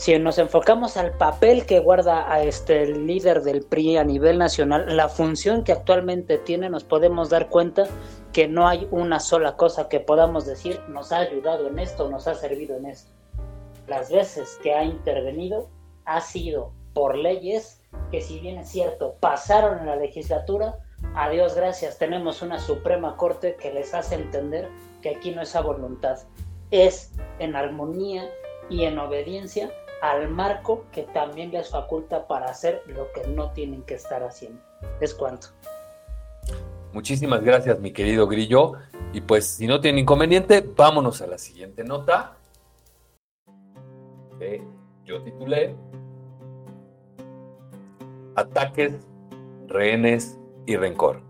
Si 0.05 0.19
nos 0.19 0.37
enfocamos 0.37 0.99
al 0.99 1.17
papel 1.17 1.65
que 1.65 1.79
guarda 1.79 2.31
a 2.31 2.43
este 2.43 2.83
el 2.83 3.07
líder 3.07 3.41
del 3.41 3.63
PRI 3.63 3.97
a 3.97 4.05
nivel 4.05 4.37
nacional, 4.37 4.95
la 4.95 5.09
función 5.09 5.65
que 5.65 5.73
actualmente 5.73 6.37
tiene, 6.37 6.69
nos 6.69 6.85
podemos 6.85 7.31
dar 7.31 7.49
cuenta 7.49 7.85
que 8.31 8.47
no 8.47 8.69
hay 8.69 8.87
una 8.91 9.19
sola 9.19 9.57
cosa 9.57 9.89
que 9.89 10.01
podamos 10.01 10.45
decir 10.45 10.79
nos 10.89 11.11
ha 11.11 11.21
ayudado 11.21 11.69
en 11.69 11.79
esto, 11.79 12.11
nos 12.11 12.29
ha 12.29 12.35
servido 12.35 12.77
en 12.77 12.85
esto. 12.85 13.11
Las 13.87 14.13
veces 14.13 14.59
que 14.63 14.75
ha 14.75 14.85
intervenido 14.85 15.71
ha 16.05 16.21
sido 16.21 16.73
por 16.93 17.17
leyes 17.17 17.81
que 18.11 18.21
si 18.21 18.41
bien 18.41 18.59
es 18.59 18.69
cierto 18.69 19.15
pasaron 19.21 19.79
en 19.79 19.87
la 19.87 19.97
legislatura, 19.97 20.81
a 21.15 21.31
Dios 21.31 21.55
gracias 21.55 21.97
tenemos 21.97 22.43
una 22.43 22.59
Suprema 22.59 23.17
Corte 23.17 23.57
que 23.57 23.73
les 23.73 23.95
hace 23.95 24.17
entender 24.17 24.69
que 25.01 25.17
aquí 25.17 25.31
no 25.31 25.41
es 25.41 25.57
a 25.57 25.63
voluntad, 25.63 26.19
es 26.71 27.11
en 27.39 27.57
armonía 27.57 28.29
y 28.69 28.85
en 28.85 28.99
obediencia 28.99 29.71
al 30.11 30.29
marco 30.29 30.85
que 30.93 31.03
también 31.03 31.51
les 31.51 31.71
faculta 31.71 32.27
para 32.27 32.47
hacer 32.47 32.83
lo 32.87 33.11
que 33.13 33.27
no 33.29 33.53
tienen 33.53 33.83
que 33.83 33.95
estar 33.95 34.23
haciendo. 34.23 34.61
Es 35.01 35.15
cuanto. 35.15 35.49
Muchísimas 36.93 37.43
gracias, 37.43 37.81
mi 37.81 37.93
querido 37.93 38.29
Grillo. 38.29 38.75
Y 39.13 39.23
pues, 39.23 39.47
si 39.47 39.67
no 39.67 39.81
tiene 39.81 40.01
inconveniente, 40.01 40.65
vámonos 40.77 41.23
a 41.23 41.27
la 41.27 41.39
siguiente 41.39 41.85
nota. 41.85 42.37
Yo 45.07 45.23
titulé 45.23 45.75
Ataques, 48.37 48.95
rehenes 49.69 50.39
y 50.67 50.77
rencor. 50.77 51.23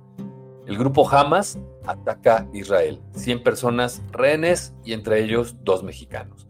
El 0.67 0.79
grupo 0.79 1.09
Hamas 1.09 1.59
ataca 1.87 2.39
a 2.39 2.47
Israel. 2.53 3.01
100 3.13 3.43
personas 3.45 4.03
rehenes 4.11 4.75
y 4.85 4.95
entre 4.95 5.23
ellos 5.23 5.57
dos 5.63 5.85
mexicanos. 5.85 6.49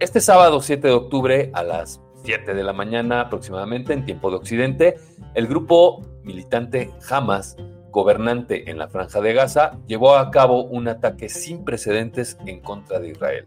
Este 0.00 0.20
sábado 0.20 0.60
7 0.60 0.86
de 0.86 0.94
octubre 0.94 1.50
a 1.54 1.64
las 1.64 2.00
7 2.22 2.54
de 2.54 2.62
la 2.62 2.72
mañana 2.72 3.22
aproximadamente 3.22 3.92
en 3.92 4.04
tiempo 4.04 4.30
de 4.30 4.36
Occidente, 4.36 4.94
el 5.34 5.48
grupo 5.48 6.02
militante 6.22 6.92
Hamas 7.10 7.56
gobernante 7.90 8.70
en 8.70 8.78
la 8.78 8.86
franja 8.86 9.20
de 9.20 9.32
Gaza, 9.32 9.72
llevó 9.88 10.14
a 10.14 10.30
cabo 10.30 10.62
un 10.62 10.86
ataque 10.86 11.28
sin 11.28 11.64
precedentes 11.64 12.38
en 12.46 12.60
contra 12.60 13.00
de 13.00 13.08
Israel. 13.08 13.46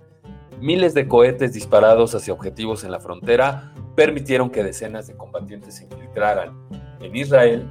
Miles 0.60 0.94
de 0.94 1.08
cohetes 1.08 1.54
disparados 1.54 2.16
hacia 2.16 2.34
objetivos 2.34 2.84
en 2.84 2.92
la 2.92 3.00
frontera 3.00 3.74
permitieron 3.96 4.50
que 4.50 4.62
decenas 4.62 5.08
de 5.08 5.16
combatientes 5.16 5.76
se 5.76 5.86
infiltraran 5.86 6.68
en 7.00 7.16
Israel 7.16 7.66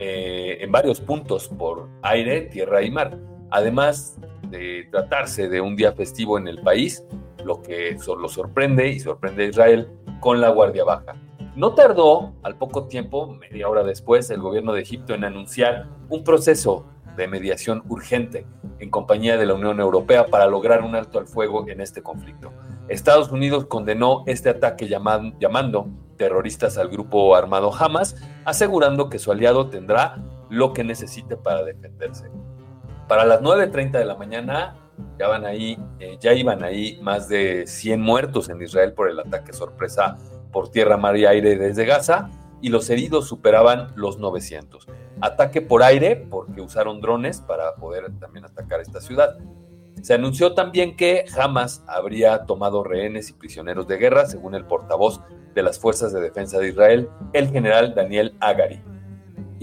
eh, 0.00 0.58
en 0.60 0.72
varios 0.72 1.00
puntos 1.00 1.46
por 1.46 1.88
aire, 2.02 2.40
tierra 2.42 2.82
y 2.82 2.90
mar. 2.90 3.16
Además 3.50 4.18
de 4.50 4.88
tratarse 4.90 5.48
de 5.48 5.60
un 5.60 5.76
día 5.76 5.92
festivo 5.92 6.36
en 6.36 6.48
el 6.48 6.60
país, 6.62 7.04
lo 7.44 7.62
que 7.62 7.96
lo 8.18 8.28
sorprende 8.28 8.88
y 8.88 9.00
sorprende 9.00 9.44
a 9.44 9.48
Israel 9.48 9.88
con 10.20 10.40
la 10.40 10.50
Guardia 10.50 10.84
Baja. 10.84 11.16
No 11.56 11.74
tardó, 11.74 12.32
al 12.42 12.56
poco 12.56 12.88
tiempo, 12.88 13.28
media 13.34 13.68
hora 13.68 13.84
después, 13.84 14.28
el 14.30 14.40
gobierno 14.40 14.72
de 14.72 14.82
Egipto 14.82 15.14
en 15.14 15.24
anunciar 15.24 15.86
un 16.08 16.24
proceso 16.24 16.86
de 17.16 17.28
mediación 17.28 17.84
urgente 17.88 18.44
en 18.80 18.90
compañía 18.90 19.36
de 19.36 19.46
la 19.46 19.54
Unión 19.54 19.78
Europea 19.78 20.26
para 20.26 20.46
lograr 20.46 20.82
un 20.82 20.96
alto 20.96 21.18
al 21.18 21.26
fuego 21.26 21.68
en 21.68 21.80
este 21.80 22.02
conflicto. 22.02 22.52
Estados 22.88 23.30
Unidos 23.30 23.66
condenó 23.66 24.24
este 24.26 24.48
ataque 24.48 24.88
llamando 24.88 25.88
terroristas 26.16 26.76
al 26.76 26.88
grupo 26.88 27.34
armado 27.36 27.72
Hamas, 27.72 28.16
asegurando 28.44 29.08
que 29.08 29.18
su 29.18 29.30
aliado 29.30 29.68
tendrá 29.68 30.16
lo 30.50 30.72
que 30.72 30.84
necesite 30.84 31.36
para 31.36 31.62
defenderse. 31.62 32.30
Para 33.08 33.24
las 33.24 33.40
9.30 33.42 33.92
de 33.92 34.04
la 34.04 34.16
mañana 34.16 34.76
ya, 35.18 35.28
van 35.28 35.44
ahí, 35.44 35.78
eh, 36.00 36.16
ya 36.20 36.32
iban 36.32 36.62
ahí 36.62 36.98
más 37.02 37.28
de 37.28 37.66
100 37.66 38.00
muertos 38.00 38.48
en 38.48 38.60
Israel 38.62 38.92
por 38.92 39.08
el 39.08 39.20
ataque 39.20 39.52
sorpresa 39.52 40.18
por 40.52 40.70
tierra, 40.70 40.96
mar 40.96 41.16
y 41.16 41.26
aire 41.26 41.56
desde 41.56 41.84
Gaza 41.84 42.30
y 42.60 42.70
los 42.70 42.88
heridos 42.88 43.28
superaban 43.28 43.92
los 43.94 44.18
900. 44.18 44.86
Ataque 45.20 45.60
por 45.60 45.82
aire 45.82 46.16
porque 46.16 46.60
usaron 46.60 47.00
drones 47.00 47.40
para 47.40 47.74
poder 47.74 48.10
también 48.18 48.44
atacar 48.44 48.80
esta 48.80 49.00
ciudad. 49.00 49.36
Se 50.00 50.14
anunció 50.14 50.54
también 50.54 50.96
que 50.96 51.24
Hamas 51.36 51.82
habría 51.86 52.44
tomado 52.46 52.84
rehenes 52.84 53.30
y 53.30 53.32
prisioneros 53.32 53.86
de 53.86 53.96
guerra, 53.96 54.26
según 54.26 54.54
el 54.54 54.64
portavoz 54.64 55.20
de 55.54 55.62
las 55.62 55.78
Fuerzas 55.78 56.12
de 56.12 56.20
Defensa 56.20 56.58
de 56.58 56.68
Israel, 56.68 57.08
el 57.32 57.50
general 57.50 57.94
Daniel 57.94 58.34
Agari. 58.40 58.82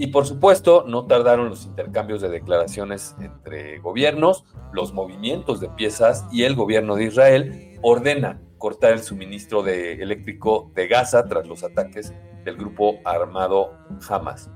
Y 0.02 0.08
por 0.08 0.26
supuesto, 0.26 0.84
no 0.84 1.06
tardaron 1.06 1.48
los 1.48 1.64
intercambios 1.64 2.20
de 2.20 2.28
declaraciones 2.28 3.14
entre 3.20 3.78
gobiernos, 3.78 4.44
los 4.72 4.92
movimientos 4.92 5.60
de 5.60 5.68
piezas 5.68 6.26
y 6.32 6.42
el 6.42 6.56
gobierno 6.56 6.96
de 6.96 7.04
Israel 7.04 7.78
ordena 7.82 8.42
cortar 8.58 8.94
el 8.94 9.04
suministro 9.04 9.62
de 9.62 10.02
eléctrico 10.02 10.72
de 10.74 10.88
Gaza 10.88 11.26
tras 11.26 11.46
los 11.46 11.62
ataques 11.62 12.12
del 12.44 12.56
grupo 12.56 12.96
armado 13.04 13.78
Hamas. 14.08 14.50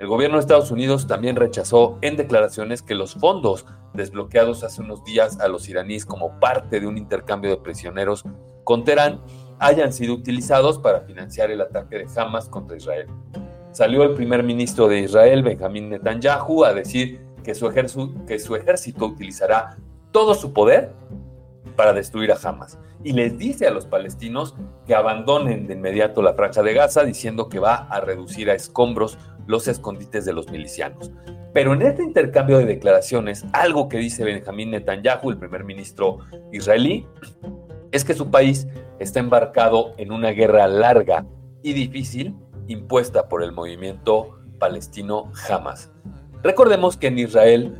El 0.00 0.08
gobierno 0.08 0.36
de 0.36 0.40
Estados 0.40 0.72
Unidos 0.72 1.06
también 1.06 1.36
rechazó 1.36 1.98
en 2.00 2.16
declaraciones 2.16 2.82
que 2.82 2.96
los 2.96 3.14
fondos 3.14 3.66
desbloqueados 3.94 4.64
hace 4.64 4.82
unos 4.82 5.04
días 5.04 5.38
a 5.38 5.46
los 5.46 5.68
iraníes 5.68 6.06
como 6.06 6.40
parte 6.40 6.80
de 6.80 6.88
un 6.88 6.98
intercambio 6.98 7.50
de 7.50 7.58
prisioneros 7.58 8.24
con 8.64 8.82
Teherán 8.82 9.22
hayan 9.60 9.92
sido 9.92 10.14
utilizados 10.14 10.80
para 10.80 11.02
financiar 11.02 11.52
el 11.52 11.60
ataque 11.60 11.98
de 11.98 12.06
Hamas 12.16 12.48
contra 12.48 12.76
Israel. 12.76 13.06
Salió 13.72 14.02
el 14.02 14.14
primer 14.14 14.42
ministro 14.42 14.88
de 14.88 15.00
Israel, 15.00 15.42
Benjamín 15.42 15.90
Netanyahu, 15.90 16.64
a 16.64 16.74
decir 16.74 17.20
que 17.42 17.54
su, 17.54 17.66
ejército, 17.66 19.06
utilizará 19.06 19.76
todo 20.12 20.34
su 20.34 20.52
poder 20.52 20.92
para 21.76 21.92
destruir 21.92 22.32
a 22.32 22.38
Hamas. 22.42 22.78
Y 23.04 23.12
les 23.12 23.38
dice 23.38 23.66
a 23.66 23.70
los 23.70 23.86
palestinos 23.86 24.54
que 24.86 24.94
abandonen 24.94 25.66
de 25.66 25.74
inmediato 25.74 26.20
la 26.20 26.34
franja 26.34 26.62
de 26.62 26.74
Gaza, 26.74 27.04
diciendo 27.04 27.48
que 27.48 27.58
va 27.58 27.74
a 27.74 28.00
reducir 28.00 28.50
a 28.50 28.54
escombros 28.54 29.16
los 29.46 29.68
escondites 29.68 30.24
de 30.24 30.32
los 30.32 30.50
milicianos. 30.50 31.12
Pero 31.54 31.72
en 31.72 31.82
este 31.82 32.02
intercambio 32.02 32.58
de 32.58 32.66
declaraciones, 32.66 33.46
algo 33.52 33.88
que 33.88 33.98
dice 33.98 34.24
Benjamín 34.24 34.70
Netanyahu, 34.72 35.30
el 35.30 35.38
primer 35.38 35.64
ministro 35.64 36.18
israelí, 36.52 37.06
es 37.92 38.04
que 38.04 38.14
su 38.14 38.30
país 38.30 38.66
está 38.98 39.20
embarcado 39.20 39.94
en 39.96 40.12
una 40.12 40.30
guerra 40.30 40.66
larga 40.66 41.24
y 41.62 41.72
difícil 41.72 42.34
impuesta 42.68 43.28
por 43.28 43.42
el 43.42 43.52
movimiento 43.52 44.38
palestino 44.58 45.32
Hamas. 45.48 45.90
Recordemos 46.42 46.96
que 46.96 47.08
en 47.08 47.18
Israel 47.18 47.76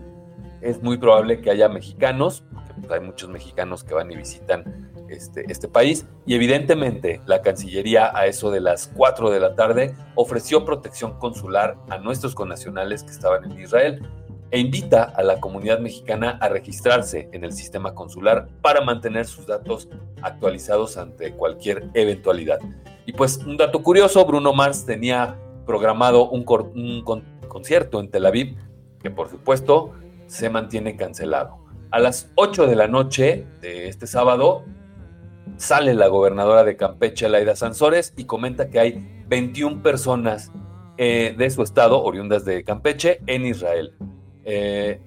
es 0.61 0.83
muy 0.83 0.99
probable 0.99 1.41
que 1.41 1.51
haya 1.51 1.69
mexicanos, 1.69 2.45
porque 2.81 2.95
hay 2.95 3.01
muchos 3.01 3.29
mexicanos 3.29 3.85
que 3.85 3.95
van 3.95 4.11
y 4.11 4.17
visitan 4.17 4.91
este, 5.09 5.45
este 5.51 5.69
país, 5.69 6.07
y 6.27 6.35
evidentemente 6.35 7.21
la 7.27 7.41
Cancillería 7.43 8.11
a 8.17 8.27
eso 8.27 8.51
de 8.51 8.61
las 8.61 8.89
4 8.89 9.31
de 9.31 9.41
la 9.41 9.55
tarde 9.55 9.95
ofreció 10.17 10.65
protección 10.65 11.19
consular 11.19 11.77
a 11.89 11.99
nuestros 11.99 12.35
connacionales 12.35 13.05
que 13.05 13.13
estaban 13.13 13.51
en 13.51 13.61
Israel 13.61 14.03
e 14.51 14.61
invita 14.61 15.05
a 15.05 15.23
la 15.23 15.41
comunidad 15.41 15.79
mexicana 15.79 16.39
a 16.41 16.49
registrarse 16.49 17.29
en 17.33 17.45
el 17.45 17.53
sistema 17.53 17.95
consular 17.95 18.49
para 18.63 18.81
mantener 18.81 19.27
sus 19.27 19.47
datos 19.47 19.89
actualizados 20.23 20.97
ante 20.97 21.33
cualquier 21.33 21.89
eventualidad. 21.95 22.59
Y 23.09 23.13
pues 23.15 23.39
un 23.39 23.57
dato 23.57 23.83
curioso, 23.83 24.23
Bruno 24.27 24.53
Mars 24.53 24.85
tenía 24.85 25.39
programado 25.65 26.29
un, 26.29 26.45
concierto 26.45 28.01
en 28.01 28.11
Tel 28.11 28.27
Aviv 28.27 28.59
que 29.01 29.11
por 29.11 29.31
supuesto 29.31 29.95
se 30.27 30.51
mantiene 30.51 30.95
cancelado. 30.95 31.65
A 31.91 32.01
las 32.01 32.31
8 32.35 32.67
de 32.67 32.77
la 32.77 32.87
noche 32.87 33.47
de 33.63 33.89
este 33.89 34.07
sábado 34.07 34.63
sale 35.57 35.95
la 35.95 36.09
gobernadora 36.09 36.65
de 36.65 36.77
Campeche, 36.77 37.31
Laida 37.31 37.57
Sansores, 37.57 38.13
y 38.15 38.25
comenta 38.25 38.69
que 38.69 38.79
hay 38.79 39.25
21 39.27 39.83
personas 39.83 40.53
eh, 40.99 41.35
de 41.35 41.49
su 41.49 41.63
estado, 41.63 42.05
oriundas 42.05 42.45
de 42.45 42.63
Campeche, 42.63 43.23
en 43.27 43.47
Israel. 43.47 43.95
Eh, 44.45 45.01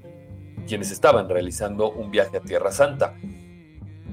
quienes 0.66 0.89
estaban 0.89 1.30
realizando 1.30 1.91
un 1.91 2.10
viaje 2.10 2.38
a 2.38 2.41
Tierra 2.41 2.72
Santa. 2.72 3.14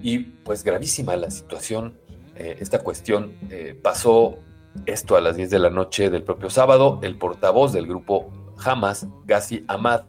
Y 0.02 0.18
pues 0.18 0.62
gravísima 0.62 1.16
la 1.16 1.30
situación, 1.30 1.98
eh, 2.38 2.56
esta 2.60 2.78
cuestión. 2.80 3.32
Eh, 3.50 3.78
pasó 3.80 4.38
esto 4.86 5.16
a 5.16 5.20
las 5.20 5.36
10 5.36 5.50
de 5.50 5.58
la 5.58 5.70
noche 5.70 6.08
del 6.08 6.22
propio 6.22 6.50
sábado. 6.50 7.00
El 7.02 7.16
portavoz 7.16 7.72
del 7.72 7.86
grupo 7.86 8.30
Hamas, 8.64 9.06
Ghazi 9.26 9.64
Ahmad, 9.66 10.02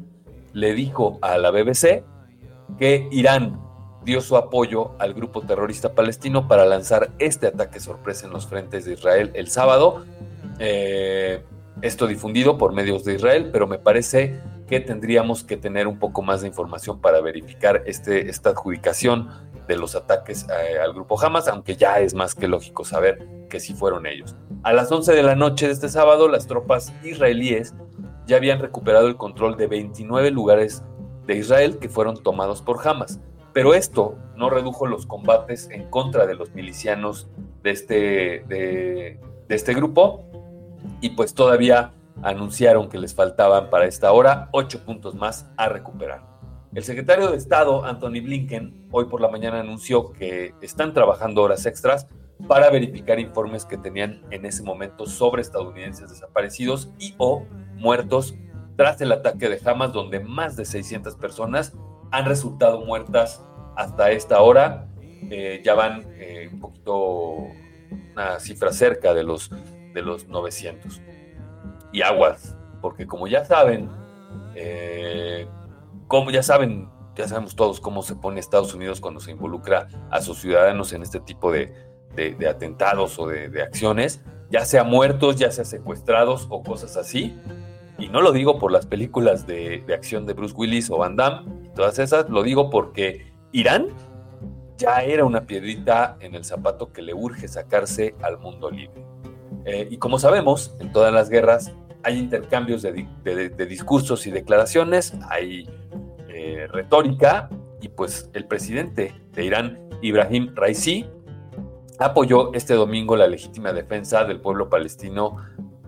le 0.54 0.74
dijo 0.74 1.18
a 1.22 1.38
la 1.38 1.52
BBC 1.52 2.04
que 2.78 3.08
Irán 3.12 3.60
dio 4.06 4.22
su 4.22 4.38
apoyo 4.38 4.92
al 5.00 5.14
grupo 5.14 5.42
terrorista 5.42 5.94
palestino 5.94 6.48
para 6.48 6.66
lanzar 6.66 7.12
este 7.20 7.48
ataque 7.48 7.80
sorpresa 7.80 8.28
en 8.28 8.34
los 8.34 8.48
frentes 8.48 8.86
de 8.86 8.94
Israel 8.94 9.32
el 9.34 9.50
sábado. 9.50 10.06
esto 11.82 12.08
difundido 12.08 12.58
por 12.58 12.74
medios 12.74 13.04
de 13.06 13.16
Israel, 13.16 13.50
pero 13.52 13.66
me 13.66 13.80
parece 13.80 14.40
que 14.70 14.80
tendríamos 14.80 15.44
que 15.44 15.58
tener 15.58 15.88
un 15.88 15.98
poco 15.98 16.22
más 16.22 16.42
de 16.42 16.48
información 16.48 17.02
para 17.02 17.22
verificar 17.22 17.84
este, 17.88 18.30
esta 18.30 18.52
adjudicación 18.52 19.30
de 19.70 19.78
los 19.78 19.96
ataques 19.96 20.48
eh, 20.50 20.80
al 20.80 20.94
grupo 20.94 21.22
Hamas, 21.22 21.48
aunque 21.48 21.76
ya 21.76 22.00
es 22.00 22.16
más 22.16 22.34
que 22.34 22.48
lógico 22.48 22.84
saber 22.84 23.46
que 23.50 23.60
sí 23.60 23.76
fueron 23.76 24.08
ellos. 24.08 24.36
A 24.64 24.74
las 24.74 24.92
11 24.92 25.14
de 25.14 25.22
la 25.22 25.36
noche 25.36 25.68
de 25.68 25.74
este 25.74 25.90
sábado, 25.90 26.28
las 26.28 26.48
tropas 26.48 26.92
israelíes 27.04 27.76
ya 28.26 28.38
habían 28.38 28.60
recuperado 28.60 29.08
el 29.08 29.16
control 29.16 29.58
de 29.58 29.68
29 29.68 30.32
lugares 30.32 30.84
de 31.28 31.36
Israel 31.36 31.78
que 31.78 31.88
fueron 31.88 32.22
tomados 32.24 32.64
por 32.64 32.86
Hamas. 32.86 33.20
Pero 33.54 33.76
esto 33.76 34.18
no 34.36 34.50
redujo 34.50 34.88
los 34.88 35.06
combates 35.06 35.70
en 35.70 35.88
contra 35.92 36.26
de 36.26 36.34
los 36.34 36.52
milicianos 36.56 37.30
de 37.62 37.70
este, 37.70 37.96
de, 38.48 39.20
de 39.48 39.56
este 39.56 39.76
grupo 39.76 40.26
y 41.00 41.12
pues 41.12 41.36
todavía 41.36 41.94
anunciaron 42.24 42.90
que 42.90 42.98
les 42.98 43.14
faltaban 43.14 43.70
para 43.70 43.86
esta 43.86 44.12
hora 44.12 44.50
ocho 44.52 44.84
puntos 44.84 45.14
más 45.14 45.48
a 45.58 45.70
recuperar. 45.70 46.29
El 46.74 46.84
secretario 46.84 47.32
de 47.32 47.38
Estado, 47.38 47.84
Anthony 47.84 48.22
Blinken, 48.22 48.90
hoy 48.92 49.06
por 49.06 49.22
la 49.22 49.28
mañana 49.28 49.60
anunció 49.60 50.14
que 50.14 50.54
están 50.62 50.94
trabajando 50.94 51.42
horas 51.42 51.66
extras 51.66 52.08
para 52.48 52.70
verificar 52.70 53.20
informes 53.20 53.66
que 53.66 53.76
tenían 53.76 54.22
en 54.30 54.46
ese 54.46 54.62
momento 54.62 55.08
sobre 55.08 55.42
estadounidenses 55.42 56.12
desaparecidos 56.12 56.92
y 57.00 57.16
o 57.18 57.44
muertos 57.76 58.36
tras 58.78 59.02
el 59.02 59.12
ataque 59.12 59.50
de 59.50 59.60
Hamas, 59.66 59.94
donde 59.94 60.20
más 60.20 60.56
de 60.58 60.64
600 60.64 61.16
personas 61.16 61.74
han 62.12 62.26
resultado 62.26 62.86
muertas 62.86 63.44
hasta 63.76 64.12
esta 64.12 64.40
hora. 64.40 64.88
Eh, 65.32 65.64
ya 65.66 65.74
van 65.74 66.06
eh, 66.20 66.52
un 66.54 66.60
poquito, 66.60 67.48
una 68.14 68.40
cifra 68.40 68.72
cerca 68.72 69.16
de 69.16 69.24
los, 69.24 69.50
de 69.94 70.02
los 70.04 70.28
900 70.28 71.02
y 71.92 72.04
aguas, 72.04 72.56
porque 72.80 73.08
como 73.08 73.28
ya 73.28 73.44
saben, 73.44 73.90
eh, 74.54 75.48
como 76.10 76.32
ya 76.32 76.42
saben, 76.42 76.90
ya 77.16 77.28
sabemos 77.28 77.56
todos 77.56 77.80
cómo 77.80 78.02
se 78.02 78.16
pone 78.16 78.40
Estados 78.40 78.74
Unidos 78.74 79.00
cuando 79.00 79.20
se 79.20 79.30
involucra 79.30 79.88
a 80.10 80.22
sus 80.22 80.40
ciudadanos 80.40 80.92
en 80.92 81.04
este 81.04 81.20
tipo 81.20 81.52
de, 81.52 81.72
atentados 82.50 83.20
o 83.20 83.28
de, 83.28 83.62
acciones, 83.62 84.20
ya 84.50 84.66
sea 84.66 84.84
muertos, 84.84 85.36
ya 85.36 85.52
sea 85.52 85.66
secuestrados 85.66 86.48
o 86.50 86.64
cosas 86.64 86.98
así. 86.98 87.38
Y 88.00 88.08
no 88.08 88.22
lo 88.22 88.32
digo 88.32 88.58
por 88.58 88.72
las 88.72 88.88
películas 88.88 89.46
de, 89.46 89.86
acción 89.94 90.26
de 90.26 90.34
Bruce 90.34 90.56
Willis 90.58 90.90
o 90.90 90.98
Van 90.98 91.16
Damme 91.16 91.72
todas 91.76 92.00
esas, 92.00 92.28
lo 92.28 92.42
digo 92.42 92.72
porque 92.72 93.32
Irán 93.52 93.90
ya 94.78 95.04
era 95.04 95.26
una 95.26 95.46
piedrita 95.46 96.18
en 96.22 96.34
el 96.34 96.44
zapato 96.44 96.92
que 96.92 97.04
le 97.04 97.14
urge 97.14 97.48
sacarse 97.48 98.16
al 98.24 98.40
mundo 98.40 98.72
libre. 98.72 99.06
Eh, 99.66 99.88
y 99.92 99.98
como 99.98 100.18
sabemos, 100.18 100.76
en 100.80 100.92
todas 100.92 101.14
las 101.14 101.30
guerras 101.30 101.72
hay 102.04 102.18
intercambios 102.18 102.82
de, 102.82 103.66
discursos 103.68 104.26
y 104.28 104.32
declaraciones, 104.32 105.14
hay 105.30 105.70
eh, 106.30 106.68
retórica, 106.72 107.50
y 107.82 107.90
pues 107.90 108.30
el 108.34 108.46
presidente 108.46 109.14
de 109.34 109.46
Irán, 109.46 109.80
Ibrahim 110.02 110.54
Raisi, 110.56 111.06
apoyó 112.00 112.54
este 112.54 112.74
domingo 112.74 113.16
la 113.16 113.28
legítima 113.28 113.74
defensa 113.74 114.24
del 114.24 114.40
pueblo 114.40 114.70
palestino 114.70 115.38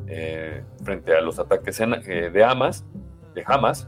eh, 0.08 0.64
frente 0.84 1.16
a 1.16 1.22
los 1.22 1.40
ataques 1.40 1.78
de 1.78 2.44
Hamas, 2.44 2.86
de 3.34 3.44
Hamas, 3.46 3.88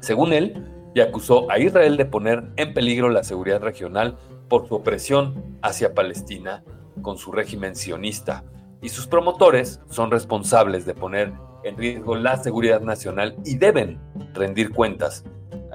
según 0.00 0.32
él, 0.32 0.64
y 0.94 1.00
acusó 1.00 1.50
a 1.50 1.58
Israel 1.58 1.96
de 1.96 2.06
poner 2.06 2.44
en 2.56 2.74
peligro 2.74 3.08
la 3.08 3.24
seguridad 3.24 3.60
regional 3.60 4.16
por 4.48 4.66
su 4.68 4.74
opresión 4.76 5.58
hacia 5.62 5.94
Palestina 5.94 6.64
con 7.02 7.18
su 7.18 7.32
régimen 7.32 7.76
sionista 7.76 8.44
y 8.80 8.88
sus 8.88 9.06
promotores 9.06 9.80
son 9.90 10.10
responsables 10.10 10.86
de 10.86 10.94
poner 10.94 11.32
en 11.68 11.76
riesgo 11.76 12.16
la 12.16 12.36
seguridad 12.36 12.80
nacional 12.80 13.36
y 13.44 13.56
deben 13.56 13.98
rendir 14.34 14.72
cuentas. 14.72 15.24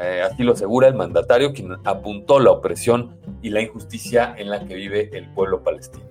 Eh, 0.02 0.22
así 0.24 0.44
lo 0.44 0.54
asegura 0.54 0.88
el 0.88 0.96
mandatario 0.96 1.54
quien 1.54 1.74
apuntó 1.84 2.40
la 2.40 2.52
opresión 2.52 3.16
y 3.42 3.50
la 3.50 3.62
injusticia 3.62 4.34
en 4.38 4.50
la 4.50 4.66
que 4.66 4.76
vive 4.76 5.10
el 5.14 5.30
pueblo 5.30 5.64
palestino. 5.64 6.06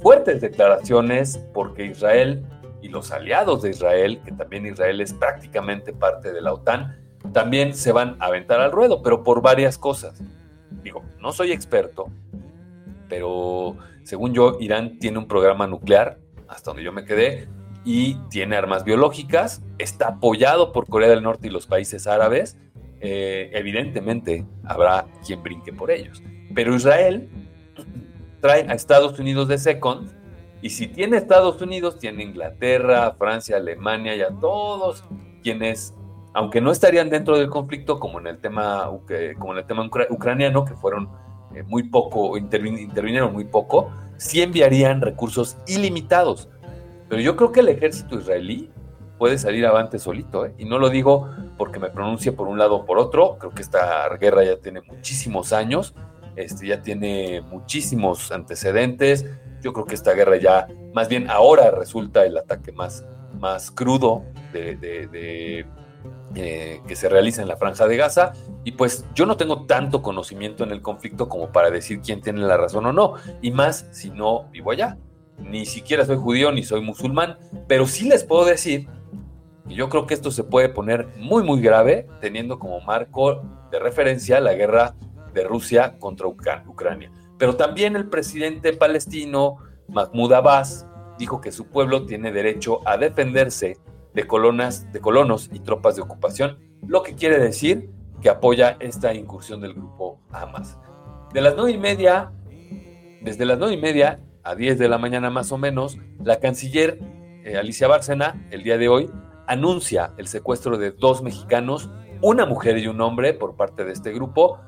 Fuertes 0.00 0.40
declaraciones 0.40 1.44
porque 1.52 1.86
Israel 1.86 2.44
y 2.80 2.88
los 2.88 3.10
aliados 3.10 3.62
de 3.62 3.70
Israel, 3.70 4.20
que 4.24 4.32
también 4.32 4.66
Israel 4.66 5.00
es 5.00 5.12
prácticamente 5.12 5.92
parte 5.92 6.32
de 6.32 6.40
la 6.40 6.52
OTAN, 6.52 6.96
también 7.32 7.74
se 7.74 7.90
van 7.90 8.16
a 8.20 8.26
aventar 8.26 8.60
al 8.60 8.70
ruedo, 8.70 9.02
pero 9.02 9.24
por 9.24 9.42
varias 9.42 9.76
cosas. 9.76 10.22
Digo, 10.82 11.02
no 11.20 11.32
soy 11.32 11.50
experto, 11.50 12.06
pero 13.08 13.76
según 14.04 14.32
yo, 14.32 14.56
Irán 14.60 14.98
tiene 14.98 15.18
un 15.18 15.26
programa 15.26 15.66
nuclear, 15.66 16.18
hasta 16.46 16.70
donde 16.70 16.84
yo 16.84 16.92
me 16.92 17.04
quedé, 17.04 17.48
y 17.88 18.16
tiene 18.28 18.54
armas 18.54 18.84
biológicas, 18.84 19.62
está 19.78 20.08
apoyado 20.08 20.74
por 20.74 20.86
Corea 20.86 21.08
del 21.08 21.22
Norte 21.22 21.46
y 21.46 21.50
los 21.50 21.66
países 21.66 22.06
árabes, 22.06 22.58
eh, 23.00 23.50
evidentemente 23.54 24.44
habrá 24.66 25.06
quien 25.26 25.42
brinque 25.42 25.72
por 25.72 25.90
ellos. 25.90 26.22
Pero 26.54 26.74
Israel 26.74 27.30
trae 28.42 28.66
a 28.68 28.74
Estados 28.74 29.18
Unidos 29.18 29.48
de 29.48 29.56
second, 29.56 30.10
y 30.60 30.68
si 30.68 30.86
tiene 30.86 31.16
Estados 31.16 31.62
Unidos, 31.62 31.98
tiene 31.98 32.24
Inglaterra, 32.24 33.14
Francia, 33.18 33.56
Alemania 33.56 34.14
y 34.14 34.20
a 34.20 34.28
todos 34.38 35.02
quienes, 35.42 35.94
aunque 36.34 36.60
no 36.60 36.70
estarían 36.72 37.08
dentro 37.08 37.38
del 37.38 37.48
conflicto, 37.48 37.98
como 37.98 38.20
en 38.20 38.26
el 38.26 38.36
tema, 38.36 38.90
como 39.38 39.52
en 39.52 39.60
el 39.60 39.66
tema 39.66 39.88
ucraniano, 40.10 40.66
que 40.66 40.74
fueron 40.74 41.08
eh, 41.54 41.62
muy 41.62 41.84
poco, 41.84 42.36
intervinieron 42.36 43.32
muy 43.32 43.46
poco, 43.46 43.90
sí 44.18 44.42
enviarían 44.42 45.00
recursos 45.00 45.56
ilimitados. 45.66 46.50
Pero 47.08 47.20
yo 47.20 47.36
creo 47.36 47.52
que 47.52 47.60
el 47.60 47.68
ejército 47.68 48.18
israelí 48.18 48.70
puede 49.18 49.38
salir 49.38 49.66
avante 49.66 49.98
solito, 49.98 50.46
¿eh? 50.46 50.54
y 50.58 50.64
no 50.64 50.78
lo 50.78 50.90
digo 50.90 51.28
porque 51.56 51.80
me 51.80 51.90
pronuncie 51.90 52.32
por 52.32 52.46
un 52.46 52.58
lado 52.58 52.76
o 52.76 52.84
por 52.84 52.98
otro, 52.98 53.36
creo 53.38 53.52
que 53.52 53.62
esta 53.62 54.08
guerra 54.16 54.44
ya 54.44 54.56
tiene 54.58 54.80
muchísimos 54.82 55.52
años, 55.52 55.94
este, 56.36 56.68
ya 56.68 56.82
tiene 56.82 57.40
muchísimos 57.40 58.30
antecedentes, 58.30 59.26
yo 59.60 59.72
creo 59.72 59.86
que 59.86 59.94
esta 59.94 60.12
guerra 60.12 60.36
ya, 60.36 60.68
más 60.94 61.08
bien 61.08 61.28
ahora 61.28 61.70
resulta 61.70 62.24
el 62.24 62.36
ataque 62.36 62.72
más, 62.72 63.04
más 63.40 63.70
crudo 63.70 64.24
de, 64.52 65.66
eh, 66.34 66.80
que 66.86 66.96
se 66.96 67.08
realiza 67.08 67.42
en 67.42 67.48
la 67.48 67.56
franja 67.56 67.86
de 67.86 67.96
Gaza. 67.96 68.32
Y 68.64 68.72
pues 68.72 69.04
yo 69.14 69.26
no 69.26 69.36
tengo 69.36 69.66
tanto 69.66 70.02
conocimiento 70.02 70.64
en 70.64 70.70
el 70.70 70.82
conflicto 70.82 71.28
como 71.28 71.50
para 71.50 71.70
decir 71.70 72.00
quién 72.00 72.20
tiene 72.20 72.40
la 72.40 72.56
razón 72.56 72.86
o 72.86 72.92
no. 72.92 73.14
Y 73.42 73.50
más 73.50 73.86
si 73.90 74.10
no 74.10 74.44
vivo 74.50 74.70
allá. 74.70 74.96
Ni 75.38 75.66
siquiera 75.66 76.04
soy 76.04 76.16
judío 76.16 76.52
ni 76.52 76.62
soy 76.62 76.80
musulmán. 76.80 77.38
Pero 77.66 77.86
sí 77.86 78.08
les 78.08 78.24
puedo 78.24 78.44
decir 78.44 78.88
que 79.68 79.74
yo 79.74 79.88
creo 79.88 80.06
que 80.06 80.14
esto 80.14 80.30
se 80.30 80.44
puede 80.44 80.68
poner 80.68 81.08
muy 81.16 81.42
muy 81.42 81.60
grave 81.60 82.06
teniendo 82.20 82.58
como 82.58 82.80
marco 82.80 83.42
de 83.70 83.78
referencia 83.78 84.40
la 84.40 84.54
guerra 84.54 84.94
de 85.34 85.44
Rusia 85.44 85.98
contra 85.98 86.26
Ucrania. 86.26 87.12
Pero 87.38 87.56
también 87.56 87.94
el 87.96 88.08
presidente 88.08 88.72
palestino 88.72 89.56
Mahmoud 89.88 90.32
Abbas 90.32 90.86
dijo 91.18 91.40
que 91.40 91.52
su 91.52 91.66
pueblo 91.66 92.06
tiene 92.06 92.32
derecho 92.32 92.80
a 92.86 92.96
defenderse 92.96 93.78
de, 94.14 94.26
colonas, 94.26 94.90
de 94.92 95.00
colonos 95.00 95.50
y 95.52 95.60
tropas 95.60 95.96
de 95.96 96.02
ocupación, 96.02 96.58
lo 96.86 97.02
que 97.02 97.14
quiere 97.14 97.38
decir 97.38 97.90
que 98.20 98.30
apoya 98.30 98.76
esta 98.80 99.14
incursión 99.14 99.60
del 99.60 99.74
grupo 99.74 100.20
Hamas. 100.30 100.78
De 101.32 101.40
las 101.40 101.54
nueve 101.54 101.72
y 101.72 101.78
media, 101.78 102.32
desde 103.20 103.44
las 103.44 103.58
nueve 103.58 103.74
y 103.74 103.80
media 103.80 104.20
a 104.48 104.54
10 104.54 104.78
de 104.78 104.88
la 104.88 104.96
mañana 104.96 105.28
más 105.30 105.52
o 105.52 105.58
menos, 105.58 105.98
la 106.24 106.40
canciller 106.40 106.98
eh, 107.44 107.58
Alicia 107.58 107.86
Bárcena, 107.86 108.46
el 108.50 108.62
día 108.62 108.78
de 108.78 108.88
hoy, 108.88 109.10
anuncia 109.46 110.12
el 110.16 110.26
secuestro 110.26 110.78
de 110.78 110.90
dos 110.90 111.22
mexicanos, 111.22 111.90
una 112.22 112.46
mujer 112.46 112.78
y 112.78 112.86
un 112.86 113.00
hombre 113.00 113.34
por 113.34 113.56
parte 113.56 113.84
de 113.84 113.92
este 113.92 114.12
grupo. 114.12 114.58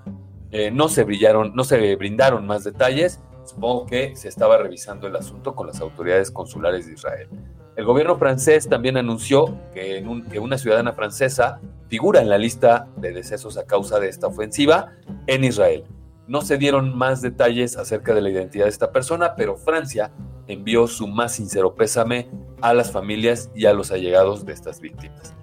Eh, 0.51 0.71
no 0.71 0.89
se 0.89 1.05
brillaron, 1.05 1.53
no 1.55 1.65
se 1.65 1.97
brindaron 1.97 2.47
más 2.47 2.65
detalles, 2.65 3.21
Supongo 3.51 3.87
que 3.87 4.15
se 4.15 4.29
estaba 4.29 4.59
revisando 4.59 5.09
el 5.09 5.17
asunto 5.17 5.57
con 5.57 5.67
las 5.67 5.81
autoridades 5.81 6.31
consulares 6.31 6.87
de 6.87 6.93
Israel. 6.93 7.29
El 7.75 7.85
gobierno 7.85 8.17
francés 8.17 8.69
también 8.69 8.97
anunció 8.97 9.59
que, 9.73 10.05
una 10.41 10.57
ciudadana 10.57 10.93
francesa 10.93 11.61
figura 11.89 12.21
en 12.21 12.29
la 12.29 12.39
lista 12.39 12.87
de 12.97 13.13
decesos 13.13 13.57
a 13.59 13.65
causa 13.65 13.99
de 13.99 14.09
esta 14.09 14.29
ofensiva 14.29 14.93
en 15.27 15.43
Israel. 15.43 15.85
No 16.31 16.43
se 16.43 16.59
dieron 16.59 16.97
más 16.97 17.23
detalles 17.23 17.77
acerca 17.77 18.15
de 18.15 18.21
la 18.21 18.31
identidad 18.31 18.67
de 18.67 18.71
esta 18.71 18.93
persona, 18.93 19.35
pero 19.35 19.57
Francia 19.57 20.13
envió 20.47 20.87
su 20.87 21.09
más 21.09 21.33
sincero 21.33 21.75
pésame 21.75 22.29
a 22.61 22.73
las 22.73 22.93
familias 22.93 23.51
y 23.53 23.67
a 23.67 23.73
los 23.73 23.91
allegados 23.91 24.47
de 24.47 24.53
estas 24.53 24.81
víctimas. 24.81 25.35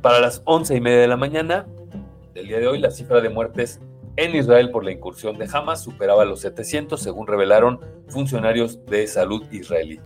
Para 0.00 0.20
las 0.20 0.40
once 0.44 0.76
y 0.76 0.80
media 0.80 1.00
de 1.00 1.08
la 1.08 1.16
mañana 1.16 1.66
del 2.32 2.46
día 2.46 2.60
de 2.60 2.68
hoy, 2.68 2.78
la 2.78 2.92
cifra 2.92 3.20
de 3.20 3.28
muertes 3.28 3.80
en 4.14 4.36
Israel 4.36 4.70
por 4.70 4.84
la 4.84 4.92
incursión 4.92 5.36
de 5.36 5.48
Hamas 5.52 5.82
superaba 5.82 6.24
los 6.24 6.42
700, 6.42 7.02
según 7.02 7.26
revelaron 7.26 7.80
funcionarios 8.06 8.86
de 8.86 9.08
salud 9.08 9.42
israelí. 9.50 9.98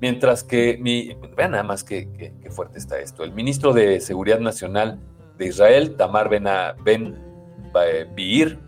Mientras 0.00 0.44
que, 0.44 0.78
mi, 0.80 1.16
vean 1.36 1.50
nada 1.50 1.64
más 1.64 1.82
qué, 1.82 2.32
fuerte 2.50 2.78
está 2.78 3.00
esto, 3.00 3.24
el 3.24 3.32
ministro 3.32 3.72
de 3.72 3.98
Seguridad 3.98 4.38
Nacional 4.38 5.00
de 5.36 5.46
Israel, 5.48 5.96
Tamar 5.96 6.28
Ben, 6.28 6.44
ben 6.84 8.14
Biir, 8.14 8.67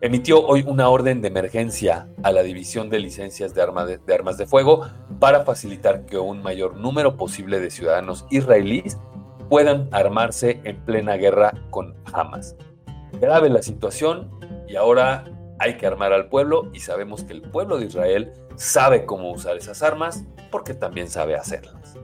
emitió 0.00 0.44
hoy 0.46 0.64
una 0.66 0.88
orden 0.88 1.20
de 1.20 1.28
emergencia 1.28 2.08
a 2.22 2.32
la 2.32 2.42
División 2.42 2.90
de 2.90 3.00
Licencias 3.00 3.54
de, 3.54 3.98
de, 4.04 4.14
Armas 4.14 4.38
de 4.38 4.46
Fuego 4.46 4.88
para 5.18 5.44
facilitar 5.44 6.06
que 6.06 6.18
un 6.18 6.42
mayor 6.42 6.76
número 6.76 7.16
posible 7.16 7.60
de 7.60 7.70
ciudadanos 7.70 8.26
israelíes 8.30 8.98
puedan 9.48 9.88
armarse 9.92 10.60
en 10.64 10.84
plena 10.84 11.16
guerra 11.16 11.52
con 11.70 11.94
Hamas 12.12 12.56
grave 13.18 13.50
la 13.50 13.62
situación 13.62 14.30
y 14.68 14.76
ahora 14.76 15.24
hay 15.58 15.76
que 15.76 15.86
armar 15.86 16.12
al 16.12 16.28
pueblo 16.28 16.70
y 16.72 16.80
sabemos 16.80 17.24
que 17.24 17.32
el 17.32 17.42
pueblo 17.42 17.78
de 17.78 17.86
Israel 17.86 18.32
sabe 18.56 19.04
cómo 19.04 19.30
usar 19.30 19.56
esas 19.56 19.82
armas 19.82 20.24
porque 20.50 20.74
también 20.74 21.08
sabe 21.08 21.36
hacerlas. 21.36 21.98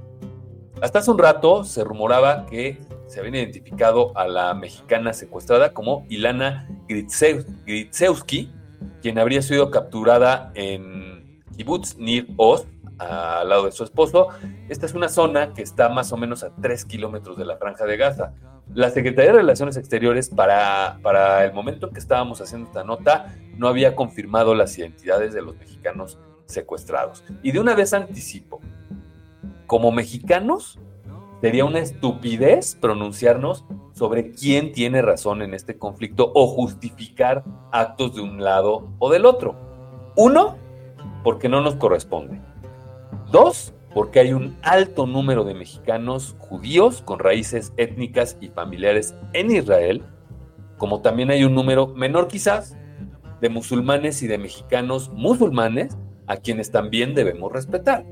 Hasta 0.81 0.99
hace 0.99 1.11
un 1.11 1.19
rato 1.19 1.65
se 1.65 1.85
rumoraba 1.85 2.45
que 2.47 2.79
se 3.07 3.21
había 3.21 3.41
identificado 3.41 4.17
a 4.17 4.29
la 4.29 4.53
mexicana 4.53 5.15
secuestrada 5.15 5.73
como 5.73 6.05
Ilana 6.11 6.69
Gritzewski, 6.87 8.53
quien 9.01 9.19
habría 9.19 9.41
sido 9.41 9.71
capturada 9.71 10.53
en 10.55 11.41
Kibbutz 11.57 11.97
Nir 11.97 12.29
Oz, 12.37 12.67
al 12.99 13.49
lado 13.49 13.65
de 13.65 13.73
su 13.73 13.85
esposo. 13.85 14.29
Esta 14.69 14.85
es 14.85 14.93
una 14.93 15.09
zona 15.09 15.55
que 15.55 15.63
está 15.63 15.89
más 15.89 16.13
o 16.13 16.19
menos 16.19 16.43
a 16.43 16.51
3 16.55 16.85
kilómetros 16.85 17.39
de 17.39 17.47
la 17.47 17.57
franja 17.57 17.87
de 17.87 17.97
Gaza. 17.97 18.35
La 18.75 18.91
Secretaría 18.91 19.33
de 19.33 19.39
Relaciones 19.39 19.79
Exteriores, 19.79 20.29
para, 20.29 20.99
para 21.03 21.45
el 21.45 21.55
momento 21.55 21.87
en 21.87 21.95
que 21.95 22.01
estábamos 22.01 22.43
haciendo 22.43 22.67
esta 22.67 22.85
nota, 22.85 23.35
no 23.57 23.69
había 23.69 23.97
confirmado 23.97 24.55
las 24.55 24.77
identidades 24.77 25.33
de 25.33 25.41
los 25.41 25.57
mexicanos 25.57 26.19
secuestrados. 26.47 27.25
Y 27.43 27.53
de 27.53 27.61
una 27.61 27.75
vez 27.75 27.95
anticipo, 27.95 28.61
como 29.67 29.93
mexicanos, 29.93 30.79
sería 31.41 31.65
una 31.65 31.81
estupidez 31.81 32.77
pronunciarnos 32.81 33.65
sobre 33.93 34.33
quién 34.33 34.73
tiene 34.73 35.03
razón 35.03 35.43
en 35.43 35.55
este 35.55 35.79
conflicto 35.79 36.33
o 36.35 36.47
justificar 36.47 37.45
actos 37.73 38.15
de 38.15 38.23
un 38.23 38.43
lado 38.43 38.89
o 38.99 39.11
del 39.11 39.27
otro. 39.27 39.55
Uno, 40.17 40.57
porque 41.23 41.49
no 41.49 41.61
nos 41.61 41.77
corresponde. 41.77 42.41
Dos, 43.31 43.75
porque 43.95 44.21
hay 44.21 44.33
un 44.33 44.57
alto 44.63 45.07
número 45.07 45.45
de 45.45 45.55
mexicanos 45.55 46.37
judíos 46.39 47.03
con 47.03 47.19
raíces 47.19 47.73
étnicas 47.77 48.37
y 48.41 48.49
familiares 48.49 49.15
en 49.33 49.51
Israel, 49.51 50.03
como 50.79 51.01
también 51.01 51.31
hay 51.31 51.45
un 51.45 51.55
número 51.55 51.89
menor 51.89 52.29
quizás 52.29 52.77
de 53.41 53.49
musulmanes 53.49 54.23
y 54.23 54.27
de 54.27 54.39
mexicanos 54.39 55.11
musulmanes 55.11 55.97
a 56.27 56.37
quienes 56.37 56.71
también 56.71 57.15
debemos 57.15 57.53
respetar. 57.53 58.05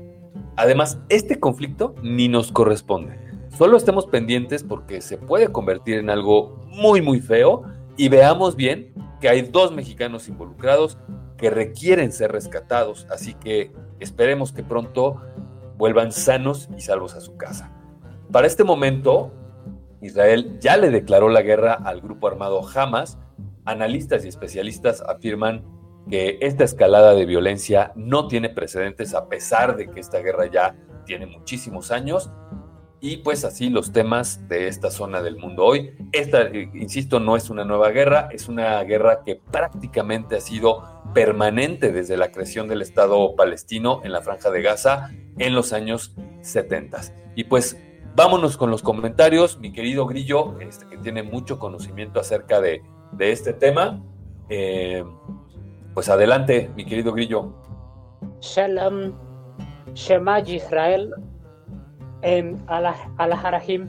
Además, 0.57 0.99
este 1.09 1.39
conflicto 1.39 1.95
ni 2.01 2.27
nos 2.27 2.51
corresponde. 2.51 3.19
Solo 3.57 3.77
estemos 3.77 4.05
pendientes 4.07 4.63
porque 4.63 5.01
se 5.01 5.17
puede 5.17 5.51
convertir 5.51 5.95
en 5.99 6.09
algo 6.09 6.61
muy 6.67 7.01
muy 7.01 7.19
feo 7.19 7.63
y 7.97 8.09
veamos 8.09 8.55
bien 8.55 8.93
que 9.21 9.29
hay 9.29 9.41
dos 9.41 9.71
mexicanos 9.73 10.27
involucrados 10.27 10.97
que 11.37 11.49
requieren 11.49 12.11
ser 12.11 12.31
rescatados, 12.31 13.07
así 13.09 13.33
que 13.33 13.71
esperemos 13.99 14.51
que 14.51 14.63
pronto 14.63 15.21
vuelvan 15.77 16.11
sanos 16.11 16.69
y 16.77 16.81
salvos 16.81 17.15
a 17.15 17.21
su 17.21 17.35
casa. 17.37 17.71
Para 18.31 18.47
este 18.47 18.63
momento, 18.63 19.31
Israel 20.01 20.57
ya 20.59 20.77
le 20.77 20.89
declaró 20.89 21.29
la 21.29 21.41
guerra 21.41 21.73
al 21.73 22.01
grupo 22.01 22.27
armado 22.27 22.61
Hamas. 22.73 23.17
Analistas 23.65 24.25
y 24.25 24.27
especialistas 24.27 25.01
afirman 25.01 25.63
que 26.09 26.37
esta 26.41 26.63
escalada 26.63 27.13
de 27.13 27.25
violencia 27.25 27.91
no 27.95 28.27
tiene 28.27 28.49
precedentes 28.49 29.13
a 29.13 29.27
pesar 29.27 29.75
de 29.75 29.89
que 29.89 29.99
esta 29.99 30.19
guerra 30.19 30.45
ya 30.47 30.75
tiene 31.05 31.25
muchísimos 31.25 31.91
años. 31.91 32.31
Y 33.01 33.17
pues 33.17 33.45
así 33.45 33.69
los 33.69 33.91
temas 33.91 34.47
de 34.47 34.67
esta 34.67 34.89
zona 34.89 35.21
del 35.21 35.37
mundo 35.37 35.63
hoy. 35.63 35.91
Esta, 36.11 36.43
eh, 36.43 36.71
insisto, 36.73 37.19
no 37.19 37.35
es 37.35 37.49
una 37.49 37.63
nueva 37.63 37.89
guerra, 37.91 38.29
es 38.31 38.47
una 38.47 38.81
guerra 38.83 39.21
que 39.23 39.35
prácticamente 39.35 40.37
ha 40.37 40.41
sido 40.41 40.83
permanente 41.13 41.91
desde 41.91 42.17
la 42.17 42.31
creación 42.31 42.67
del 42.67 42.81
Estado 42.81 43.35
palestino 43.35 44.01
en 44.03 44.11
la 44.11 44.21
franja 44.21 44.49
de 44.49 44.61
Gaza 44.61 45.11
en 45.37 45.53
los 45.53 45.71
años 45.71 46.15
70. 46.41 47.01
Y 47.35 47.43
pues 47.43 47.77
vámonos 48.15 48.57
con 48.57 48.71
los 48.71 48.81
comentarios, 48.81 49.59
mi 49.59 49.71
querido 49.71 50.07
Grillo, 50.07 50.59
este, 50.59 50.87
que 50.87 50.97
tiene 50.97 51.21
mucho 51.21 51.59
conocimiento 51.59 52.19
acerca 52.19 52.61
de, 52.61 52.81
este 53.19 53.53
tema. 53.53 54.03
Eh, 54.49 55.03
pues 55.95 56.09
adelante, 56.09 56.69
mi 56.75 56.85
querido 56.85 57.13
Grillo. 57.13 57.53
Shalom, 58.41 59.13
Shema 59.93 60.41
Israel, 60.41 61.09
em, 62.21 62.57
Harahim, 62.67 63.87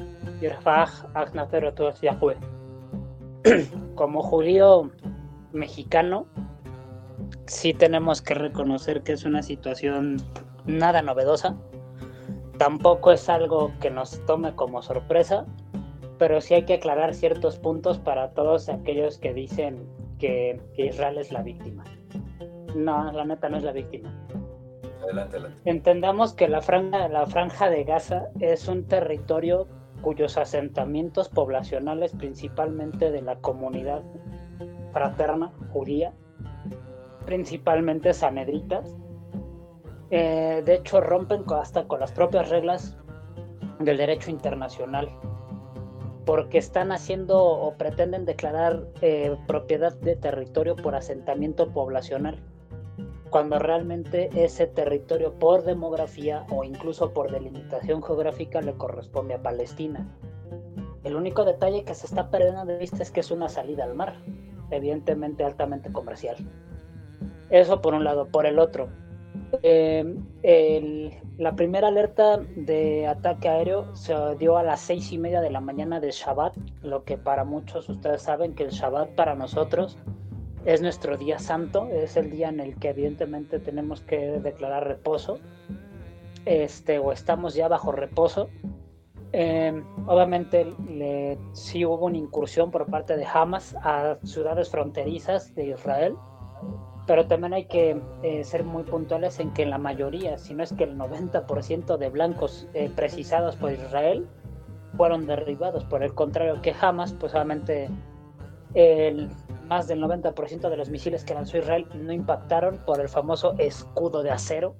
Como 3.97 4.23
judío 4.23 4.93
mexicano, 5.53 6.27
sí 7.47 7.75
tenemos 7.75 8.23
que 8.23 8.35
reconocer 8.35 9.03
que 9.03 9.13
es 9.13 9.25
una 9.25 9.43
situación 9.43 10.23
nada 10.65 11.03
novedosa. 11.03 11.57
Tampoco 12.57 13.11
es 13.11 13.29
algo 13.29 13.73
que 13.81 13.91
nos 13.91 14.25
tome 14.27 14.55
como 14.55 14.81
sorpresa, 14.81 15.45
pero 16.19 16.41
sí 16.41 16.55
hay 16.55 16.67
que 16.67 16.75
aclarar 16.75 17.15
ciertos 17.15 17.59
puntos 17.59 17.99
para 17.99 18.31
todos 18.31 18.69
aquellos 18.69 19.19
que 19.19 19.35
dicen 19.35 19.89
que, 20.19 20.61
Israel 20.77 21.19
es 21.19 21.33
la 21.33 21.43
víctima. 21.43 21.85
No, 22.75 23.13
la 23.13 23.25
neta 23.25 23.49
no 23.49 23.57
es 23.57 23.63
la 23.63 23.73
víctima. 23.73 24.13
Adelante, 25.03 25.37
adelante. 25.37 25.61
Entendamos 25.65 26.35
que 26.35 26.49
la 26.49 26.61
franja, 26.61 27.09
la 27.09 27.27
franja 27.27 27.71
de 27.71 27.85
Gaza 27.85 28.29
es 28.41 28.67
un 28.69 28.87
territorio 28.87 29.69
cuyos 30.03 30.37
asentamientos 30.37 31.29
poblacionales, 31.29 32.13
principalmente 32.13 33.11
de 33.11 33.23
la 33.23 33.37
comunidad 33.37 34.03
fraterna 34.93 35.53
judía, 35.73 36.13
principalmente 37.25 38.13
sanedritas, 38.13 38.97
eh, 40.11 40.63
de 40.65 40.75
hecho 40.75 41.01
rompen 41.01 41.45
hasta 41.53 41.89
con 41.89 42.01
las 42.01 42.13
propias 42.13 42.49
reglas 42.51 42.97
del 43.81 43.97
derecho 43.97 44.31
internacional, 44.31 45.11
porque 46.25 46.59
están 46.59 46.93
haciendo 46.93 47.43
o 47.43 47.77
pretenden 47.77 48.25
declarar 48.25 48.87
eh, 49.01 49.37
propiedad 49.47 49.95
de 50.01 50.17
territorio 50.17 50.77
por 50.77 50.95
asentamiento 50.95 51.73
poblacional. 51.73 52.41
Cuando 53.31 53.59
realmente 53.59 54.31
ese 54.35 54.67
territorio 54.67 55.33
por 55.35 55.65
demografía 55.65 56.45
o 56.51 56.65
incluso 56.65 57.13
por 57.13 57.31
delimitación 57.31 58.03
geográfica 58.03 58.61
le 58.61 58.75
corresponde 58.75 59.35
a 59.35 59.43
Palestina. 59.43 60.07
El 61.05 61.17
único 61.17 61.45
detalle 61.45 61.85
que 61.85 61.95
se 61.95 62.07
está 62.07 62.31
perdiendo 62.31 62.65
de 62.65 62.79
vista 62.79 63.03
es 63.03 63.11
que 63.11 63.21
es 63.21 63.31
una 63.31 63.49
salida 63.49 63.85
al 63.85 63.95
mar, 63.95 64.17
evidentemente 64.71 65.45
altamente 65.45 65.93
comercial. 65.93 66.37
Eso 67.51 67.81
por 67.81 67.95
un 67.95 68.05
lado. 68.05 68.27
Por 68.27 68.47
el 68.47 68.59
otro, 68.59 68.89
eh, 69.63 71.21
la 71.39 71.55
primera 71.55 71.89
alerta 71.89 72.39
de 72.57 73.07
ataque 73.07 73.49
aéreo 73.49 73.95
se 73.95 74.15
dio 74.39 74.57
a 74.57 74.63
las 74.63 74.81
seis 74.81 75.13
y 75.13 75.19
media 75.19 75.41
de 75.41 75.51
la 75.51 75.61
mañana 75.61 76.01
de 76.01 76.11
Shabbat, 76.11 76.57
lo 76.83 77.05
que 77.05 77.19
para 77.19 77.45
muchos 77.45 77.89
ustedes 77.89 78.23
saben 78.23 78.55
que 78.55 78.65
el 78.65 78.71
Shabbat 78.71 79.11
para 79.11 79.35
nosotros 79.35 79.99
es 80.67 80.83
nuestro 80.83 81.17
día 81.17 81.39
santo, 81.39 81.89
es 81.93 82.17
el 82.17 82.29
día 82.29 82.49
en 82.49 82.59
el 82.59 82.77
que 82.77 82.91
evidentemente 82.91 83.61
tenemos 83.61 84.01
que 84.01 84.41
declarar 84.41 84.87
reposo, 84.87 85.39
este, 86.45 86.99
o 86.99 87.13
estamos 87.13 87.55
ya 87.55 87.69
bajo 87.69 87.93
reposo. 87.93 88.51
Eh, 89.33 89.81
obviamente 90.07 90.67
sí 91.53 91.85
hubo 91.85 92.07
una 92.07 92.19
incursión 92.19 92.73
por 92.73 92.87
parte 92.87 93.17
de 93.17 93.25
Hamas 93.25 93.77
a 93.77 94.19
ciudades 94.25 94.69
fronterizas 94.69 95.55
de 95.55 95.69
Israel, 95.69 96.17
pero 97.07 97.29
también 97.29 97.53
hay 97.55 97.67
que 97.67 98.01
eh, 98.25 98.43
ser 98.43 98.65
muy 98.65 98.83
puntuales 98.83 99.39
en 99.39 99.53
que 99.53 99.67
la 99.67 99.79
mayoría, 99.79 100.37
si 100.37 100.53
no 100.53 100.65
es 100.65 100.73
que 100.73 100.83
el 100.83 100.99
90% 100.99 101.97
de 101.97 102.09
blancos 102.09 102.69
eh, 102.75 102.91
precisados 102.95 103.55
por 103.55 103.71
Israel 103.71 104.27
fueron 104.97 105.27
derribados. 105.27 105.85
Por 105.85 106.03
el 106.03 106.13
contrario 106.13 106.61
que 106.61 106.75
Hamas, 106.81 107.13
pues 107.13 107.35
obviamente 107.35 107.89
el, 108.75 109.31
más 109.67 109.89
del 109.89 110.01
90% 110.03 110.69
de 110.69 110.77
los 110.77 110.89
misiles 110.91 111.25
que 111.25 111.35
lanzó 111.35 111.59
Israel 111.59 111.87
no 111.95 112.13
impactaron 112.13 112.79
por 112.87 113.01
el 113.01 113.09
famoso 113.09 113.55
escudo 113.59 114.23
de 114.23 114.31
acero, 114.31 114.75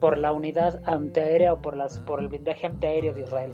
por 0.00 0.18
la 0.18 0.32
unidad 0.32 0.80
antiaérea 0.84 1.52
o 1.52 1.60
por, 1.60 1.76
las, 1.76 1.98
por 2.00 2.20
el 2.20 2.28
blindaje 2.28 2.66
antiaéreo 2.66 3.14
de 3.14 3.22
Israel. 3.22 3.52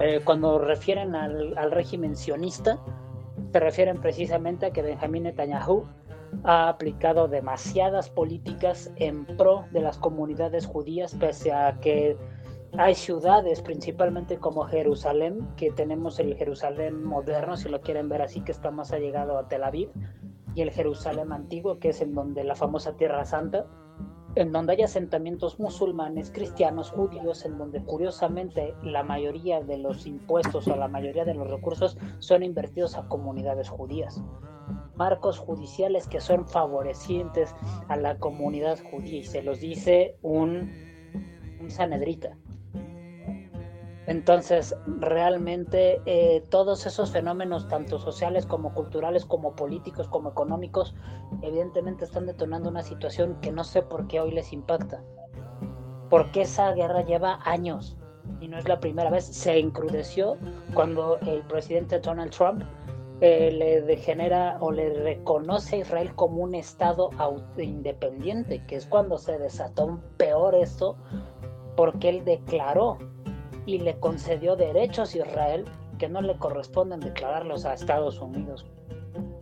Eh, 0.00 0.20
cuando 0.24 0.58
refieren 0.58 1.14
al, 1.14 1.70
régimen 1.70 2.16
sionista, 2.16 2.78
se 3.52 3.60
refieren 3.60 4.00
precisamente 4.00 4.66
a 4.66 4.70
que 4.70 4.82
Benjamín 4.82 5.24
Netanyahu 5.24 5.86
ha 6.44 6.68
aplicado 6.68 7.28
demasiadas 7.28 8.08
políticas 8.08 8.90
en 8.96 9.26
pro 9.36 9.66
de 9.70 9.80
las 9.80 9.98
comunidades 9.98 10.66
judías, 10.66 11.14
pese 11.14 11.52
a 11.52 11.78
que 11.80 12.16
hay 12.78 12.94
ciudades, 12.94 13.60
principalmente 13.60 14.38
como 14.38 14.64
Jerusalén, 14.64 15.48
que 15.56 15.70
tenemos 15.70 16.18
el 16.18 16.36
Jerusalén 16.36 17.04
moderno, 17.04 17.56
si 17.56 17.68
lo 17.68 17.80
quieren 17.80 18.08
ver 18.08 18.22
así, 18.22 18.40
que 18.40 18.52
está 18.52 18.70
más 18.70 18.92
allegado 18.92 19.38
a 19.38 19.48
Tel 19.48 19.64
Aviv, 19.64 19.90
y 20.54 20.62
el 20.62 20.70
Jerusalén 20.70 21.32
antiguo, 21.32 21.78
que 21.78 21.90
es 21.90 22.00
en 22.00 22.14
donde 22.14 22.44
la 22.44 22.54
famosa 22.54 22.96
Tierra 22.96 23.24
Santa, 23.24 23.66
en 24.34 24.52
donde 24.52 24.72
hay 24.72 24.82
asentamientos 24.82 25.60
musulmanes, 25.60 26.30
cristianos, 26.30 26.90
judíos, 26.90 27.44
en 27.44 27.58
donde 27.58 27.84
curiosamente 27.84 28.74
la 28.82 29.02
mayoría 29.02 29.60
de 29.60 29.76
los 29.76 30.06
impuestos 30.06 30.66
o 30.68 30.76
la 30.76 30.88
mayoría 30.88 31.26
de 31.26 31.34
los 31.34 31.50
recursos 31.50 31.98
son 32.18 32.42
invertidos 32.42 32.96
a 32.96 33.06
comunidades 33.08 33.68
judías 33.68 34.22
marcos 34.94 35.38
judiciales 35.38 36.06
que 36.06 36.20
son 36.20 36.46
favorecientes 36.46 37.54
a 37.88 37.96
la 37.96 38.18
comunidad 38.18 38.78
judía 38.90 39.18
y 39.18 39.24
se 39.24 39.42
los 39.42 39.60
dice 39.60 40.16
un, 40.22 40.70
un 41.60 41.70
sanedrita. 41.70 42.36
Entonces, 44.06 44.74
realmente 44.86 46.00
eh, 46.06 46.44
todos 46.50 46.86
esos 46.86 47.12
fenómenos, 47.12 47.68
tanto 47.68 47.98
sociales 47.98 48.46
como 48.46 48.74
culturales, 48.74 49.24
como 49.24 49.54
políticos, 49.54 50.08
como 50.08 50.30
económicos, 50.30 50.94
evidentemente 51.40 52.04
están 52.04 52.26
detonando 52.26 52.68
una 52.68 52.82
situación 52.82 53.36
que 53.40 53.52
no 53.52 53.62
sé 53.62 53.82
por 53.82 54.08
qué 54.08 54.20
hoy 54.20 54.32
les 54.32 54.52
impacta. 54.52 55.02
Porque 56.10 56.42
esa 56.42 56.72
guerra 56.72 57.02
lleva 57.02 57.38
años 57.44 57.96
y 58.40 58.48
no 58.48 58.58
es 58.58 58.68
la 58.68 58.80
primera 58.80 59.08
vez. 59.08 59.24
Se 59.24 59.58
encrudeció 59.58 60.36
cuando 60.74 61.18
el 61.20 61.42
presidente 61.42 62.00
Donald 62.00 62.32
Trump 62.32 62.64
eh, 63.20 63.52
le 63.52 63.82
degenera 63.82 64.56
o 64.60 64.72
le 64.72 64.94
reconoce 64.94 65.76
a 65.76 65.78
Israel 65.78 66.12
como 66.16 66.42
un 66.42 66.56
Estado 66.56 67.10
independiente, 67.56 68.66
que 68.66 68.74
es 68.74 68.84
cuando 68.84 69.16
se 69.16 69.38
desató 69.38 70.00
peor 70.16 70.56
esto, 70.56 70.96
porque 71.76 72.08
él 72.08 72.24
declaró 72.24 72.98
y 73.66 73.78
le 73.78 73.98
concedió 73.98 74.56
derechos 74.56 75.14
a 75.14 75.18
Israel 75.18 75.64
que 75.98 76.08
no 76.08 76.20
le 76.20 76.36
corresponden 76.36 77.00
declararlos 77.00 77.64
a 77.64 77.74
Estados 77.74 78.20
Unidos. 78.20 78.66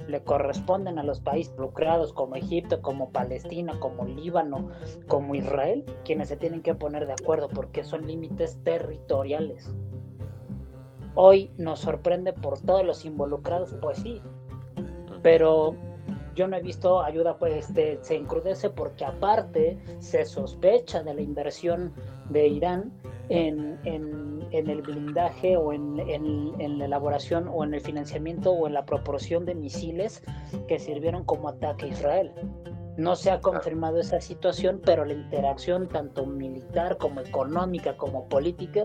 Le 0.08 0.22
corresponden 0.24 0.98
a 0.98 1.04
los 1.04 1.20
países 1.20 1.56
lucrados 1.56 2.12
como 2.12 2.34
Egipto, 2.34 2.82
como 2.82 3.10
Palestina, 3.10 3.78
como 3.78 4.04
Líbano, 4.04 4.68
como 5.06 5.34
Israel, 5.34 5.84
quienes 6.04 6.28
se 6.28 6.36
tienen 6.36 6.62
que 6.62 6.74
poner 6.74 7.06
de 7.06 7.12
acuerdo 7.12 7.48
porque 7.48 7.84
son 7.84 8.06
límites 8.06 8.58
territoriales. 8.64 9.72
Hoy 11.14 11.50
nos 11.56 11.80
sorprende 11.80 12.32
por 12.32 12.58
todos 12.60 12.84
los 12.84 13.04
involucrados, 13.04 13.74
pues 13.80 13.98
sí, 13.98 14.20
pero 15.22 15.74
yo 16.34 16.46
no 16.48 16.56
he 16.56 16.62
visto 16.62 17.02
ayuda, 17.02 17.38
pues 17.38 17.68
este, 17.68 17.98
se 18.02 18.16
encrudece 18.16 18.70
porque 18.70 19.04
aparte 19.04 19.78
se 19.98 20.24
sospecha 20.24 21.02
de 21.02 21.14
la 21.14 21.20
inversión 21.20 21.92
de 22.30 22.48
Irán 22.48 22.92
en, 23.30 23.78
el 24.52 24.82
blindaje 24.82 25.56
o 25.56 25.72
en, 25.72 25.98
en, 26.00 26.78
la 26.78 26.84
elaboración 26.84 27.48
o 27.48 27.64
en 27.64 27.74
el 27.74 27.80
financiamiento 27.80 28.50
o 28.50 28.66
en 28.66 28.74
la 28.74 28.84
proporción 28.84 29.46
de 29.46 29.54
misiles 29.54 30.22
que 30.68 30.78
sirvieron 30.78 31.24
como 31.24 31.48
ataque 31.48 31.86
a 31.86 31.88
Israel. 31.88 32.32
No 32.96 33.16
se 33.16 33.30
ha 33.30 33.40
confirmado 33.40 34.00
esa 34.00 34.20
situación, 34.20 34.82
pero 34.84 35.04
la 35.04 35.14
interacción 35.14 35.88
tanto 35.88 36.26
militar 36.26 36.98
como 36.98 37.20
económica 37.20 37.96
como 37.96 38.28
política 38.28 38.84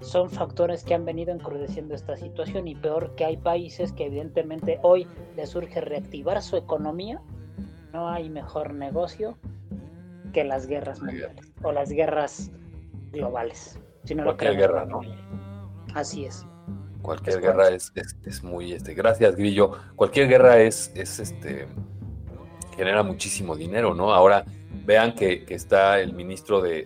son 0.00 0.30
factores 0.30 0.84
que 0.84 0.94
han 0.94 1.04
venido 1.04 1.32
encrudeciendo 1.32 1.94
esta 1.94 2.16
situación 2.16 2.68
y 2.68 2.74
peor 2.74 3.14
que 3.16 3.24
hay 3.24 3.38
países 3.38 3.92
que 3.92 4.06
evidentemente 4.06 4.78
hoy 4.82 5.06
les 5.36 5.50
surge 5.50 5.80
reactivar 5.80 6.42
su 6.42 6.56
economía, 6.56 7.20
no 7.92 8.08
hay 8.08 8.28
mejor 8.28 8.74
negocio 8.74 9.38
que 10.34 10.44
las 10.44 10.66
guerras 10.66 11.00
mundiales 11.00 11.50
o 11.62 11.72
las 11.72 11.90
guerras 11.90 12.52
globales. 13.10 13.80
Cualquier 14.14 14.56
guerra, 14.56 14.86
¿no? 14.86 15.00
Así 15.94 16.24
es. 16.24 16.46
Cualquier 17.02 17.40
guerra 17.40 17.68
es, 17.68 17.92
es, 17.94 18.42
muy, 18.42 18.72
este, 18.72 18.92
gracias 18.94 19.36
Grillo, 19.36 19.72
cualquier 19.94 20.28
guerra 20.28 20.58
es, 20.58 20.90
es, 20.96 21.20
este, 21.20 21.68
genera 22.76 23.04
muchísimo 23.04 23.54
dinero, 23.54 23.94
¿no? 23.94 24.12
Ahora 24.12 24.44
vean 24.84 25.14
que, 25.14 25.44
está 25.48 26.00
el 26.00 26.14
ministro 26.14 26.60
de, 26.60 26.84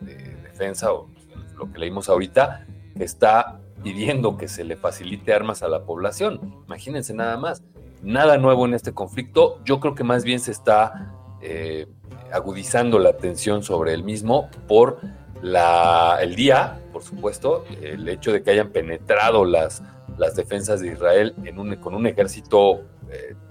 de 0.00 0.36
Defensa 0.42 0.92
o 0.92 1.10
lo 1.58 1.70
que 1.70 1.78
leímos 1.78 2.08
ahorita, 2.08 2.66
está 2.98 3.60
pidiendo 3.82 4.36
que 4.36 4.48
se 4.48 4.64
le 4.64 4.76
facilite 4.76 5.32
armas 5.32 5.62
a 5.62 5.68
la 5.68 5.84
población. 5.84 6.62
Imagínense 6.66 7.14
nada 7.14 7.36
más. 7.36 7.62
Nada 8.02 8.38
nuevo 8.38 8.64
en 8.66 8.74
este 8.74 8.92
conflicto. 8.92 9.60
Yo 9.64 9.80
creo 9.80 9.94
que 9.94 10.04
más 10.04 10.24
bien 10.24 10.40
se 10.40 10.52
está 10.52 11.12
eh, 11.42 11.86
agudizando 12.32 12.98
la 12.98 13.10
atención 13.10 13.62
sobre 13.62 13.92
el 13.92 14.04
mismo 14.04 14.48
por 14.66 15.00
la, 15.42 16.18
el 16.20 16.34
día, 16.34 16.80
por 16.92 17.02
supuesto, 17.02 17.64
el 17.80 18.08
hecho 18.08 18.32
de 18.32 18.42
que 18.42 18.50
hayan 18.50 18.70
penetrado 18.70 19.44
las, 19.44 19.82
defensas 20.34 20.80
de 20.80 20.88
Israel 20.88 21.34
en 21.44 21.60
un, 21.60 21.76
con 21.76 21.94
un 21.94 22.06
ejército 22.06 22.82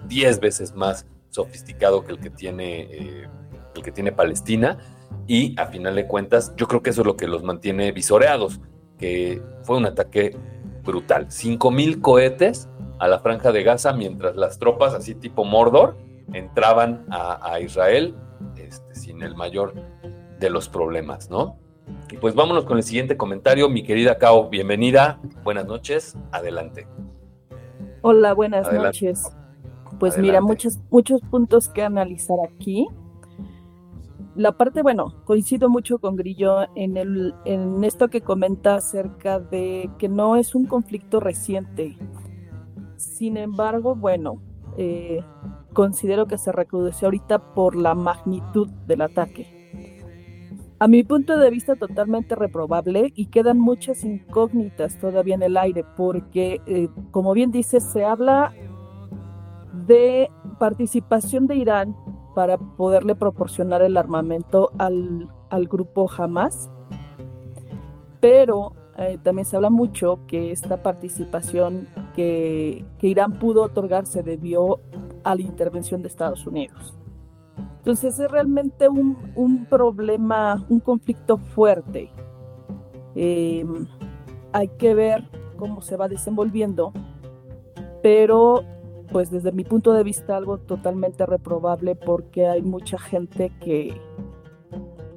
10 0.07 0.37
eh, 0.37 0.39
veces 0.39 0.75
más 0.75 1.05
sofisticado 1.29 2.03
que 2.03 2.11
el 2.11 2.19
que 2.19 2.29
tiene, 2.29 2.81
eh, 2.81 3.27
el 3.73 3.83
que 3.83 3.91
tiene 3.91 4.11
Palestina 4.11 4.77
y 5.27 5.57
a 5.59 5.67
final 5.67 5.95
de 5.95 6.07
cuentas 6.07 6.53
yo 6.57 6.67
creo 6.67 6.83
que 6.83 6.89
eso 6.89 7.01
es 7.01 7.07
lo 7.07 7.15
que 7.15 7.27
los 7.27 7.43
mantiene 7.43 7.91
visoreados, 7.93 8.59
que 8.97 9.41
fue 9.63 9.77
un 9.77 9.85
ataque 9.85 10.35
brutal. 10.83 11.27
5.000 11.27 12.01
cohetes 12.01 12.67
a 12.99 13.07
la 13.07 13.19
franja 13.19 13.51
de 13.51 13.63
Gaza 13.63 13.93
mientras 13.93 14.35
las 14.35 14.59
tropas 14.59 14.93
así 14.93 15.15
tipo 15.15 15.45
Mordor 15.45 15.97
entraban 16.33 17.05
a, 17.09 17.59
Israel 17.61 18.15
este, 18.57 18.95
sin 18.95 19.21
el 19.21 19.35
mayor 19.35 19.73
de 20.39 20.49
los 20.49 20.67
problemas, 20.67 21.29
¿no? 21.29 21.57
Y 22.11 22.17
pues 22.17 22.35
vámonos 22.35 22.65
con 22.65 22.77
el 22.77 22.83
siguiente 22.83 23.17
comentario. 23.17 23.69
Mi 23.69 23.83
querida 23.83 24.17
Cao, 24.17 24.49
bienvenida. 24.49 25.19
Buenas 25.43 25.65
noches. 25.65 26.15
Adelante. 26.31 26.87
Hola, 28.01 28.33
buenas 28.33 28.71
noches. 28.71 29.23
Pues 29.99 30.17
mira, 30.17 30.41
muchos, 30.41 30.79
muchos 30.89 31.21
puntos 31.21 31.69
que 31.69 31.83
analizar 31.83 32.37
aquí 32.43 32.87
la 34.37 34.51
parte, 34.51 34.83
bueno, 34.83 35.15
coincido 35.25 35.67
mucho 35.67 35.97
con 35.97 36.15
Grillo 36.15 36.67
en, 36.75 36.95
el, 36.95 37.33
en 37.43 37.83
esto 37.83 38.07
que 38.07 38.21
comenta 38.21 38.75
acerca 38.75 39.39
de 39.39 39.89
que 39.97 40.09
no 40.09 40.35
es 40.35 40.53
un 40.53 40.67
conflicto 40.67 41.19
reciente. 41.19 41.97
Sin 42.97 43.35
embargo, 43.37 43.95
bueno, 43.95 44.39
eh, 44.77 45.23
considero 45.73 46.27
que 46.27 46.37
se 46.37 46.51
recrudeció 46.51 47.07
ahorita 47.07 47.53
por 47.55 47.75
la 47.75 47.95
magnitud 47.95 48.69
del 48.85 49.01
ataque. 49.01 49.56
A 50.79 50.87
mi 50.87 51.03
punto 51.03 51.37
de 51.37 51.49
vista 51.49 51.75
totalmente 51.75 52.35
reprobable 52.35 53.11
y 53.15 53.27
quedan 53.27 53.59
muchas 53.59 54.03
incógnitas 54.03 54.99
todavía 54.99 55.33
en 55.33 55.41
el 55.41 55.57
aire 55.57 55.83
porque, 55.95 56.61
eh, 56.67 56.87
como 57.09 57.33
bien 57.33 57.51
dice, 57.51 57.79
se 57.79 58.05
habla 58.05 58.53
de 59.87 60.29
participación 60.59 61.47
de 61.47 61.55
Irán 61.55 61.95
para 62.35 62.59
poderle 62.59 63.15
proporcionar 63.15 63.81
el 63.81 63.97
armamento 63.97 64.71
al, 64.77 65.27
grupo 65.67 66.07
Hamas. 66.15 66.69
Pero 68.19 68.73
eh, 68.99 69.17
también 69.23 69.45
se 69.45 69.55
habla 69.55 69.71
mucho 69.71 70.19
que 70.27 70.51
esta 70.51 70.83
participación 70.83 71.87
que, 72.15 72.85
Irán 73.01 73.39
pudo 73.39 73.63
otorgar 73.63 74.05
se 74.05 74.21
debió 74.21 74.79
a 75.23 75.33
la 75.33 75.41
intervención 75.41 76.03
de 76.03 76.09
Estados 76.09 76.45
Unidos. 76.45 76.96
Entonces 77.77 78.19
es 78.19 78.31
realmente 78.31 78.89
un, 78.89 79.65
problema, 79.69 80.65
un 80.69 80.79
conflicto 80.79 81.37
fuerte. 81.37 82.11
Em, 83.15 83.87
hay 84.51 84.67
que 84.67 84.93
ver 84.93 85.23
cómo 85.57 85.81
se 85.81 85.95
va 85.95 86.07
desenvolviendo, 86.07 86.91
pero 88.03 88.63
pues 89.11 89.31
desde 89.31 89.51
mi 89.51 89.63
punto 89.63 89.93
de 89.93 90.03
vista 90.03 90.35
algo 90.35 90.57
totalmente 90.57 91.25
reprobable 91.25 91.95
porque 91.95 92.47
hay 92.47 92.61
mucha 92.61 92.97
gente 92.97 93.51
que 93.61 93.99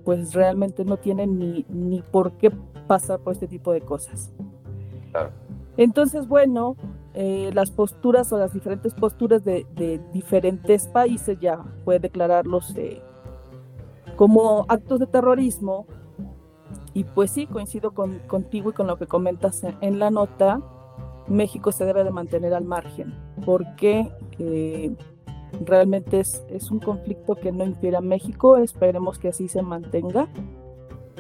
pues 0.05 0.33
realmente 0.33 0.85
no 0.85 0.97
tiene 0.97 1.27
ni, 1.27 1.65
ni 1.69 2.03
por 2.03 2.33
qué 2.33 2.51
pasar 2.87 3.21
por 3.21 3.33
este 3.33 3.49
tipo 3.49 3.73
de 3.73 3.81
cosas. 3.81 4.33
Entonces, 5.77 6.27
bueno, 6.29 6.77
eh, 7.15 7.51
las 7.55 7.71
posturas 7.71 8.33
o 8.33 8.39
las 8.39 8.53
diferentes 8.53 8.95
posturas 8.95 9.45
de, 9.45 9.67
diferentes 10.13 10.87
países 10.87 11.39
ya 11.41 11.59
puede 11.85 11.99
declararlos 11.99 12.77
eh, 12.77 13.03
como 14.17 14.65
actos 14.69 15.01
de 15.01 15.07
terrorismo. 15.07 15.87
Y 16.95 17.05
pues 17.05 17.31
sí, 17.31 17.47
coincido 17.47 17.93
con, 17.93 18.19
contigo 18.21 18.71
y 18.71 18.73
con 18.73 18.87
lo 18.87 18.97
que 18.97 19.07
comentas 19.07 19.63
en 19.81 19.99
la 19.99 20.11
nota 20.11 20.61
México 21.29 21.71
se 21.71 21.85
debe 21.85 22.03
de 22.03 22.11
mantener 22.11 22.53
al 22.55 22.65
margen, 22.65 23.15
porque 23.45 24.11
eh, 24.39 24.93
realmente 25.65 26.21
es, 26.21 26.45
es, 26.49 26.71
un 26.73 26.81
conflicto 26.81 27.37
que 27.37 27.53
no 27.53 27.65
infiere 27.65 27.97
a 27.97 28.01
México, 28.01 28.57
esperemos 28.57 29.19
que 29.19 29.29
así 29.29 29.49
se 29.49 29.63
mantenga. 29.63 30.29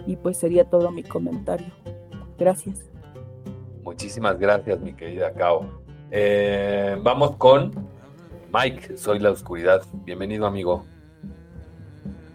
Y 0.06 0.16
pues 0.16 0.38
sería 0.38 0.64
todo 0.64 0.90
mi 0.90 1.02
comentario. 1.02 1.68
Gracias. 2.38 2.90
Muchísimas 3.82 4.38
gracias, 4.38 4.80
mi 4.80 4.94
querida 4.94 5.32
Cao. 5.32 5.79
Eh, 6.12 6.96
vamos 7.02 7.36
con 7.36 7.72
Mike, 8.52 8.96
soy 8.96 9.20
la 9.20 9.30
oscuridad. 9.30 9.82
Bienvenido, 10.04 10.46
amigo. 10.46 10.84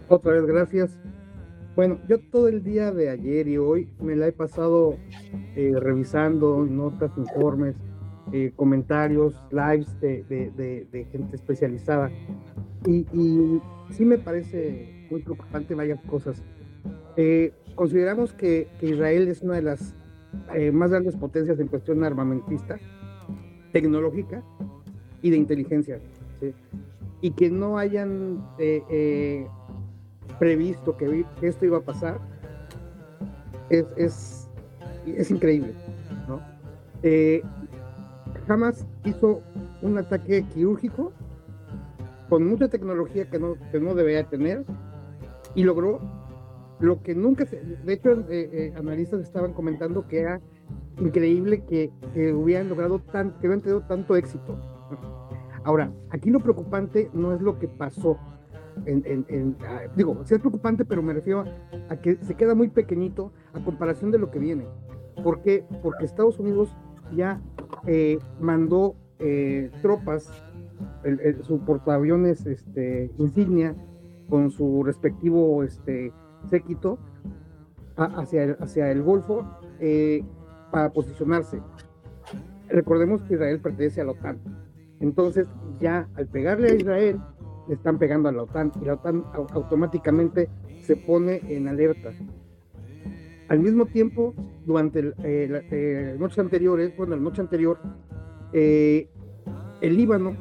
Otra 0.08 0.32
vez, 0.32 0.46
gracias. 0.46 0.98
Bueno, 1.76 1.98
yo 2.08 2.18
todo 2.18 2.48
el 2.48 2.64
día 2.64 2.90
de 2.90 3.10
ayer 3.10 3.46
y 3.48 3.58
hoy 3.58 3.86
me 4.00 4.16
la 4.16 4.28
he 4.28 4.32
pasado 4.32 4.96
eh, 5.56 5.74
revisando 5.78 6.64
notas, 6.64 7.10
informes, 7.18 7.76
eh, 8.32 8.50
comentarios, 8.56 9.34
lives 9.50 10.00
de, 10.00 11.06
gente 11.12 11.36
especializada. 11.36 12.10
Y, 12.86 13.60
sí 13.90 14.06
me 14.06 14.16
parece 14.16 15.06
muy 15.10 15.20
preocupante 15.20 15.74
varias 15.74 16.00
cosas. 16.06 16.42
Eh, 17.18 17.52
consideramos 17.74 18.32
que, 18.32 18.68
Israel 18.80 19.28
es 19.28 19.42
una 19.42 19.56
de 19.56 19.62
las 19.62 19.94
más 20.72 20.90
grandes 20.90 21.16
potencias 21.16 21.58
en 21.60 21.66
cuestión 21.66 22.04
armamentista, 22.04 22.78
tecnológica 23.80 24.42
y 25.20 25.30
de 25.30 25.36
inteligencia. 25.36 26.00
Y 27.20 27.30
que 27.32 27.50
no 27.50 27.76
hayan 27.76 28.42
previsto 30.38 30.96
que, 30.96 31.24
esto 31.42 31.64
iba 31.66 31.78
a 31.78 31.82
pasar, 31.82 32.18
es, 33.68 33.84
es, 33.96 34.48
es 35.06 35.30
increíble. 35.30 35.74
¿no? 36.28 36.40
Eh, 37.02 37.42
jamás 38.46 38.86
hizo 39.04 39.42
un 39.82 39.98
ataque 39.98 40.44
quirúrgico 40.54 41.12
con 42.28 42.46
mucha 42.46 42.68
tecnología 42.68 43.28
que 43.28 43.38
no, 43.38 43.56
que 43.70 43.80
no 43.80 43.94
debería 43.94 44.24
tener 44.24 44.64
y 45.54 45.64
logró 45.64 46.00
lo 46.80 47.02
que 47.02 47.14
nunca 47.14 47.46
se, 47.46 47.60
de 47.60 47.92
hecho 47.92 48.10
eh, 48.28 48.50
eh, 48.52 48.74
analistas 48.76 49.20
estaban 49.20 49.52
comentando 49.52 50.06
que 50.08 50.20
era 50.20 50.40
increíble 51.00 51.64
que, 51.64 51.90
que 52.14 52.32
hubieran 52.32 52.68
logrado 52.68 52.98
tan, 52.98 53.32
que 53.32 53.46
hubieran 53.46 53.60
tenido 53.60 53.82
tanto 53.82 54.16
éxito. 54.16 54.56
Ahora, 55.64 55.92
aquí 56.10 56.30
lo 56.30 56.40
preocupante 56.40 57.10
no 57.12 57.32
es 57.34 57.40
lo 57.40 57.58
que 57.58 57.66
pasó, 57.66 58.18
ah, 58.76 59.80
digo, 59.96 60.24
sí 60.24 60.34
es 60.34 60.40
preocupante, 60.40 60.84
pero 60.84 61.02
me 61.02 61.12
refiero 61.12 61.44
a, 61.88 61.96
que 61.96 62.16
se 62.22 62.34
queda 62.34 62.54
muy 62.54 62.68
pequeñito 62.68 63.32
a 63.52 63.62
comparación 63.64 64.10
de 64.10 64.18
lo 64.18 64.30
que 64.30 64.38
viene. 64.38 64.66
¿Por 65.22 65.42
qué? 65.42 65.64
Porque 65.82 66.04
Estados 66.04 66.38
Unidos 66.38 66.76
ya 67.14 67.40
eh, 67.86 68.18
mandó 68.40 68.94
eh, 69.18 69.70
tropas, 69.82 70.30
su 71.42 71.60
portaaviones 71.60 72.44
este, 72.46 73.10
insignia, 73.18 73.74
con 74.28 74.50
su 74.50 74.82
respectivo 74.84 75.62
este, 75.62 76.12
séquito, 76.48 76.98
hacia, 77.96 78.44
el, 78.44 78.56
hacia 78.60 78.90
el 78.90 79.02
Golfo 79.02 79.44
eh, 79.80 80.22
para 80.70 80.90
posicionarse. 80.90 81.60
Recordemos 82.68 83.22
que 83.22 83.34
Israel 83.34 83.60
pertenece 83.60 84.00
a 84.00 84.04
la 84.04 84.12
OTAN. 84.12 84.38
Entonces, 85.00 85.46
ya 85.80 86.08
al 86.14 86.26
pegarle 86.26 86.70
a 86.70 86.74
Israel, 86.74 87.20
le 87.68 87.74
están 87.74 87.98
pegando 87.98 88.28
a 88.28 88.32
la 88.32 88.42
OTAN 88.42 88.72
y 88.80 88.84
la 88.84 88.94
OTAN 88.94 89.24
automáticamente 89.52 90.48
se 90.82 90.96
pone 90.96 91.40
en 91.48 91.68
alerta. 91.68 92.12
Al 93.48 93.60
mismo 93.60 93.86
tiempo, 93.86 94.34
durante 94.64 95.12
eh, 95.22 95.46
la, 95.48 95.58
eh, 95.70 96.16
noches 96.18 96.38
anteriores, 96.38 96.96
bueno, 96.96 97.14
la 97.14 97.22
noche 97.22 97.40
anterior, 97.40 97.78
eh, 98.52 99.08
el 99.80 99.96
Líbano 99.96 100.36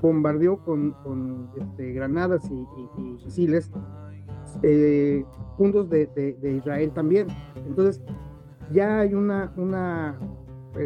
bombardeó 0.00 0.58
con, 0.58 1.50
este, 1.58 1.92
granadas 1.92 2.48
y, 2.50 2.66
misiles 3.24 3.70
puntos 5.56 5.90
de, 5.90 6.36
Israel 6.56 6.92
también. 6.92 7.26
Entonces, 7.66 8.00
ya 8.72 9.00
hay 9.00 9.14
una, 9.14 9.52
una 9.56 10.18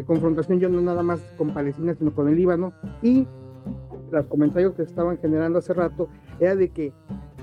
confrontación 0.05 0.59
ya 0.59 0.69
no 0.69 0.81
nada 0.81 1.03
más 1.03 1.19
con 1.37 1.53
Palestina, 1.53 1.93
sino 1.95 2.13
con 2.13 2.27
el 2.27 2.35
Líbano 2.35 2.73
y 3.01 3.27
los 4.11 4.25
comentarios 4.27 4.73
que 4.75 4.83
estaban 4.83 5.17
generando 5.17 5.59
hace 5.59 5.73
rato 5.73 6.09
era 6.39 6.55
de 6.55 6.69
que 6.69 6.93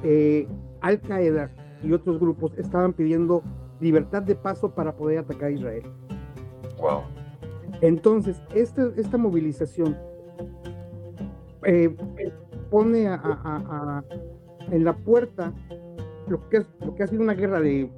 eh, 0.03 0.49
Al 0.81 1.01
Qaeda 1.01 1.51
y 1.83 1.93
otros 1.93 2.19
grupos 2.19 2.53
estaban 2.57 2.93
pidiendo 2.93 3.43
libertad 3.81 4.23
de 4.23 4.35
paso 4.35 4.75
para 4.75 4.97
poder 4.97 5.19
atacar 5.19 5.49
a 5.49 5.51
Israel. 5.51 5.83
Wow. 6.81 7.03
Entonces, 7.81 8.41
este, 8.55 8.93
esta 8.97 9.19
movilización 9.19 9.97
eh, 11.65 11.95
pone 12.71 13.09
en 14.71 14.85
la 14.85 14.97
puerta 14.97 15.53
lo 16.29 16.49
que, 16.49 16.65
lo 16.85 16.95
que 16.95 17.03
ha 17.03 17.07
sido 17.07 17.23
una 17.23 17.35
guerra 17.35 17.61
de 17.61 17.91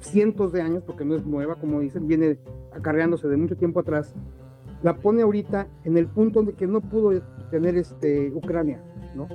cientos 0.00 0.52
de 0.52 0.62
años, 0.62 0.82
porque 0.84 1.04
no 1.04 1.16
es 1.16 1.24
nueva, 1.24 1.56
como 1.56 1.80
dicen, 1.80 2.06
viene 2.06 2.38
acarreándose 2.72 3.28
de 3.28 3.36
mucho 3.36 3.56
tiempo 3.56 3.80
atrás, 3.80 4.14
la 4.82 4.96
pone 4.96 5.22
ahorita 5.22 5.66
en 5.84 5.96
el 5.96 6.06
punto 6.06 6.40
donde 6.40 6.54
que 6.54 6.66
no 6.66 6.80
pudo 6.80 7.20
tener 7.50 7.76
este 7.76 8.30
Ucrania, 8.34 8.82
¿no? 9.14 9.28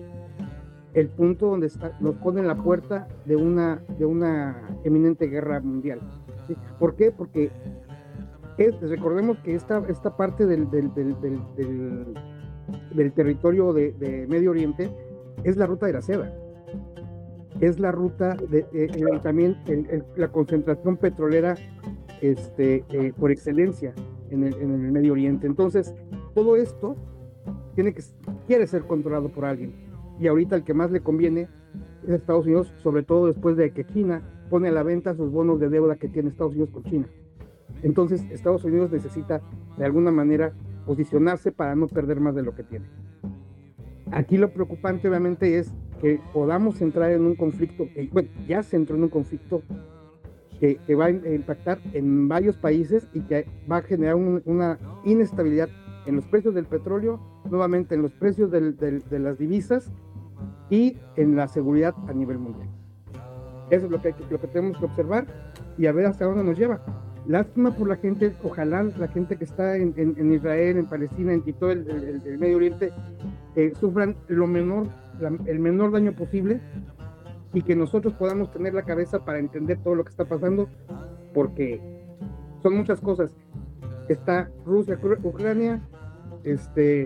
El 0.94 1.10
punto 1.10 1.48
donde 1.48 1.68
está, 1.68 1.98
nos 2.00 2.16
pone 2.16 2.44
la 2.44 2.56
puerta 2.56 3.08
de 3.26 3.36
una, 3.36 3.82
de 3.98 4.06
una 4.06 4.62
eminente 4.84 5.28
guerra 5.28 5.60
mundial. 5.62 6.00
¿Por 6.80 6.96
qué? 6.96 7.12
Porque 7.12 7.50
recordemos 8.82 9.38
que 9.40 9.56
esta, 9.56 9.84
esta 9.88 10.16
parte 10.16 10.46
del, 10.46 10.70
del, 10.70 10.94
territorio 13.14 13.74
de, 13.74 14.26
Medio 14.30 14.52
Oriente 14.52 14.92
es 15.44 15.58
la 15.58 15.66
ruta 15.66 15.88
de 15.88 15.94
la 15.94 16.02
seda. 16.02 16.34
Es 17.62 17.80
la 17.80 17.92
ruta 17.92 18.36
de, 18.36 18.64
también 19.24 19.58
la 20.16 20.28
concentración 20.30 20.98
petrolera 20.98 21.56
este, 22.22 22.84
eh, 22.90 23.14
por 23.18 23.32
excelencia 23.32 23.94
en 24.30 24.44
el, 24.44 24.54
en 24.56 24.72
el 24.72 24.92
Medio 24.92 25.14
Oriente. 25.14 25.48
Entonces, 25.48 25.94
todo 26.34 26.58
esto 26.58 26.96
tiene 27.76 27.94
que, 27.94 28.04
quiere 28.48 28.68
ser 28.68 28.84
controlado 28.84 29.30
por 29.30 29.46
alguien. 29.46 29.74
Y 30.20 30.28
ahorita 30.28 30.56
el 30.56 30.64
que 30.64 30.74
más 30.74 30.92
le 30.92 31.02
conviene 31.02 31.48
es 32.04 32.10
Estados 32.10 32.46
Unidos, 32.46 32.74
sobre 32.78 33.04
todo 33.04 33.28
después 33.28 33.56
de 33.58 33.72
que 33.72 33.86
China 33.86 34.22
pone 34.50 34.70
a 34.70 34.72
la 34.72 34.84
venta 34.84 35.16
sus 35.16 35.32
bonos 35.32 35.60
de 35.60 35.70
deuda 35.70 35.96
que 35.96 36.08
tiene 36.08 36.30
Estados 36.30 36.54
Unidos 36.54 36.72
con 36.72 36.84
China. 36.84 37.08
Entonces 37.84 38.24
Estados 38.30 38.64
Unidos 38.64 38.92
necesita 38.92 39.42
de 39.78 39.86
alguna 39.86 40.12
manera 40.12 40.54
posicionarse 40.86 41.52
para 41.52 41.76
no 41.76 41.88
perder 41.88 42.20
más 42.20 42.36
de 42.36 42.44
lo 42.44 42.54
que 42.54 42.64
tiene. 42.64 42.86
Aquí 44.12 44.38
lo 44.38 44.52
preocupante 44.52 45.08
obviamente 45.08 45.58
es 45.58 45.74
que 46.02 46.20
podamos 46.34 46.82
entrar 46.82 47.12
en 47.12 47.22
un 47.22 47.36
conflicto, 47.36 47.88
que, 47.94 48.10
bueno, 48.12 48.30
ya 48.48 48.64
se 48.64 48.76
entró 48.76 48.96
en 48.96 49.04
un 49.04 49.10
conflicto 49.10 49.62
que, 50.60 50.78
que 50.88 50.96
va 50.96 51.06
a 51.06 51.10
impactar 51.12 51.80
en 51.94 52.28
varios 52.28 52.58
países 52.58 53.08
y 53.14 53.22
que 53.22 53.46
va 53.72 53.78
a 53.78 53.82
generar 53.82 54.16
una 54.16 54.80
inestabilidad 55.06 55.70
en 56.08 56.16
los 56.16 56.26
precios 56.26 56.56
del 56.56 56.66
petróleo, 56.66 57.20
nuevamente 57.50 57.96
en 57.96 58.02
los 58.02 58.12
precios 58.14 58.50
de 58.52 59.20
las 59.20 59.38
divisas 59.38 59.92
y 60.70 60.98
en 61.16 61.36
la 61.36 61.48
seguridad 61.48 61.94
a 62.08 62.14
nivel 62.14 62.40
mundial. 62.40 62.68
Eso 63.70 63.86
es 63.86 63.92
lo 63.92 64.02
que, 64.02 64.14
lo 64.30 64.40
que 64.40 64.48
tenemos 64.48 64.78
que 64.78 64.86
observar 64.86 65.26
y 65.78 65.86
a 65.86 65.92
ver 65.92 66.06
hasta 66.06 66.26
dónde 66.26 66.44
nos 66.44 66.58
lleva. 66.58 66.82
Lástima 67.28 67.72
por 67.72 67.88
la 67.88 67.98
gente, 67.98 68.34
ojalá 68.44 68.84
la 68.84 69.08
gente 69.08 69.38
que 69.38 69.44
está 69.44 69.78
en, 69.78 70.34
Israel, 70.34 70.78
en 70.78 70.88
Palestina, 70.88 71.34
en 71.34 71.44
todo 71.54 71.72
el, 71.72 72.40
Medio 72.40 72.58
Oriente, 72.58 72.92
eh, 73.56 73.72
sufran 73.80 74.16
lo 74.28 74.48
menor 74.48 74.88
el 75.22 75.60
menor 75.60 75.92
daño 75.92 76.14
posible 76.14 76.60
y 77.54 77.62
que 77.62 77.76
nosotros 77.76 78.14
podamos 78.14 78.52
tener 78.52 78.74
la 78.74 78.84
cabeza 78.84 79.24
para 79.24 79.40
entender 79.40 79.80
todo 79.84 79.96
lo 79.96 80.04
que 80.04 80.10
está 80.10 80.26
pasando, 80.26 80.70
porque 81.34 81.82
son 82.62 82.78
muchas 82.78 83.02
cosas. 83.02 83.36
Está 84.08 84.50
Rusia, 84.66 85.00
Ucrania, 85.24 85.82
este, 86.44 87.04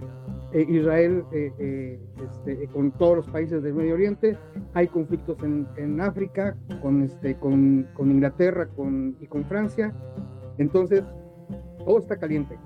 eh, 0.53 0.65
Israel 0.69 1.25
eh, 1.31 1.51
eh, 1.59 1.99
este, 2.23 2.67
con 2.67 2.91
todos 2.91 3.17
los 3.17 3.29
países 3.29 3.61
del 3.61 3.73
Medio 3.73 3.95
Oriente, 3.95 4.37
hay 4.73 4.87
conflictos 4.87 5.41
en, 5.43 5.67
en 5.77 5.99
África, 6.01 6.55
con, 6.81 7.01
este, 7.03 7.35
con, 7.35 7.87
con 7.93 8.11
Inglaterra 8.11 8.67
con, 8.67 9.17
y 9.19 9.27
con 9.27 9.45
Francia, 9.45 9.93
entonces 10.57 11.03
todo 11.79 11.99
está 11.99 12.17
caliente. 12.17 12.57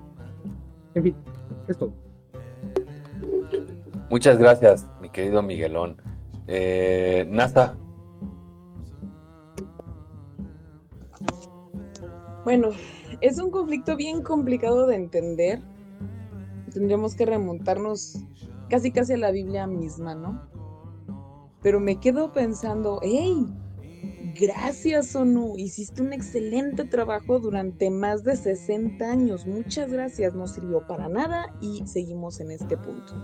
En 0.94 1.02
fin, 1.02 1.16
es 1.68 1.76
todo. 1.76 2.09
Muchas 4.10 4.38
gracias, 4.38 4.88
mi 5.00 5.08
querido 5.08 5.40
Miguelón. 5.40 5.96
Eh, 6.48 7.24
NASA. 7.30 7.76
Bueno, 12.42 12.70
es 13.20 13.38
un 13.38 13.52
conflicto 13.52 13.94
bien 13.94 14.22
complicado 14.24 14.88
de 14.88 14.96
entender. 14.96 15.62
Tendríamos 16.74 17.14
que 17.14 17.24
remontarnos 17.24 18.18
casi 18.68 18.90
casi 18.90 19.12
a 19.12 19.16
la 19.16 19.30
Biblia 19.30 19.68
misma, 19.68 20.16
¿no? 20.16 20.42
Pero 21.62 21.78
me 21.78 22.00
quedo 22.00 22.32
pensando, 22.32 22.98
hey, 23.04 23.46
gracias 24.40 25.14
ONU, 25.14 25.54
hiciste 25.56 26.02
un 26.02 26.12
excelente 26.12 26.84
trabajo 26.84 27.38
durante 27.38 27.90
más 27.90 28.24
de 28.24 28.34
60 28.34 29.04
años. 29.08 29.46
Muchas 29.46 29.92
gracias, 29.92 30.34
no 30.34 30.48
sirvió 30.48 30.84
para 30.88 31.08
nada 31.08 31.54
y 31.60 31.86
seguimos 31.86 32.40
en 32.40 32.50
este 32.50 32.76
punto. 32.76 33.14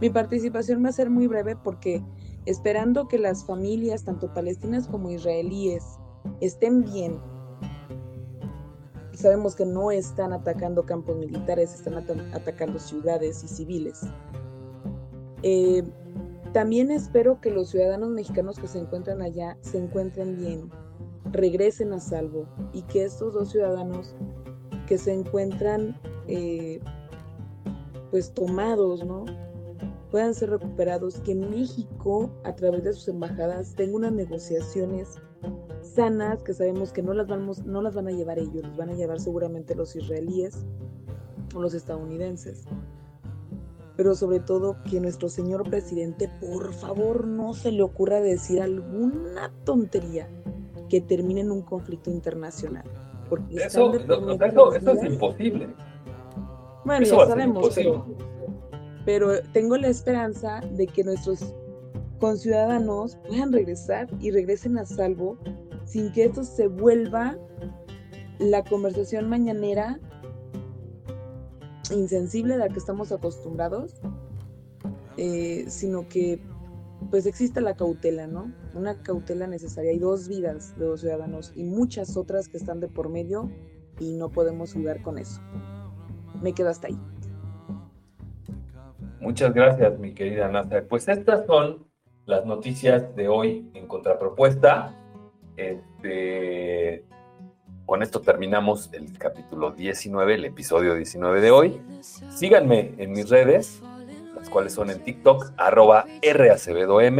Mi 0.00 0.10
participación 0.10 0.84
va 0.84 0.90
a 0.90 0.92
ser 0.92 1.10
muy 1.10 1.26
breve 1.26 1.56
porque 1.56 2.02
esperando 2.46 3.08
que 3.08 3.18
las 3.18 3.44
familias, 3.44 4.04
tanto 4.04 4.32
palestinas 4.32 4.86
como 4.86 5.10
israelíes, 5.10 5.84
estén 6.40 6.84
bien. 6.84 7.18
Sabemos 9.12 9.56
que 9.56 9.66
no 9.66 9.90
están 9.90 10.32
atacando 10.32 10.86
campos 10.86 11.16
militares, 11.16 11.74
están 11.74 11.94
atacando 12.32 12.78
ciudades 12.78 13.42
y 13.42 13.48
civiles. 13.48 14.00
Eh, 15.42 15.82
también 16.52 16.90
espero 16.90 17.40
que 17.40 17.50
los 17.50 17.70
ciudadanos 17.70 18.10
mexicanos 18.10 18.58
que 18.58 18.68
se 18.68 18.78
encuentran 18.78 19.20
allá 19.20 19.58
se 19.60 19.78
encuentren 19.78 20.36
bien, 20.36 20.70
regresen 21.32 21.92
a 21.92 22.00
salvo 22.00 22.46
y 22.72 22.82
que 22.82 23.04
estos 23.04 23.34
dos 23.34 23.50
ciudadanos 23.50 24.14
que 24.86 24.96
se 24.96 25.12
encuentran 25.12 26.00
eh, 26.28 26.80
pues 28.10 28.32
tomados, 28.32 29.04
¿no? 29.04 29.26
Puedan 30.10 30.34
ser 30.34 30.50
recuperados, 30.50 31.20
que 31.20 31.34
México, 31.34 32.30
a 32.44 32.54
través 32.54 32.84
de 32.84 32.92
sus 32.92 33.08
embajadas, 33.08 33.74
tenga 33.74 33.96
unas 33.96 34.12
negociaciones 34.12 35.16
sanas, 35.82 36.42
que 36.42 36.54
sabemos 36.54 36.92
que 36.92 37.02
no 37.02 37.12
las, 37.12 37.26
vamos, 37.26 37.64
no 37.64 37.82
las 37.82 37.94
van 37.94 38.08
a 38.08 38.10
llevar 38.10 38.38
ellos, 38.38 38.62
las 38.62 38.76
van 38.76 38.90
a 38.90 38.94
llevar 38.94 39.20
seguramente 39.20 39.74
los 39.74 39.94
israelíes 39.96 40.66
o 41.54 41.60
los 41.60 41.74
estadounidenses. 41.74 42.64
Pero 43.96 44.14
sobre 44.14 44.40
todo 44.40 44.76
que 44.88 45.00
nuestro 45.00 45.28
señor 45.28 45.68
presidente, 45.68 46.30
por 46.40 46.72
favor, 46.72 47.26
no 47.26 47.52
se 47.52 47.72
le 47.72 47.82
ocurra 47.82 48.20
decir 48.20 48.62
alguna 48.62 49.52
tontería 49.64 50.28
que 50.88 51.00
termine 51.00 51.40
en 51.40 51.50
un 51.50 51.62
conflicto 51.62 52.10
internacional. 52.10 52.84
Porque 53.28 53.56
eso, 53.56 53.92
es 53.92 55.04
imposible. 55.04 55.74
Bueno, 56.84 57.04
ya 57.04 57.26
sabemos, 57.26 57.74
pero 57.74 58.06
pero 59.08 59.42
tengo 59.54 59.78
la 59.78 59.88
esperanza 59.88 60.60
de 60.72 60.86
que 60.86 61.02
nuestros 61.02 61.54
conciudadanos 62.18 63.16
puedan 63.26 63.54
regresar 63.54 64.06
y 64.20 64.30
regresen 64.30 64.76
a 64.76 64.84
salvo 64.84 65.38
sin 65.86 66.12
que 66.12 66.26
esto 66.26 66.44
se 66.44 66.66
vuelva 66.66 67.38
la 68.38 68.62
conversación 68.64 69.30
mañanera 69.30 69.98
insensible 71.90 72.52
a 72.52 72.56
la 72.58 72.68
que 72.68 72.78
estamos 72.78 73.10
acostumbrados, 73.10 73.94
eh, 75.16 75.64
sino 75.68 76.06
que 76.06 76.42
pues 77.08 77.24
existe 77.24 77.62
la 77.62 77.76
cautela, 77.76 78.26
¿no? 78.26 78.52
Una 78.74 79.02
cautela 79.02 79.46
necesaria. 79.46 79.92
Hay 79.92 79.98
dos 79.98 80.28
vidas 80.28 80.78
de 80.78 80.84
los 80.84 81.00
ciudadanos 81.00 81.54
y 81.56 81.64
muchas 81.64 82.14
otras 82.18 82.46
que 82.46 82.58
están 82.58 82.78
de 82.78 82.88
por 82.88 83.08
medio 83.08 83.50
y 84.00 84.12
no 84.12 84.28
podemos 84.28 84.74
jugar 84.74 85.00
con 85.00 85.16
eso. 85.16 85.40
Me 86.42 86.52
quedo 86.52 86.68
hasta 86.68 86.88
ahí. 86.88 86.98
Muchas 89.20 89.52
gracias, 89.52 89.98
mi 89.98 90.14
querida 90.14 90.48
Nasa. 90.48 90.82
Pues 90.88 91.08
estas 91.08 91.44
son 91.46 91.86
las 92.24 92.46
noticias 92.46 93.16
de 93.16 93.26
hoy 93.26 93.68
en 93.74 93.88
Contrapropuesta. 93.88 94.94
Este, 95.56 97.04
con 97.84 98.04
esto 98.04 98.20
terminamos 98.20 98.90
el 98.92 99.18
capítulo 99.18 99.72
19, 99.72 100.34
el 100.34 100.44
episodio 100.44 100.94
19 100.94 101.40
de 101.40 101.50
hoy. 101.50 101.80
Síganme 102.00 102.92
en 102.98 103.10
mis 103.10 103.28
redes, 103.28 103.82
las 104.36 104.48
cuales 104.48 104.72
son 104.72 104.88
en 104.90 105.02
TikTok, 105.02 105.52
arroba 105.56 106.04
RAcebedom, 106.22 107.18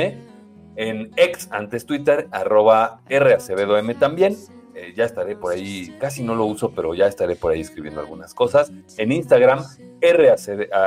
en 0.77 1.11
ex, 1.17 1.49
antes 1.51 1.85
Twitter, 1.85 2.29
arroba 2.31 3.01
RAcebedom 3.09 3.93
también. 3.95 4.37
Eh, 4.81 4.93
ya 4.95 5.07
estaré 5.07 5.35
por 5.35 5.53
ahí, 5.53 5.97
casi 5.99 6.23
no 6.23 6.37
lo 6.37 6.45
uso, 6.45 6.71
pero 6.71 6.95
ya 6.95 7.09
estaré 7.09 7.35
por 7.35 7.51
ahí 7.51 7.61
escribiendo 7.61 8.01
algunas 8.01 8.33
cosas. 8.33 8.71
En 8.97 9.11
Instagram, 9.11 9.65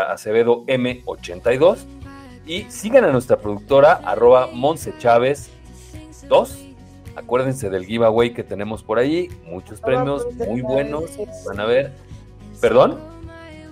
Acevedo 0.09 0.65
M82. 0.65 1.79
Y 2.45 2.63
sigan 2.71 3.03
a 3.03 3.11
nuestra 3.11 3.37
productora, 3.37 3.99
arroba 4.05 4.47
Monse 4.47 4.93
Chávez 4.97 5.49
2. 6.29 6.67
Acuérdense 7.17 7.69
del 7.69 7.85
giveaway 7.85 8.33
que 8.33 8.43
tenemos 8.43 8.81
por 8.81 8.97
ahí. 8.97 9.27
Muchos 9.43 9.81
premios 9.81 10.25
muy 10.47 10.61
buenos. 10.61 11.11
Van 11.45 11.59
a 11.59 11.65
ver. 11.65 11.91
¿Perdón? 12.61 12.97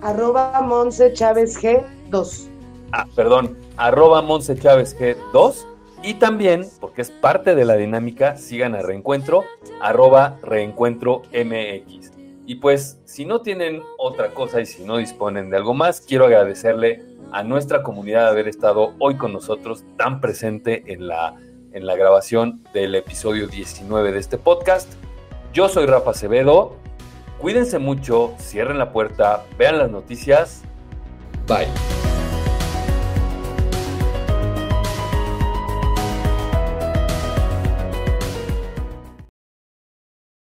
Arroba 0.02 0.60
Monse 0.60 1.14
Chávez 1.14 1.58
G2. 1.58 2.46
Ah, 2.92 3.06
perdón. 3.16 3.56
Arroba 3.78 4.20
Monse 4.20 4.54
Chávez 4.54 4.94
G2. 4.98 5.64
Y 6.02 6.14
también, 6.14 6.66
porque 6.80 7.02
es 7.02 7.10
parte 7.10 7.54
de 7.54 7.64
la 7.64 7.76
dinámica, 7.76 8.36
sigan 8.36 8.74
a 8.74 8.82
Reencuentro, 8.82 9.44
arroba 9.80 10.38
Reencuentro 10.42 11.22
MX. 11.32 12.12
Y 12.46 12.56
pues, 12.56 13.00
si 13.04 13.26
no 13.26 13.42
tienen 13.42 13.82
otra 13.98 14.30
cosa 14.30 14.60
y 14.60 14.66
si 14.66 14.82
no 14.82 14.96
disponen 14.96 15.50
de 15.50 15.58
algo 15.58 15.74
más, 15.74 16.00
quiero 16.00 16.24
agradecerle 16.24 17.02
a 17.32 17.42
nuestra 17.42 17.82
comunidad 17.82 18.28
haber 18.28 18.48
estado 18.48 18.94
hoy 18.98 19.16
con 19.16 19.32
nosotros 19.32 19.84
tan 19.96 20.20
presente 20.20 20.84
en 20.86 21.06
la, 21.06 21.36
en 21.72 21.86
la 21.86 21.96
grabación 21.96 22.62
del 22.72 22.94
episodio 22.94 23.46
19 23.46 24.12
de 24.12 24.18
este 24.18 24.38
podcast. 24.38 24.92
Yo 25.52 25.68
soy 25.68 25.86
Rafa 25.86 26.10
Acevedo. 26.10 26.76
Cuídense 27.38 27.78
mucho, 27.78 28.34
cierren 28.38 28.78
la 28.78 28.92
puerta, 28.92 29.44
vean 29.58 29.78
las 29.78 29.90
noticias. 29.90 30.62
Bye. 31.46 31.99